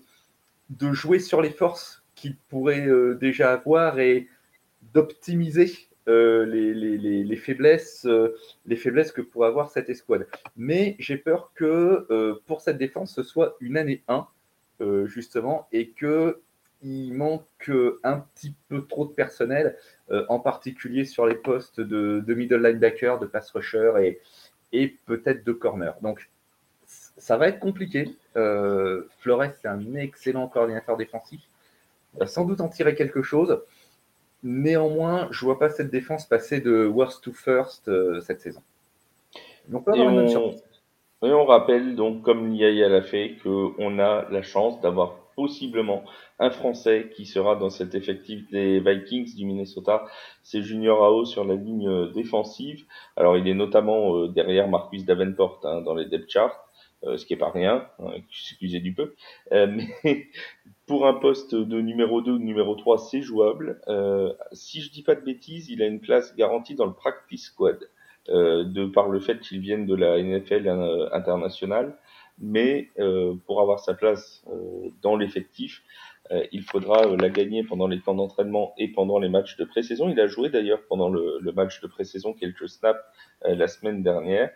jouer 0.93 1.19
sur 1.19 1.41
les 1.41 1.51
forces 1.51 2.03
qu'il 2.15 2.37
pourrait 2.49 2.87
euh, 2.87 3.15
déjà 3.15 3.53
avoir 3.53 3.99
et 3.99 4.29
d'optimiser 4.93 5.73
euh, 6.09 6.45
les, 6.47 6.75
les, 6.75 7.25
les, 7.25 7.37
faiblesses, 7.37 8.07
euh, 8.07 8.37
les 8.67 8.77
faiblesses 8.77 9.13
que 9.13 9.21
pourrait 9.21 9.49
avoir 9.49 9.71
cette 9.71 9.89
escouade. 9.91 10.27
Mais 10.57 10.97
j'ai 10.99 11.17
peur 11.17 11.53
que 11.55 12.41
pour 12.47 12.61
cette 12.61 12.79
défense, 12.79 13.15
ce 13.15 13.23
soit 13.23 13.57
une 13.61 13.77
année 13.77 14.03
1, 14.09 14.27
justement, 15.07 15.69
et 15.73 15.91
que 15.91 16.41
il 16.83 17.13
manque 17.13 17.71
un 18.03 18.21
petit 18.21 18.55
peu 18.69 18.87
trop 18.87 19.05
de 19.05 19.13
personnel, 19.13 19.77
en 20.29 20.41
particulier 20.41 21.05
sur 21.05 21.27
les 21.27 21.35
postes 21.35 21.81
de, 21.81 22.35
middle 22.35 22.63
linebacker, 22.63 23.19
de 23.19 23.27
pass 23.27 23.51
rusher 23.51 23.93
et, 24.01 24.21
et 24.73 24.97
peut-être 25.05 25.45
de 25.45 25.53
corner. 25.53 25.95
Donc, 26.01 26.31
ça 26.87 27.37
va 27.37 27.49
être 27.49 27.61
compliqué. 27.61 28.17
Flores, 28.33 29.53
c'est 29.61 29.69
un 29.69 29.95
excellent 29.97 30.49
coordinateur 30.49 30.97
défensif 30.97 31.43
va 32.15 32.27
sans 32.27 32.45
doute 32.45 32.61
en 32.61 32.69
tirer 32.69 32.95
quelque 32.95 33.23
chose. 33.23 33.63
Néanmoins, 34.43 35.29
je 35.31 35.45
ne 35.45 35.51
vois 35.51 35.59
pas 35.59 35.69
cette 35.69 35.91
défense 35.91 36.27
passer 36.27 36.61
de 36.61 36.87
worst 36.87 37.23
to 37.23 37.33
first 37.33 37.89
euh, 37.89 38.21
cette 38.21 38.41
saison. 38.41 38.63
Donc, 39.69 39.85
et, 39.95 40.01
on, 40.01 40.27
et 41.23 41.33
on 41.33 41.45
rappelle, 41.45 41.95
donc, 41.95 42.23
comme 42.23 42.55
Yaya 42.55 42.89
l'a 42.89 43.03
fait, 43.03 43.37
qu'on 43.43 43.99
a 43.99 44.27
la 44.31 44.43
chance 44.43 44.81
d'avoir 44.81 45.17
possiblement 45.37 46.05
un 46.39 46.51
Français 46.51 47.11
qui 47.15 47.27
sera 47.27 47.57
dans 47.57 47.71
cet 47.71 47.95
effectif 47.95 48.51
des 48.51 48.81
Vikings 48.81 49.37
du 49.37 49.45
Minnesota. 49.45 50.07
C'est 50.43 50.63
Junior 50.63 51.05
Ao 51.05 51.25
sur 51.25 51.45
la 51.45 51.55
ligne 51.55 52.11
défensive. 52.13 52.85
Alors, 53.17 53.37
il 53.37 53.47
est 53.47 53.55
notamment 53.55 54.17
euh, 54.17 54.29
derrière 54.29 54.69
Marcus 54.69 55.05
Davenport 55.05 55.61
hein, 55.65 55.83
dans 55.83 55.95
les 55.95 56.07
depth 56.07 56.31
charts. 56.31 56.70
Ce 57.03 57.25
qui 57.25 57.33
est 57.33 57.39
pas 57.39 57.51
rien, 57.51 57.87
hein, 57.99 58.11
excusez 58.17 58.81
du 58.81 58.93
peu. 58.95 59.15
mais 59.51 60.27
pour 60.87 61.07
un 61.07 61.15
poste 61.15 61.55
de 61.55 61.81
numéro 61.81 62.21
2 62.21 62.33
ou 62.33 62.39
numéro 62.39 62.75
3, 62.75 62.99
c'est 62.99 63.23
jouable. 63.23 63.81
Euh, 63.89 64.33
si 64.53 64.81
je 64.83 64.91
dis 64.91 65.03
pas 65.03 65.15
de 65.15 65.21
bêtises, 65.21 65.71
il 65.71 65.83
a 65.83 65.87
une 65.87 66.01
place 66.01 66.35
garantie 66.37 66.75
dans 66.75 66.87
le 66.87 66.93
practice 66.93 67.47
squad, 67.47 67.79
euh, 68.29 68.65
de 68.65 68.87
par 68.87 69.09
le 69.09 69.21
fait 69.21 69.41
qu'il 69.41 69.61
vienne 69.61 69.87
de 69.87 69.95
la 69.95 70.21
NFL 70.21 70.69
euh, 70.69 71.09
internationale. 71.13 71.97
Mais 72.41 72.89
euh, 72.99 73.35
pour 73.47 73.61
avoir 73.61 73.81
sa 73.81 73.95
place 73.95 74.43
euh, 74.51 74.89
dans 75.03 75.15
l'effectif, 75.17 75.83
euh, 76.31 76.45
il 76.53 76.63
faudra 76.63 77.05
la 77.05 77.29
gagner 77.29 77.63
pendant 77.65 77.87
les 77.87 78.01
temps 78.01 78.15
d'entraînement 78.15 78.73
et 78.79 78.89
pendant 78.89 79.19
les 79.19 79.29
matchs 79.29 79.57
de 79.59 79.65
pré-saison. 79.65 80.09
Il 80.09 80.19
a 80.19 80.27
joué 80.27 80.49
d'ailleurs 80.49 80.81
pendant 80.89 81.11
le, 81.11 81.39
le, 81.41 81.53
match 81.53 81.81
de 81.83 81.87
pré-saison 81.87 82.33
quelques 82.33 82.69
snaps 82.69 83.01
la 83.45 83.69
semaine 83.69 84.03
dernière. 84.03 84.51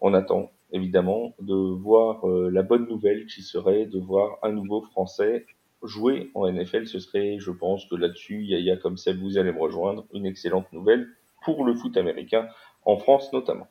On 0.00 0.12
attend 0.12 0.52
évidemment, 0.72 1.34
de 1.40 1.54
voir 1.54 2.28
euh, 2.28 2.50
la 2.50 2.62
bonne 2.62 2.86
nouvelle 2.88 3.26
qui 3.26 3.42
serait 3.42 3.86
de 3.86 3.98
voir 3.98 4.38
un 4.42 4.52
nouveau 4.52 4.82
Français 4.82 5.46
jouer 5.82 6.30
en 6.34 6.50
NFL. 6.50 6.86
Ce 6.86 6.98
serait, 6.98 7.38
je 7.38 7.50
pense 7.50 7.86
que 7.86 7.94
là-dessus, 7.94 8.42
Yaya 8.44 8.76
comme 8.76 8.96
ça, 8.96 9.12
vous 9.12 9.38
allez 9.38 9.52
me 9.52 9.60
rejoindre, 9.60 10.04
une 10.12 10.26
excellente 10.26 10.72
nouvelle 10.72 11.08
pour 11.42 11.64
le 11.64 11.74
foot 11.74 11.96
américain, 11.96 12.48
en 12.84 12.96
France 12.96 13.32
notamment. 13.32 13.68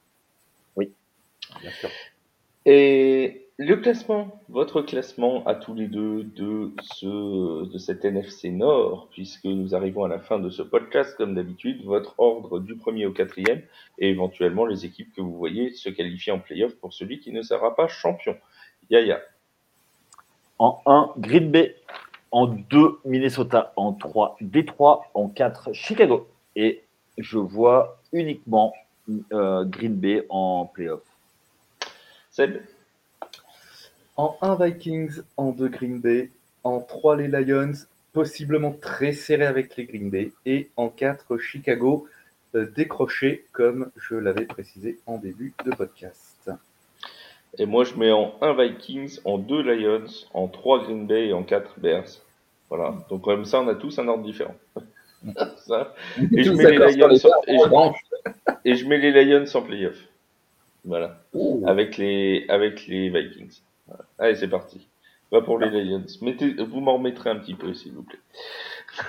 Oui, 0.76 0.91
bien 1.62 1.72
sûr. 1.72 1.89
Et 2.66 3.47
le 3.60 3.76
classement, 3.76 4.39
votre 4.49 4.84
classement 4.84 5.43
à 5.47 5.55
tous 5.55 5.74
les 5.74 5.88
deux 5.88 6.24
de 6.24 6.72
ce 6.93 7.66
de 7.66 7.78
cet 7.80 8.05
NFC 8.05 8.51
Nord, 8.51 9.08
puisque 9.12 9.45
nous 9.45 9.74
arrivons 9.74 10.03
à 10.03 10.08
la 10.08 10.20
fin 10.20 10.38
de 10.38 10.51
ce 10.51 10.62
podcast, 10.62 11.16
comme 11.18 11.34
d'habitude, 11.34 11.84
votre 11.84 12.14
ordre 12.20 12.60
du 12.60 12.76
premier 12.76 13.08
au 13.08 13.12
quatrième, 13.12 13.64
et 13.97 14.10
éventuellement 14.10 14.66
les 14.66 14.86
équipes 14.86 15.12
que 15.16 15.22
vous 15.22 15.36
voyez 15.36 15.72
se 15.72 15.89
qualifier 15.89 16.32
en 16.32 16.39
playoff 16.39 16.76
pour 16.76 16.93
celui 16.93 17.20
qui 17.20 17.32
ne 17.32 17.41
sera 17.41 17.76
pas 17.76 17.88
champion. 17.88 18.38
Yaya. 18.91 19.22
En 20.60 20.80
1, 20.86 21.14
Green 21.18 21.49
Bay. 21.49 21.76
En 22.30 22.45
2, 22.45 22.99
Minnesota. 23.05 23.74
En 23.76 23.93
3, 23.93 24.38
Détroit. 24.39 25.08
En 25.16 25.30
4, 25.30 25.74
Chicago. 25.74 26.28
Et 26.55 26.84
je 27.18 27.39
vois 27.39 27.99
uniquement 28.14 28.74
euh, 29.34 29.66
Green 29.66 29.95
Bay 29.95 30.26
en 30.30 30.66
playoff. 30.66 31.01
Seb 32.30 32.60
en 34.18 34.36
1 34.41 34.55
Vikings, 34.55 35.22
en 35.38 35.51
2 35.51 35.68
Green 35.70 35.99
Bay, 35.99 36.32
en 36.63 36.82
3 36.82 37.18
les 37.18 37.28
Lions, 37.28 37.74
possiblement 38.13 38.74
très 38.74 39.13
serré 39.13 39.45
avec 39.45 39.78
les 39.78 39.86
Green 39.86 40.09
Bay, 40.09 40.32
et 40.45 40.70
en 40.76 40.89
4 40.89 41.38
Chicago, 41.38 42.07
euh, 42.55 42.65
décroché 42.76 43.45
comme 43.51 43.91
je 43.95 44.15
l'avais 44.15 44.45
précisé 44.45 44.97
en 45.05 45.18
début 45.18 45.53
de 45.63 45.72
podcast. 45.72 46.49
Et 47.59 47.65
moi 47.65 47.84
je 47.84 47.95
mets 47.95 48.11
en 48.11 48.34
1 48.41 48.53
Vikings, 48.53 49.20
en 49.24 49.38
2 49.38 49.61
Lions, 49.61 50.07
en 50.34 50.47
3 50.47 50.84
Green 50.84 51.05
Bay 51.05 51.28
et 51.28 51.34
en 51.34 51.43
4 51.43 51.80
Bears. 51.80 52.07
Voilà, 52.70 52.95
donc 53.09 53.22
comme 53.22 53.45
ça 53.45 53.61
on 53.61 53.68
a 53.68 53.76
tous 53.76 53.99
un 53.99 54.07
ordre 54.07 54.24
différent. 54.24 54.55
Et, 56.32 56.43
je 56.43 56.51
mets 56.51 56.70
les 56.70 56.78
Lions 56.95 57.07
en... 57.74 57.93
et, 58.63 58.76
je... 58.76 58.86
mets 58.86 58.99
les 58.99 59.26
Lions 59.26 59.45
en 59.51 59.61
playoff. 59.63 59.97
Voilà. 60.86 61.20
Avec 61.65 61.97
les, 61.97 62.45
avec 62.49 62.86
les 62.86 63.09
Vikings. 63.09 63.61
Allez, 64.20 64.36
c'est 64.36 64.48
parti. 64.48 64.88
Va 65.32 65.42
pour 65.42 65.60
les 65.60 65.70
Lions. 65.70 66.06
Mettez, 66.22 66.54
vous 66.54 66.80
m'en 66.80 66.94
remettrez 66.94 67.30
un 67.30 67.38
petit 67.38 67.56
peu, 67.56 67.74
s'il 67.74 67.94
vous 67.94 68.04
plaît. 68.04 68.20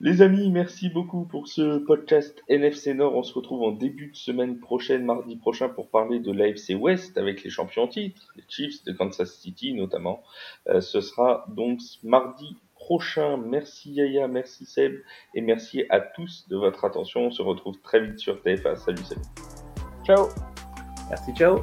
Les 0.00 0.20
amis, 0.20 0.50
merci 0.50 0.88
beaucoup 0.88 1.24
pour 1.26 1.46
ce 1.46 1.78
podcast 1.78 2.42
NFC 2.48 2.92
Nord. 2.92 3.14
On 3.14 3.22
se 3.22 3.32
retrouve 3.32 3.62
en 3.62 3.70
début 3.70 4.08
de 4.08 4.16
semaine 4.16 4.58
prochaine, 4.58 5.04
mardi 5.04 5.36
prochain, 5.36 5.68
pour 5.68 5.90
parler 5.90 6.18
de 6.18 6.32
l'AFC 6.32 6.74
West 6.76 7.16
avec 7.18 7.44
les 7.44 7.50
champions 7.50 7.86
titres, 7.86 8.32
les 8.34 8.42
Chiefs 8.48 8.82
de 8.82 8.90
Kansas 8.90 9.32
City 9.32 9.74
notamment. 9.74 10.24
Euh, 10.66 10.80
ce 10.80 11.00
sera 11.00 11.46
donc 11.46 11.78
mardi 12.02 12.56
prochain. 12.74 13.36
Merci 13.36 13.92
Yaya, 13.92 14.26
merci 14.26 14.66
Seb, 14.66 14.94
et 15.36 15.40
merci 15.40 15.84
à 15.88 16.00
tous 16.00 16.48
de 16.48 16.56
votre 16.56 16.84
attention. 16.84 17.26
On 17.26 17.30
se 17.30 17.42
retrouve 17.42 17.80
très 17.80 18.04
vite 18.04 18.18
sur 18.18 18.42
TFA. 18.42 18.74
Salut, 18.74 19.04
salut. 19.04 19.22
Ciao. 20.04 20.26
Merci, 21.10 21.32
ciao. 21.32 21.60